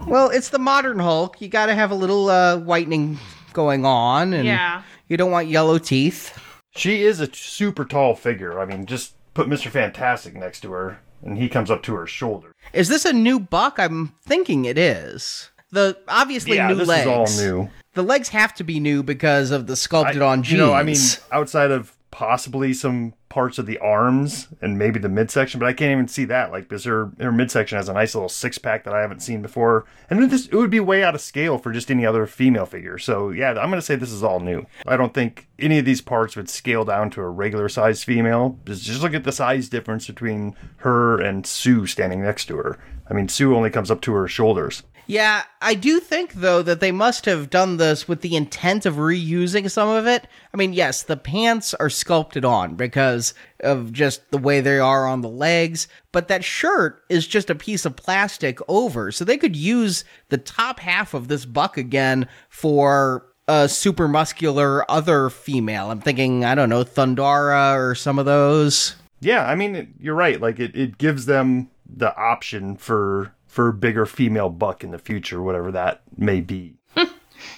Well, 0.07 0.29
it's 0.29 0.49
the 0.49 0.59
modern 0.59 0.99
Hulk. 0.99 1.41
You 1.41 1.47
got 1.47 1.67
to 1.67 1.75
have 1.75 1.91
a 1.91 1.95
little 1.95 2.29
uh, 2.29 2.57
whitening 2.57 3.17
going 3.53 3.85
on, 3.85 4.33
and 4.33 4.45
Yeah. 4.45 4.83
you 5.07 5.17
don't 5.17 5.31
want 5.31 5.47
yellow 5.47 5.77
teeth. 5.77 6.37
She 6.75 7.03
is 7.03 7.19
a 7.19 7.33
super 7.33 7.85
tall 7.85 8.15
figure. 8.15 8.59
I 8.59 8.65
mean, 8.65 8.85
just 8.85 9.13
put 9.33 9.47
Mr. 9.47 9.69
Fantastic 9.69 10.35
next 10.35 10.61
to 10.61 10.71
her, 10.71 10.99
and 11.23 11.37
he 11.37 11.47
comes 11.49 11.69
up 11.71 11.83
to 11.83 11.95
her 11.95 12.07
shoulder. 12.07 12.51
Is 12.73 12.87
this 12.89 13.05
a 13.05 13.13
new 13.13 13.39
buck? 13.39 13.77
I'm 13.79 14.13
thinking 14.25 14.65
it 14.65 14.77
is. 14.77 15.49
The 15.71 15.97
obviously 16.07 16.55
yeah, 16.57 16.67
new 16.67 16.75
this 16.75 16.87
legs. 16.87 17.01
is 17.01 17.07
all 17.39 17.45
new. 17.47 17.69
The 17.95 18.03
legs 18.03 18.29
have 18.29 18.53
to 18.55 18.63
be 18.63 18.79
new 18.79 19.01
because 19.03 19.51
of 19.51 19.67
the 19.67 19.75
sculpted 19.75 20.21
I- 20.21 20.25
on 20.27 20.43
jeans. 20.43 20.51
You 20.53 20.57
know, 20.59 20.73
I 20.73 20.83
mean, 20.83 20.97
outside 21.31 21.71
of 21.71 21.92
possibly 22.13 22.75
some 22.75 23.11
parts 23.27 23.57
of 23.57 23.65
the 23.65 23.79
arms 23.79 24.47
and 24.61 24.77
maybe 24.77 24.99
the 24.99 25.09
midsection, 25.09 25.59
but 25.59 25.65
I 25.65 25.73
can't 25.73 25.91
even 25.91 26.07
see 26.07 26.25
that. 26.25 26.51
Like, 26.51 26.69
because 26.69 26.83
her 26.83 27.11
her 27.19 27.31
midsection 27.31 27.75
has 27.75 27.89
a 27.89 27.93
nice 27.93 28.13
little 28.13 28.29
six 28.29 28.59
pack 28.59 28.83
that 28.83 28.93
I 28.93 29.01
haven't 29.01 29.23
seen 29.23 29.41
before, 29.41 29.85
and 30.11 30.29
this 30.29 30.45
it 30.45 30.53
would 30.53 30.69
be 30.69 30.79
way 30.79 31.03
out 31.03 31.15
of 31.15 31.21
scale 31.21 31.57
for 31.57 31.71
just 31.71 31.89
any 31.89 32.05
other 32.05 32.27
female 32.27 32.67
figure. 32.67 32.99
So 32.99 33.31
yeah, 33.31 33.49
I'm 33.49 33.71
gonna 33.71 33.81
say 33.81 33.95
this 33.95 34.11
is 34.11 34.21
all 34.21 34.39
new. 34.39 34.67
I 34.85 34.95
don't 34.95 35.15
think 35.15 35.47
any 35.57 35.79
of 35.79 35.85
these 35.85 36.01
parts 36.01 36.35
would 36.35 36.49
scale 36.49 36.85
down 36.85 37.09
to 37.11 37.21
a 37.21 37.29
regular 37.29 37.67
size 37.67 38.03
female. 38.03 38.59
Just 38.63 39.01
look 39.01 39.15
at 39.15 39.23
the 39.23 39.31
size 39.31 39.67
difference 39.67 40.05
between 40.05 40.55
her 40.77 41.19
and 41.19 41.47
Sue 41.47 41.87
standing 41.87 42.21
next 42.21 42.45
to 42.45 42.57
her. 42.57 42.77
I 43.09 43.15
mean, 43.15 43.27
Sue 43.27 43.55
only 43.55 43.71
comes 43.71 43.89
up 43.89 44.01
to 44.01 44.13
her 44.13 44.27
shoulders. 44.27 44.83
Yeah, 45.05 45.43
I 45.61 45.73
do 45.73 45.99
think 45.99 46.33
though 46.33 46.61
that 46.61 46.79
they 46.79 46.91
must 46.91 47.25
have 47.25 47.49
done 47.49 47.77
this 47.77 48.07
with 48.07 48.21
the 48.21 48.35
intent 48.35 48.85
of 48.85 48.95
reusing 48.95 49.69
some 49.69 49.89
of 49.89 50.07
it. 50.07 50.27
I 50.53 50.57
mean, 50.57 50.73
yes, 50.73 51.03
the 51.03 51.17
pants 51.17 51.73
are 51.73 51.89
sculpted 51.89 52.45
on 52.45 52.75
because 52.75 53.33
of 53.59 53.91
just 53.91 54.29
the 54.31 54.37
way 54.37 54.61
they 54.61 54.79
are 54.79 55.07
on 55.07 55.21
the 55.21 55.29
legs, 55.29 55.87
but 56.11 56.27
that 56.27 56.43
shirt 56.43 57.03
is 57.09 57.27
just 57.27 57.49
a 57.49 57.55
piece 57.55 57.85
of 57.85 57.95
plastic 57.95 58.59
over. 58.67 59.11
So 59.11 59.25
they 59.25 59.37
could 59.37 59.55
use 59.55 60.05
the 60.29 60.37
top 60.37 60.79
half 60.79 61.13
of 61.13 61.27
this 61.27 61.45
buck 61.45 61.77
again 61.77 62.27
for 62.49 63.25
a 63.47 63.67
super 63.67 64.07
muscular 64.07 64.89
other 64.89 65.29
female. 65.29 65.91
I'm 65.91 66.01
thinking, 66.01 66.45
I 66.45 66.55
don't 66.55 66.69
know, 66.69 66.83
Thundra 66.83 67.75
or 67.75 67.95
some 67.95 68.19
of 68.19 68.25
those. 68.25 68.95
Yeah, 69.19 69.45
I 69.45 69.55
mean, 69.55 69.95
you're 69.99 70.15
right. 70.15 70.39
Like 70.39 70.59
it, 70.59 70.75
it 70.75 70.97
gives 70.97 71.25
them 71.25 71.69
the 71.85 72.15
option 72.15 72.75
for 72.75 73.33
for 73.53 73.69
a 73.69 73.73
bigger 73.73 74.05
female 74.07 74.49
buck 74.49 74.83
in 74.83 74.89
the 74.89 74.97
future, 74.97 75.41
whatever 75.41 75.71
that 75.71 76.01
may 76.17 76.41
be. 76.41 76.75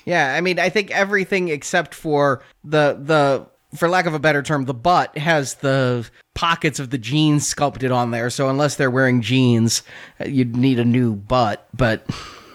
Yeah, 0.04 0.34
I 0.36 0.42
mean, 0.42 0.58
I 0.58 0.70
think 0.70 0.90
everything 0.90 1.50
except 1.50 1.94
for 1.94 2.42
the 2.64 2.98
the 3.00 3.46
for 3.78 3.88
lack 3.88 4.08
of 4.08 4.16
a 4.16 4.20
better 4.20 4.42
term, 4.42 4.66
the 4.66 4.74
butt 4.74 5.16
has 5.16 5.56
the 5.56 6.10
pockets 6.34 6.80
of 6.80 6.90
the 6.90 6.98
jeans 6.98 7.48
sculpted 7.48 7.92
on 7.92 8.10
there. 8.10 8.32
So 8.32 8.50
unless 8.50 8.76
they're 8.76 8.90
wearing 8.90 9.22
jeans, 9.22 9.84
you'd 10.26 10.56
need 10.56 10.80
a 10.80 10.86
new 10.86 11.14
butt. 11.16 11.68
But 11.72 12.04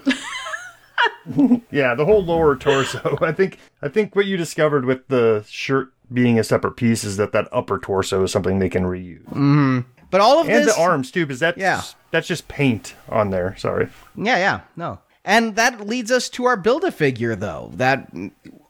Yeah, 1.71 1.95
the 1.95 2.05
whole 2.05 2.23
lower 2.23 2.55
torso. 2.55 3.17
I 3.21 3.31
think 3.31 3.59
I 3.81 3.87
think 3.87 4.15
what 4.15 4.25
you 4.25 4.37
discovered 4.37 4.85
with 4.85 5.07
the 5.07 5.45
shirt 5.47 5.93
being 6.11 6.37
a 6.39 6.43
separate 6.43 6.73
piece 6.73 7.03
is 7.03 7.17
that 7.17 7.31
that 7.31 7.47
upper 7.51 7.79
torso 7.79 8.23
is 8.23 8.31
something 8.31 8.59
they 8.59 8.69
can 8.69 8.83
reuse, 8.83 9.23
mm-hmm. 9.25 9.79
but 10.09 10.19
all 10.19 10.41
of 10.41 10.49
and 10.49 10.67
this, 10.67 10.75
the 10.75 10.81
arms 10.81 11.11
too, 11.11 11.25
because 11.25 11.39
that's 11.39 11.57
Yeah. 11.57 11.81
That's 12.11 12.27
just 12.27 12.47
paint 12.47 12.95
on 13.09 13.29
there. 13.29 13.55
Sorry. 13.57 13.87
yeah, 14.15 14.37
yeah, 14.37 14.61
no. 14.75 14.99
And 15.23 15.55
that 15.55 15.87
leads 15.87 16.11
us 16.11 16.29
to 16.29 16.45
our 16.45 16.57
build 16.57 16.83
a 16.83 16.91
figure, 16.91 17.35
though. 17.35 17.71
That 17.75 18.11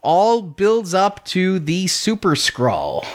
all 0.02 0.42
builds 0.42 0.94
up 0.94 1.24
to 1.26 1.58
the 1.58 1.86
Super 1.86 2.34
Skrull. 2.34 3.06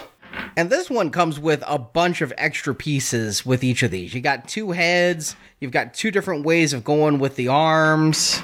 And 0.55 0.69
this 0.69 0.89
one 0.89 1.09
comes 1.11 1.39
with 1.39 1.63
a 1.67 1.79
bunch 1.79 2.21
of 2.21 2.33
extra 2.37 2.73
pieces 2.73 3.45
with 3.45 3.63
each 3.63 3.83
of 3.83 3.91
these. 3.91 4.13
You 4.13 4.21
got 4.21 4.47
two 4.47 4.71
heads, 4.71 5.35
you've 5.59 5.71
got 5.71 5.93
two 5.93 6.11
different 6.11 6.45
ways 6.45 6.73
of 6.73 6.83
going 6.83 7.19
with 7.19 7.35
the 7.35 7.47
arms. 7.47 8.41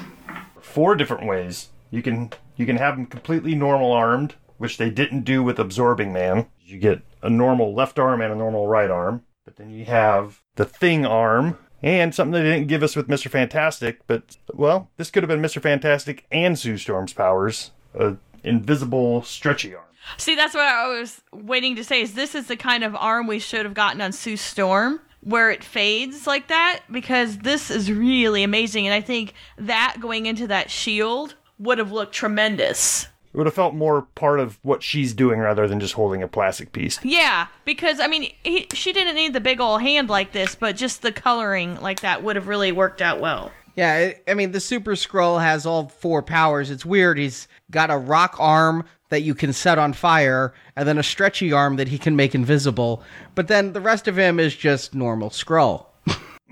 Four 0.60 0.96
different 0.96 1.26
ways 1.26 1.68
you 1.94 2.02
can 2.02 2.30
you 2.56 2.66
can 2.66 2.76
have 2.76 2.96
them 2.96 3.06
completely 3.06 3.54
normal 3.54 3.92
armed, 3.92 4.34
which 4.58 4.78
they 4.78 4.90
didn't 4.90 5.22
do 5.22 5.42
with 5.42 5.58
Absorbing 5.58 6.12
Man. 6.12 6.46
You 6.60 6.78
get 6.78 7.02
a 7.22 7.30
normal 7.30 7.74
left 7.74 7.98
arm 7.98 8.20
and 8.20 8.32
a 8.32 8.36
normal 8.36 8.66
right 8.66 8.90
arm, 8.90 9.22
but 9.44 9.56
then 9.56 9.70
you 9.70 9.84
have 9.84 10.40
the 10.56 10.64
Thing 10.64 11.06
arm. 11.06 11.58
And 11.84 12.14
something 12.14 12.32
they 12.32 12.50
didn't 12.50 12.68
give 12.68 12.82
us 12.82 12.96
with 12.96 13.08
Mr. 13.08 13.30
Fantastic, 13.30 14.00
but 14.06 14.38
well, 14.54 14.88
this 14.96 15.10
could 15.10 15.22
have 15.22 15.28
been 15.28 15.42
Mr. 15.42 15.60
Fantastic 15.60 16.24
and 16.32 16.58
Sue 16.58 16.78
Storm's 16.78 17.12
powers. 17.12 17.72
A 17.94 18.16
invisible 18.42 19.22
stretchy 19.22 19.74
arm. 19.74 19.84
See, 20.16 20.34
that's 20.34 20.54
what 20.54 20.64
I 20.64 20.88
was 20.98 21.20
waiting 21.30 21.76
to 21.76 21.84
say. 21.84 22.00
Is 22.00 22.14
this 22.14 22.34
is 22.34 22.46
the 22.46 22.56
kind 22.56 22.84
of 22.84 22.94
arm 22.94 23.26
we 23.26 23.38
should 23.38 23.66
have 23.66 23.74
gotten 23.74 24.00
on 24.00 24.12
Sue 24.12 24.38
Storm, 24.38 25.00
where 25.20 25.50
it 25.50 25.62
fades 25.62 26.26
like 26.26 26.48
that? 26.48 26.80
Because 26.90 27.38
this 27.38 27.70
is 27.70 27.92
really 27.92 28.42
amazing, 28.42 28.86
and 28.86 28.94
I 28.94 29.02
think 29.02 29.34
that 29.58 29.98
going 30.00 30.24
into 30.24 30.46
that 30.46 30.70
shield 30.70 31.34
would 31.58 31.76
have 31.76 31.92
looked 31.92 32.14
tremendous. 32.14 33.08
It 33.34 33.38
would 33.38 33.46
have 33.48 33.54
felt 33.54 33.74
more 33.74 34.02
part 34.14 34.38
of 34.38 34.60
what 34.62 34.84
she's 34.84 35.12
doing 35.12 35.40
rather 35.40 35.66
than 35.66 35.80
just 35.80 35.94
holding 35.94 36.22
a 36.22 36.28
plastic 36.28 36.70
piece. 36.70 37.00
Yeah, 37.02 37.48
because 37.64 37.98
I 37.98 38.06
mean, 38.06 38.32
he, 38.44 38.68
she 38.72 38.92
didn't 38.92 39.16
need 39.16 39.32
the 39.32 39.40
big 39.40 39.60
old 39.60 39.82
hand 39.82 40.08
like 40.08 40.30
this, 40.30 40.54
but 40.54 40.76
just 40.76 41.02
the 41.02 41.10
coloring 41.10 41.80
like 41.80 42.00
that 42.00 42.22
would 42.22 42.36
have 42.36 42.46
really 42.46 42.70
worked 42.70 43.02
out 43.02 43.18
well. 43.20 43.50
Yeah, 43.74 43.92
I- 43.92 44.30
I 44.30 44.34
mean, 44.34 44.52
the 44.52 44.60
Super 44.60 44.92
Skrull 44.92 45.42
has 45.42 45.66
all 45.66 45.88
four 45.88 46.22
powers. 46.22 46.70
It's 46.70 46.86
weird. 46.86 47.18
He's 47.18 47.48
got 47.72 47.90
a 47.90 47.96
rock 47.98 48.36
arm 48.38 48.84
that 49.08 49.22
you 49.22 49.34
can 49.34 49.52
set 49.52 49.78
on 49.78 49.94
fire, 49.94 50.54
and 50.76 50.86
then 50.86 50.96
a 50.98 51.02
stretchy 51.02 51.52
arm 51.52 51.74
that 51.76 51.88
he 51.88 51.98
can 51.98 52.14
make 52.14 52.36
invisible. 52.36 53.02
But 53.34 53.48
then 53.48 53.72
the 53.72 53.80
rest 53.80 54.06
of 54.06 54.16
him 54.16 54.38
is 54.38 54.54
just 54.54 54.94
normal 54.94 55.30
Skrull. 55.30 55.86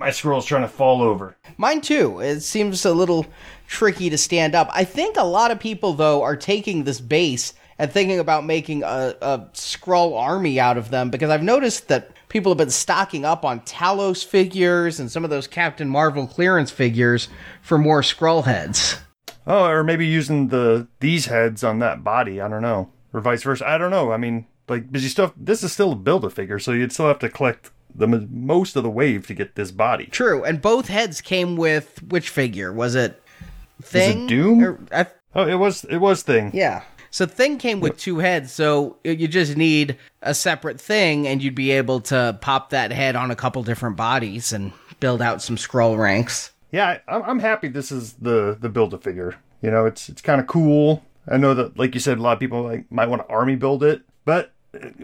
My 0.02 0.08
Skrull's 0.08 0.46
trying 0.46 0.62
to 0.62 0.68
fall 0.68 1.00
over. 1.00 1.36
Mine 1.58 1.80
too. 1.80 2.18
It 2.18 2.40
seems 2.40 2.84
a 2.84 2.92
little 2.92 3.24
tricky 3.68 4.10
to 4.10 4.18
stand 4.18 4.56
up. 4.56 4.68
I 4.72 4.82
think 4.82 5.16
a 5.16 5.22
lot 5.22 5.52
of 5.52 5.60
people, 5.60 5.92
though, 5.92 6.24
are 6.24 6.34
taking 6.34 6.82
this 6.82 7.00
base 7.00 7.54
and 7.78 7.88
thinking 7.88 8.18
about 8.18 8.44
making 8.44 8.82
a, 8.82 9.14
a 9.22 9.38
Skrull 9.54 10.20
army 10.20 10.58
out 10.58 10.76
of 10.76 10.90
them 10.90 11.08
because 11.08 11.30
I've 11.30 11.44
noticed 11.44 11.86
that 11.86 12.10
people 12.28 12.50
have 12.50 12.58
been 12.58 12.68
stocking 12.68 13.24
up 13.24 13.44
on 13.44 13.60
Talos 13.60 14.24
figures 14.24 14.98
and 14.98 15.08
some 15.08 15.22
of 15.22 15.30
those 15.30 15.46
Captain 15.46 15.88
Marvel 15.88 16.26
clearance 16.26 16.72
figures 16.72 17.28
for 17.60 17.78
more 17.78 18.00
Skrull 18.02 18.42
heads. 18.42 18.96
Oh, 19.46 19.66
or 19.66 19.84
maybe 19.84 20.04
using 20.04 20.48
the 20.48 20.88
these 20.98 21.26
heads 21.26 21.62
on 21.62 21.78
that 21.78 22.02
body. 22.02 22.40
I 22.40 22.48
don't 22.48 22.62
know, 22.62 22.90
or 23.12 23.20
vice 23.20 23.44
versa. 23.44 23.68
I 23.68 23.78
don't 23.78 23.92
know. 23.92 24.10
I 24.10 24.16
mean, 24.16 24.46
like, 24.68 24.88
because 24.88 25.04
you 25.04 25.10
still 25.10 25.32
this 25.36 25.62
is 25.62 25.72
still 25.72 25.92
a 25.92 25.96
build 25.96 26.24
a 26.24 26.30
figure, 26.30 26.58
so 26.58 26.72
you'd 26.72 26.92
still 26.92 27.06
have 27.06 27.20
to 27.20 27.28
collect 27.28 27.70
the 27.94 28.06
most 28.06 28.76
of 28.76 28.82
the 28.82 28.90
wave 28.90 29.26
to 29.28 29.34
get 29.34 29.54
this 29.54 29.70
body. 29.70 30.06
True, 30.06 30.44
and 30.44 30.60
both 30.62 30.88
heads 30.88 31.20
came 31.20 31.56
with 31.56 32.02
which 32.08 32.28
figure? 32.28 32.72
Was 32.72 32.94
it 32.94 33.22
Thing? 33.82 34.26
Doom? 34.26 34.62
Or- 34.64 34.78
I- 34.92 35.06
Oh, 35.34 35.46
it 35.48 35.54
was 35.54 35.84
it 35.84 35.96
was 35.96 36.22
thing. 36.22 36.50
yeah. 36.52 36.82
So 37.10 37.24
Thing 37.26 37.56
came 37.58 37.80
with 37.80 37.96
two 37.96 38.18
heads, 38.18 38.52
so 38.52 38.96
you 39.02 39.26
just 39.28 39.56
need 39.56 39.96
a 40.20 40.34
separate 40.34 40.78
thing, 40.80 41.26
and 41.26 41.42
you'd 41.42 41.54
be 41.54 41.70
able 41.70 42.00
to 42.02 42.38
pop 42.42 42.68
that 42.70 42.90
head 42.92 43.16
on 43.16 43.30
a 43.30 43.34
couple 43.36 43.62
different 43.62 43.96
bodies 43.96 44.52
and 44.52 44.72
build 45.00 45.20
out 45.22 45.40
some 45.42 45.56
Skrull 45.56 45.98
ranks. 45.98 46.52
Yeah, 46.70 46.98
I'm 47.08 47.38
happy 47.38 47.68
this 47.68 47.90
is 47.90 48.12
the 48.14 48.56
the 48.60 48.68
build 48.68 48.92
a 48.94 48.98
figure. 48.98 49.36
You 49.62 49.70
know, 49.70 49.86
it's 49.86 50.08
it's 50.10 50.20
kind 50.22 50.38
of 50.40 50.46
cool. 50.46 51.02
I 51.26 51.38
know 51.38 51.54
that, 51.54 51.78
like 51.78 51.94
you 51.94 52.00
said, 52.00 52.18
a 52.18 52.22
lot 52.22 52.34
of 52.34 52.40
people 52.40 52.62
like 52.62 52.90
might 52.92 53.08
want 53.08 53.22
to 53.22 53.28
army 53.32 53.56
build 53.56 53.82
it, 53.82 54.02
but 54.26 54.51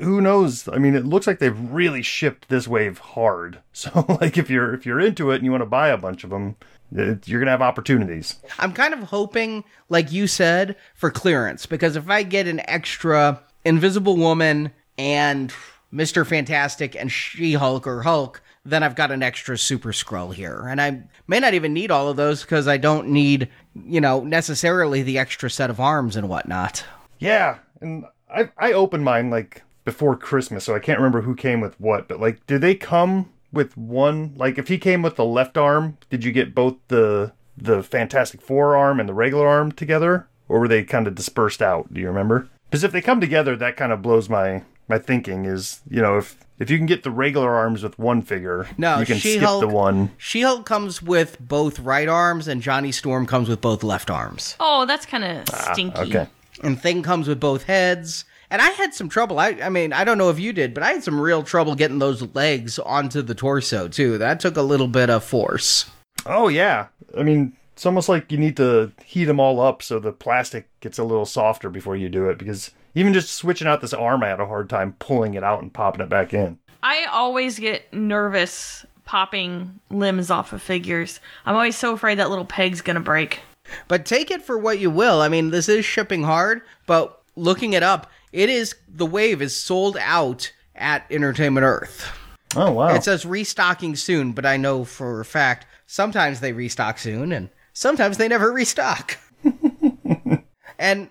who 0.00 0.20
knows? 0.20 0.68
I 0.68 0.78
mean, 0.78 0.94
it 0.94 1.04
looks 1.04 1.26
like 1.26 1.38
they've 1.38 1.58
really 1.70 2.02
shipped 2.02 2.48
this 2.48 2.66
wave 2.66 2.98
hard. 2.98 3.60
So, 3.78 4.04
like, 4.20 4.36
if 4.36 4.50
you're 4.50 4.74
if 4.74 4.84
you're 4.84 4.98
into 4.98 5.30
it 5.30 5.36
and 5.36 5.44
you 5.44 5.52
want 5.52 5.62
to 5.62 5.66
buy 5.66 5.90
a 5.90 5.96
bunch 5.96 6.24
of 6.24 6.30
them, 6.30 6.56
uh, 6.98 7.14
you're 7.26 7.38
gonna 7.38 7.52
have 7.52 7.62
opportunities. 7.62 8.40
I'm 8.58 8.72
kind 8.72 8.92
of 8.92 9.04
hoping, 9.04 9.62
like 9.88 10.10
you 10.10 10.26
said, 10.26 10.74
for 10.96 11.12
clearance 11.12 11.64
because 11.64 11.94
if 11.94 12.10
I 12.10 12.24
get 12.24 12.48
an 12.48 12.60
extra 12.68 13.40
Invisible 13.64 14.16
Woman 14.16 14.72
and 14.98 15.54
Mr. 15.94 16.26
Fantastic 16.26 16.96
and 16.96 17.12
She 17.12 17.52
Hulk 17.52 17.86
or 17.86 18.02
Hulk, 18.02 18.42
then 18.64 18.82
I've 18.82 18.96
got 18.96 19.12
an 19.12 19.22
extra 19.22 19.56
Super 19.56 19.92
Skrull 19.92 20.34
here. 20.34 20.66
And 20.68 20.80
I 20.80 21.02
may 21.28 21.38
not 21.38 21.54
even 21.54 21.72
need 21.72 21.92
all 21.92 22.08
of 22.08 22.16
those 22.16 22.42
because 22.42 22.66
I 22.66 22.78
don't 22.78 23.10
need, 23.10 23.48
you 23.86 24.00
know, 24.00 24.24
necessarily 24.24 25.04
the 25.04 25.18
extra 25.18 25.48
set 25.48 25.70
of 25.70 25.78
arms 25.78 26.16
and 26.16 26.28
whatnot. 26.28 26.84
Yeah, 27.20 27.58
and 27.80 28.04
I 28.30 28.50
I 28.58 28.72
opened 28.72 29.04
mine 29.04 29.30
like 29.30 29.62
before 29.84 30.16
Christmas, 30.16 30.64
so 30.64 30.74
I 30.74 30.78
can't 30.80 30.98
remember 30.98 31.22
who 31.22 31.34
came 31.34 31.60
with 31.60 31.78
what. 31.80 32.08
But 32.08 32.20
like, 32.20 32.46
did 32.46 32.60
they 32.60 32.74
come 32.74 33.30
with 33.52 33.76
one? 33.76 34.34
Like, 34.36 34.58
if 34.58 34.68
he 34.68 34.78
came 34.78 35.02
with 35.02 35.16
the 35.16 35.24
left 35.24 35.56
arm, 35.56 35.96
did 36.10 36.24
you 36.24 36.32
get 36.32 36.54
both 36.54 36.76
the 36.88 37.32
the 37.56 37.82
Fantastic 37.82 38.40
Four 38.42 38.76
arm 38.76 39.00
and 39.00 39.08
the 39.08 39.14
regular 39.14 39.48
arm 39.48 39.72
together, 39.72 40.28
or 40.48 40.60
were 40.60 40.68
they 40.68 40.84
kind 40.84 41.06
of 41.06 41.14
dispersed 41.14 41.62
out? 41.62 41.92
Do 41.92 42.00
you 42.00 42.06
remember? 42.08 42.48
Because 42.70 42.84
if 42.84 42.92
they 42.92 43.00
come 43.00 43.20
together, 43.20 43.56
that 43.56 43.76
kind 43.76 43.92
of 43.92 44.02
blows 44.02 44.28
my 44.28 44.62
my 44.88 44.98
thinking. 44.98 45.44
Is 45.46 45.80
you 45.88 46.02
know 46.02 46.18
if 46.18 46.36
if 46.58 46.70
you 46.70 46.76
can 46.76 46.86
get 46.86 47.02
the 47.04 47.10
regular 47.10 47.54
arms 47.54 47.82
with 47.82 47.98
one 47.98 48.20
figure, 48.20 48.66
No, 48.76 48.98
you 48.98 49.06
can 49.06 49.16
She-Hulk- 49.18 49.60
the 49.60 49.68
one. 49.68 50.10
She 50.18 50.42
Hulk 50.42 50.66
comes 50.66 51.00
with 51.00 51.38
both 51.40 51.78
right 51.78 52.08
arms 52.08 52.46
and 52.48 52.60
Johnny 52.60 52.92
Storm 52.92 53.26
comes 53.26 53.48
with 53.48 53.60
both 53.60 53.82
left 53.84 54.10
arms. 54.10 54.56
Oh, 54.60 54.84
that's 54.84 55.06
kind 55.06 55.24
of 55.24 55.48
stinky. 55.48 55.96
Ah, 55.96 56.02
Okay. 56.02 56.26
And 56.62 56.80
thing 56.80 57.02
comes 57.02 57.28
with 57.28 57.40
both 57.40 57.64
heads 57.64 58.24
and 58.50 58.62
i 58.62 58.70
had 58.70 58.94
some 58.94 59.08
trouble 59.08 59.38
I, 59.38 59.48
I 59.62 59.68
mean 59.68 59.92
i 59.92 60.04
don't 60.04 60.18
know 60.18 60.30
if 60.30 60.38
you 60.38 60.52
did 60.52 60.74
but 60.74 60.82
i 60.82 60.92
had 60.92 61.04
some 61.04 61.20
real 61.20 61.42
trouble 61.42 61.74
getting 61.74 61.98
those 61.98 62.34
legs 62.34 62.78
onto 62.78 63.22
the 63.22 63.34
torso 63.34 63.88
too 63.88 64.18
that 64.18 64.40
took 64.40 64.56
a 64.56 64.62
little 64.62 64.88
bit 64.88 65.10
of 65.10 65.24
force 65.24 65.90
Oh 66.26 66.48
yeah. 66.48 66.88
I 67.16 67.22
mean, 67.22 67.56
it's 67.72 67.86
almost 67.86 68.08
like 68.08 68.30
you 68.30 68.38
need 68.38 68.56
to 68.58 68.92
heat 69.04 69.24
them 69.24 69.40
all 69.40 69.60
up 69.60 69.82
so 69.82 69.98
the 69.98 70.12
plastic 70.12 70.68
gets 70.80 70.98
a 70.98 71.04
little 71.04 71.26
softer 71.26 71.70
before 71.70 71.96
you 71.96 72.08
do 72.08 72.28
it. 72.28 72.38
Because 72.38 72.70
even 72.94 73.12
just 73.12 73.34
switching 73.34 73.66
out 73.66 73.80
this 73.80 73.94
arm, 73.94 74.22
I 74.22 74.28
had 74.28 74.40
a 74.40 74.46
hard 74.46 74.68
time 74.68 74.94
pulling 74.98 75.34
it 75.34 75.44
out 75.44 75.62
and 75.62 75.72
popping 75.72 76.02
it 76.02 76.08
back 76.08 76.34
in. 76.34 76.58
I 76.82 77.06
always 77.10 77.58
get 77.58 77.92
nervous 77.92 78.84
popping 79.04 79.80
limbs 79.90 80.30
off 80.30 80.52
of 80.52 80.62
figures. 80.62 81.18
I'm 81.46 81.54
always 81.54 81.76
so 81.76 81.94
afraid 81.94 82.18
that 82.18 82.30
little 82.30 82.44
peg's 82.44 82.82
gonna 82.82 83.00
break. 83.00 83.40
But 83.88 84.04
take 84.04 84.30
it 84.30 84.42
for 84.42 84.58
what 84.58 84.78
you 84.78 84.90
will 84.90 85.20
i 85.20 85.28
mean 85.28 85.50
this 85.50 85.68
is 85.68 85.84
shipping 85.84 86.22
hard 86.22 86.62
but 86.86 87.20
looking 87.36 87.72
it 87.72 87.82
up 87.82 88.10
it 88.32 88.48
is 88.48 88.74
the 88.88 89.06
wave 89.06 89.40
is 89.42 89.54
sold 89.56 89.96
out 90.00 90.52
at 90.74 91.04
entertainment 91.10 91.64
earth 91.64 92.10
Oh 92.56 92.72
wow. 92.72 92.88
it 92.94 93.04
says 93.04 93.26
restocking 93.26 93.94
soon 93.96 94.32
but 94.32 94.46
i 94.46 94.56
know 94.56 94.84
for 94.84 95.20
a 95.20 95.24
fact 95.24 95.66
sometimes 95.86 96.40
they 96.40 96.52
restock 96.52 96.98
soon 96.98 97.32
and 97.32 97.50
sometimes 97.72 98.16
they 98.16 98.28
never 98.28 98.52
restock 98.52 99.18
and 100.78 101.10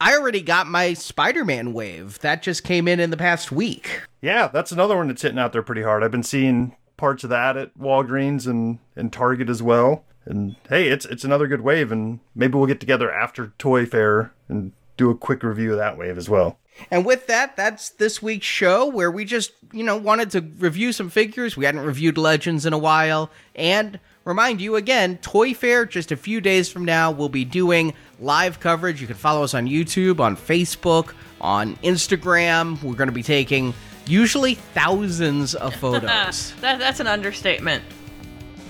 i 0.00 0.14
already 0.16 0.40
got 0.42 0.66
my 0.66 0.92
spider-man 0.92 1.72
wave 1.72 2.18
that 2.20 2.42
just 2.42 2.64
came 2.64 2.86
in 2.88 3.00
in 3.00 3.10
the 3.10 3.16
past 3.16 3.50
week 3.52 4.02
yeah, 4.20 4.48
that's 4.48 4.72
another 4.72 4.96
one 4.96 5.08
that's 5.08 5.20
hitting 5.20 5.38
out 5.38 5.52
there 5.52 5.62
pretty 5.62 5.82
hard. 5.82 6.02
I've 6.02 6.10
been 6.10 6.22
seeing 6.22 6.74
parts 6.96 7.24
of 7.24 7.28
that 7.30 7.58
at 7.58 7.76
Walgreens 7.78 8.46
and, 8.46 8.78
and 8.96 9.12
Target 9.12 9.50
as 9.50 9.62
well. 9.62 10.06
And 10.26 10.56
hey, 10.68 10.88
it's 10.88 11.04
it's 11.06 11.24
another 11.24 11.46
good 11.46 11.60
wave, 11.60 11.92
and 11.92 12.20
maybe 12.34 12.54
we'll 12.54 12.66
get 12.66 12.80
together 12.80 13.12
after 13.12 13.52
Toy 13.58 13.86
Fair 13.86 14.32
and 14.48 14.72
do 14.96 15.10
a 15.10 15.14
quick 15.14 15.42
review 15.42 15.72
of 15.72 15.78
that 15.78 15.98
wave 15.98 16.16
as 16.16 16.28
well. 16.28 16.58
And 16.90 17.04
with 17.04 17.26
that, 17.28 17.56
that's 17.56 17.90
this 17.90 18.20
week's 18.20 18.46
show 18.46 18.86
where 18.86 19.10
we 19.10 19.24
just, 19.24 19.52
you 19.72 19.84
know, 19.84 19.96
wanted 19.96 20.30
to 20.32 20.40
review 20.40 20.92
some 20.92 21.08
figures. 21.08 21.56
We 21.56 21.64
hadn't 21.64 21.82
reviewed 21.82 22.18
Legends 22.18 22.66
in 22.66 22.72
a 22.72 22.78
while. 22.78 23.30
And 23.54 24.00
remind 24.24 24.60
you 24.60 24.74
again, 24.76 25.18
Toy 25.18 25.54
Fair, 25.54 25.86
just 25.86 26.10
a 26.10 26.16
few 26.16 26.40
days 26.40 26.68
from 26.68 26.84
now, 26.84 27.10
we'll 27.12 27.28
be 27.28 27.44
doing 27.44 27.94
live 28.18 28.58
coverage. 28.58 29.00
You 29.00 29.06
can 29.06 29.16
follow 29.16 29.44
us 29.44 29.54
on 29.54 29.68
YouTube, 29.68 30.18
on 30.18 30.36
Facebook, 30.36 31.14
on 31.40 31.76
Instagram. 31.76 32.82
We're 32.82 32.94
going 32.94 33.08
to 33.08 33.12
be 33.12 33.22
taking 33.22 33.72
usually 34.06 34.54
thousands 34.54 35.54
of 35.54 35.74
photos. 35.76 36.54
That, 36.60 36.78
that's 36.78 37.00
an 37.00 37.06
understatement. 37.06 37.84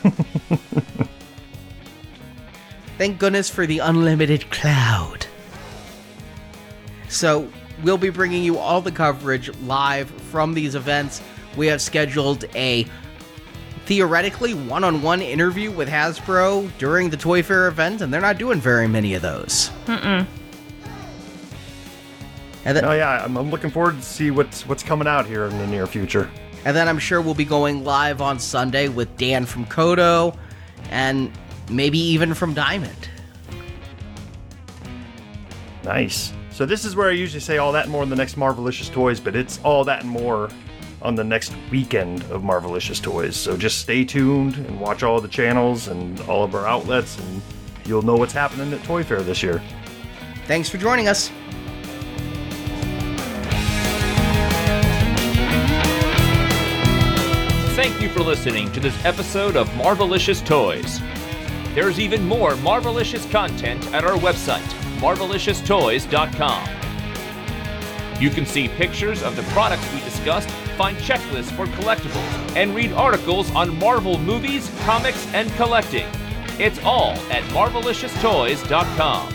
Thank 2.99 3.19
goodness 3.19 3.51
for 3.51 3.67
the 3.67 3.81
unlimited 3.81 4.51
cloud. 4.51 5.27
So, 7.09 7.49
we'll 7.83 7.99
be 7.99 8.11
bringing 8.11 8.43
you 8.45 8.59
all 8.59 8.81
the 8.81 8.93
coverage 8.93 9.55
live 9.61 10.11
from 10.11 10.55
these 10.55 10.75
events. 10.75 11.21
We 11.57 11.67
have 11.69 11.81
scheduled 11.83 12.45
a 12.55 12.87
theoretically 13.87 14.55
one 14.55 14.83
on 14.85 15.03
one 15.03 15.21
interview 15.21 15.71
with 15.71 15.89
Hasbro 15.89 16.71
during 16.79 17.11
the 17.11 17.17
Toy 17.17 17.43
Fair 17.43 17.69
event, 17.69 18.01
and 18.01 18.13
they're 18.13 18.21
not 18.21 18.39
doing 18.39 18.61
very 18.61 18.89
many 18.89 19.15
of 19.15 19.23
those. 19.23 19.71
Mm-mm. 19.87 20.27
And 22.65 22.77
then, 22.77 22.85
Oh 22.85 22.93
yeah, 22.93 23.23
I'm, 23.25 23.37
I'm 23.37 23.51
looking 23.51 23.71
forward 23.71 23.97
to 23.97 24.03
see 24.03 24.31
what's 24.31 24.67
what's 24.67 24.83
coming 24.83 25.07
out 25.07 25.27
here 25.27 25.45
in 25.45 25.59
the 25.59 25.67
near 25.67 25.87
future. 25.87 26.31
and 26.65 26.75
then 26.75 26.89
I'm 26.89 26.99
sure 26.99 27.21
we'll 27.21 27.35
be 27.35 27.45
going 27.45 27.85
live 27.85 28.23
on 28.23 28.39
Sunday 28.39 28.89
with 28.89 29.15
Dan 29.19 29.45
from 29.45 29.67
Koto 29.67 30.35
and 30.91 31.31
maybe 31.71 31.99
even 31.99 32.35
from 32.35 32.55
Diamond. 32.55 33.09
Nice. 35.85 36.33
So 36.51 36.65
this 36.65 36.85
is 36.85 36.95
where 36.97 37.09
I 37.09 37.13
usually 37.13 37.41
say 37.41 37.59
all 37.59 37.73
that 37.73 37.85
and 37.85 37.93
more 37.93 38.03
in 38.03 38.09
the 38.09 38.17
next 38.17 38.37
Marvelicious 38.37 38.91
Toys, 38.91 39.21
but 39.21 39.35
it's 39.37 39.61
all 39.65 39.85
that 39.85 40.03
and 40.03 40.11
more 40.11 40.49
on 41.03 41.15
the 41.15 41.25
next 41.25 41.53
weekend 41.71 42.23
of 42.25 42.43
Marvelicious 42.43 43.03
Toys. 43.03 43.37
So 43.37 43.57
just 43.57 43.79
stay 43.79 44.05
tuned 44.05 44.57
and 44.57 44.81
watch 44.81 45.03
all 45.03 45.21
the 45.21 45.29
channels 45.29 45.89
and 45.89 46.19
all 46.23 46.45
of 46.45 46.55
our 46.55 46.67
outlets, 46.67 47.19
and 47.19 47.43
you'll 47.85 48.03
know 48.03 48.17
what's 48.17 48.33
happening 48.33 48.73
at 48.73 48.83
Toy 48.85 49.03
Fair 49.03 49.21
this 49.21 49.43
year. 49.43 49.61
Thanks 50.47 50.69
for 50.69 50.79
joining 50.79 51.09
us. 51.09 51.31
Thank 57.75 58.01
you 58.01 58.09
for 58.09 58.21
listening 58.21 58.71
to 58.73 58.81
this 58.81 58.95
episode 59.05 59.57
of 59.57 59.69
Marvelicious 59.71 60.45
Toys. 60.47 61.01
There's 61.75 61.99
even 61.99 62.25
more 62.25 62.53
Marvelicious 62.53 63.29
content 63.33 63.93
at 63.93 64.05
our 64.05 64.17
website, 64.17 64.63
marvelicioustoys.com. 65.01 66.69
You 68.21 68.31
can 68.31 68.47
see 68.47 68.69
pictures 68.69 69.25
of 69.25 69.35
the 69.35 69.43
products 69.55 69.93
we 69.93 69.99
discussed, 70.01 70.49
find 70.79 70.97
checklists 70.99 71.51
for 71.51 71.67
collectibles, 71.67 72.57
and 72.57 72.73
read 72.77 72.93
articles 72.93 73.51
on 73.57 73.77
Marvel 73.81 74.19
movies, 74.19 74.71
comics, 74.85 75.27
and 75.35 75.51
collecting. 75.55 76.07
It's 76.61 76.79
all 76.85 77.11
at 77.33 77.43
marvelicioustoys.com. 77.53 79.35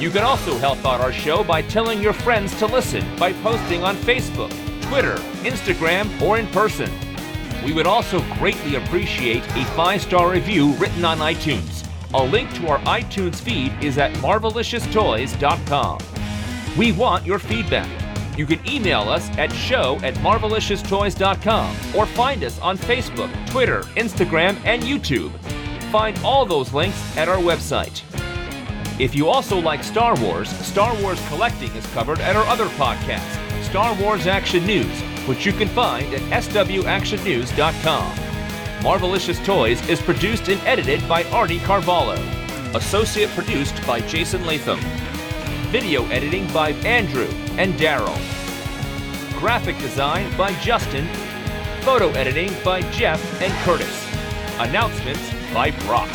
You 0.00 0.10
can 0.10 0.24
also 0.24 0.58
help 0.58 0.84
out 0.84 1.00
our 1.00 1.12
show 1.12 1.44
by 1.44 1.62
telling 1.62 2.02
your 2.02 2.12
friends 2.12 2.58
to 2.58 2.66
listen 2.66 3.04
by 3.18 3.32
posting 3.34 3.84
on 3.84 3.94
Facebook, 3.96 4.50
Twitter, 4.82 5.14
Instagram, 5.44 6.20
or 6.20 6.38
in 6.38 6.48
person. 6.48 6.90
We 7.64 7.72
would 7.72 7.86
also 7.86 8.20
greatly 8.34 8.76
appreciate 8.76 9.44
a 9.56 9.64
five 9.76 10.00
star 10.02 10.30
review 10.30 10.72
written 10.74 11.04
on 11.04 11.18
iTunes. 11.18 11.86
A 12.14 12.22
link 12.22 12.52
to 12.54 12.68
our 12.68 12.78
iTunes 12.80 13.36
feed 13.36 13.72
is 13.82 13.98
at 13.98 14.12
marvelicioustoys.com. 14.14 15.98
We 16.78 16.92
want 16.92 17.26
your 17.26 17.38
feedback. 17.38 17.88
You 18.38 18.46
can 18.46 18.66
email 18.70 19.00
us 19.00 19.28
at 19.36 19.52
show 19.52 19.98
at 20.02 20.14
marvelicioustoys.com 20.14 21.76
or 21.96 22.06
find 22.06 22.44
us 22.44 22.58
on 22.60 22.78
Facebook, 22.78 23.30
Twitter, 23.48 23.80
Instagram, 23.96 24.56
and 24.64 24.82
YouTube. 24.82 25.32
Find 25.90 26.18
all 26.24 26.46
those 26.46 26.72
links 26.72 27.16
at 27.16 27.28
our 27.28 27.38
website. 27.38 28.02
If 29.00 29.14
you 29.14 29.28
also 29.28 29.58
like 29.58 29.82
Star 29.84 30.18
Wars, 30.20 30.48
Star 30.48 30.94
Wars 31.02 31.20
collecting 31.28 31.72
is 31.72 31.86
covered 31.88 32.20
at 32.20 32.36
our 32.36 32.44
other 32.46 32.66
podcast, 32.70 33.62
Star 33.64 33.94
Wars 34.00 34.26
Action 34.26 34.64
News, 34.66 35.02
which 35.28 35.44
you 35.44 35.52
can 35.52 35.68
find 35.68 36.12
at 36.14 36.22
swactionnews.com. 36.42 38.16
Marvelicious 38.80 39.44
Toys 39.44 39.86
is 39.88 40.00
produced 40.00 40.48
and 40.48 40.58
edited 40.66 41.06
by 41.06 41.22
Arnie 41.24 41.62
Carvalho. 41.62 42.16
Associate 42.74 43.28
produced 43.30 43.86
by 43.86 44.00
Jason 44.00 44.46
Latham. 44.46 44.80
Video 45.70 46.06
editing 46.06 46.50
by 46.52 46.70
Andrew 46.84 47.28
and 47.58 47.74
Daryl. 47.74 48.16
Graphic 49.38 49.76
design 49.78 50.34
by 50.36 50.54
Justin. 50.60 51.06
Photo 51.82 52.08
editing 52.12 52.50
by 52.64 52.80
Jeff 52.90 53.20
and 53.42 53.52
Curtis. 53.64 54.06
Announcements 54.58 55.30
by 55.52 55.72
Brock. 55.82 56.08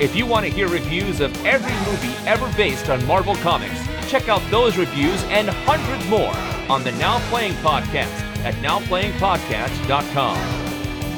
If 0.00 0.16
you 0.16 0.24
want 0.24 0.46
to 0.46 0.52
hear 0.52 0.68
reviews 0.68 1.20
of 1.20 1.36
every 1.44 1.74
movie 1.90 2.16
ever 2.26 2.50
based 2.56 2.88
on 2.88 3.04
Marvel 3.06 3.34
Comics, 3.36 3.86
check 4.08 4.28
out 4.28 4.42
those 4.50 4.78
reviews 4.78 5.22
and 5.24 5.48
hundreds 5.50 6.08
more 6.08 6.34
on 6.68 6.84
the 6.84 6.92
Now 6.92 7.18
Playing 7.28 7.54
Podcast 7.54 8.12
at 8.44 8.54
nowplayingpodcast.com. 8.56 10.66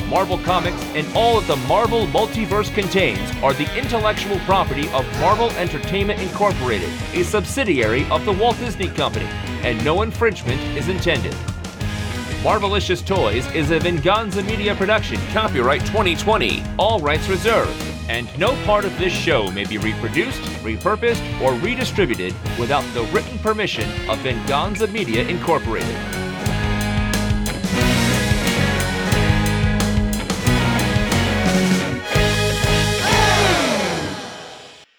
Marvel 0.08 0.38
Comics 0.38 0.82
and 0.94 1.06
all 1.14 1.40
that 1.40 1.46
the 1.46 1.56
Marvel 1.66 2.06
multiverse 2.06 2.72
contains 2.74 3.30
are 3.42 3.52
the 3.52 3.78
intellectual 3.78 4.38
property 4.40 4.88
of 4.90 5.06
Marvel 5.20 5.50
Entertainment 5.52 6.20
Incorporated, 6.20 6.90
a 7.12 7.22
subsidiary 7.22 8.08
of 8.10 8.24
the 8.24 8.32
Walt 8.32 8.58
Disney 8.58 8.88
Company, 8.88 9.26
and 9.62 9.82
no 9.84 10.02
infringement 10.02 10.60
is 10.76 10.88
intended. 10.88 11.34
Marvelicious 12.42 13.04
Toys 13.04 13.46
is 13.52 13.70
a 13.70 13.78
Venganza 13.78 14.42
Media 14.42 14.74
production, 14.74 15.20
copyright 15.32 15.82
2020, 15.82 16.62
all 16.78 17.00
rights 17.00 17.28
reserved, 17.28 17.70
and 18.08 18.26
no 18.38 18.54
part 18.64 18.84
of 18.84 18.96
this 18.98 19.12
show 19.12 19.50
may 19.50 19.64
be 19.64 19.78
reproduced, 19.78 20.40
repurposed, 20.62 21.22
or 21.40 21.52
redistributed 21.54 22.34
without 22.58 22.84
the 22.94 23.02
written 23.12 23.38
permission 23.38 23.88
of 24.08 24.18
Venganza 24.18 24.86
Media 24.88 25.26
Incorporated. 25.28 26.17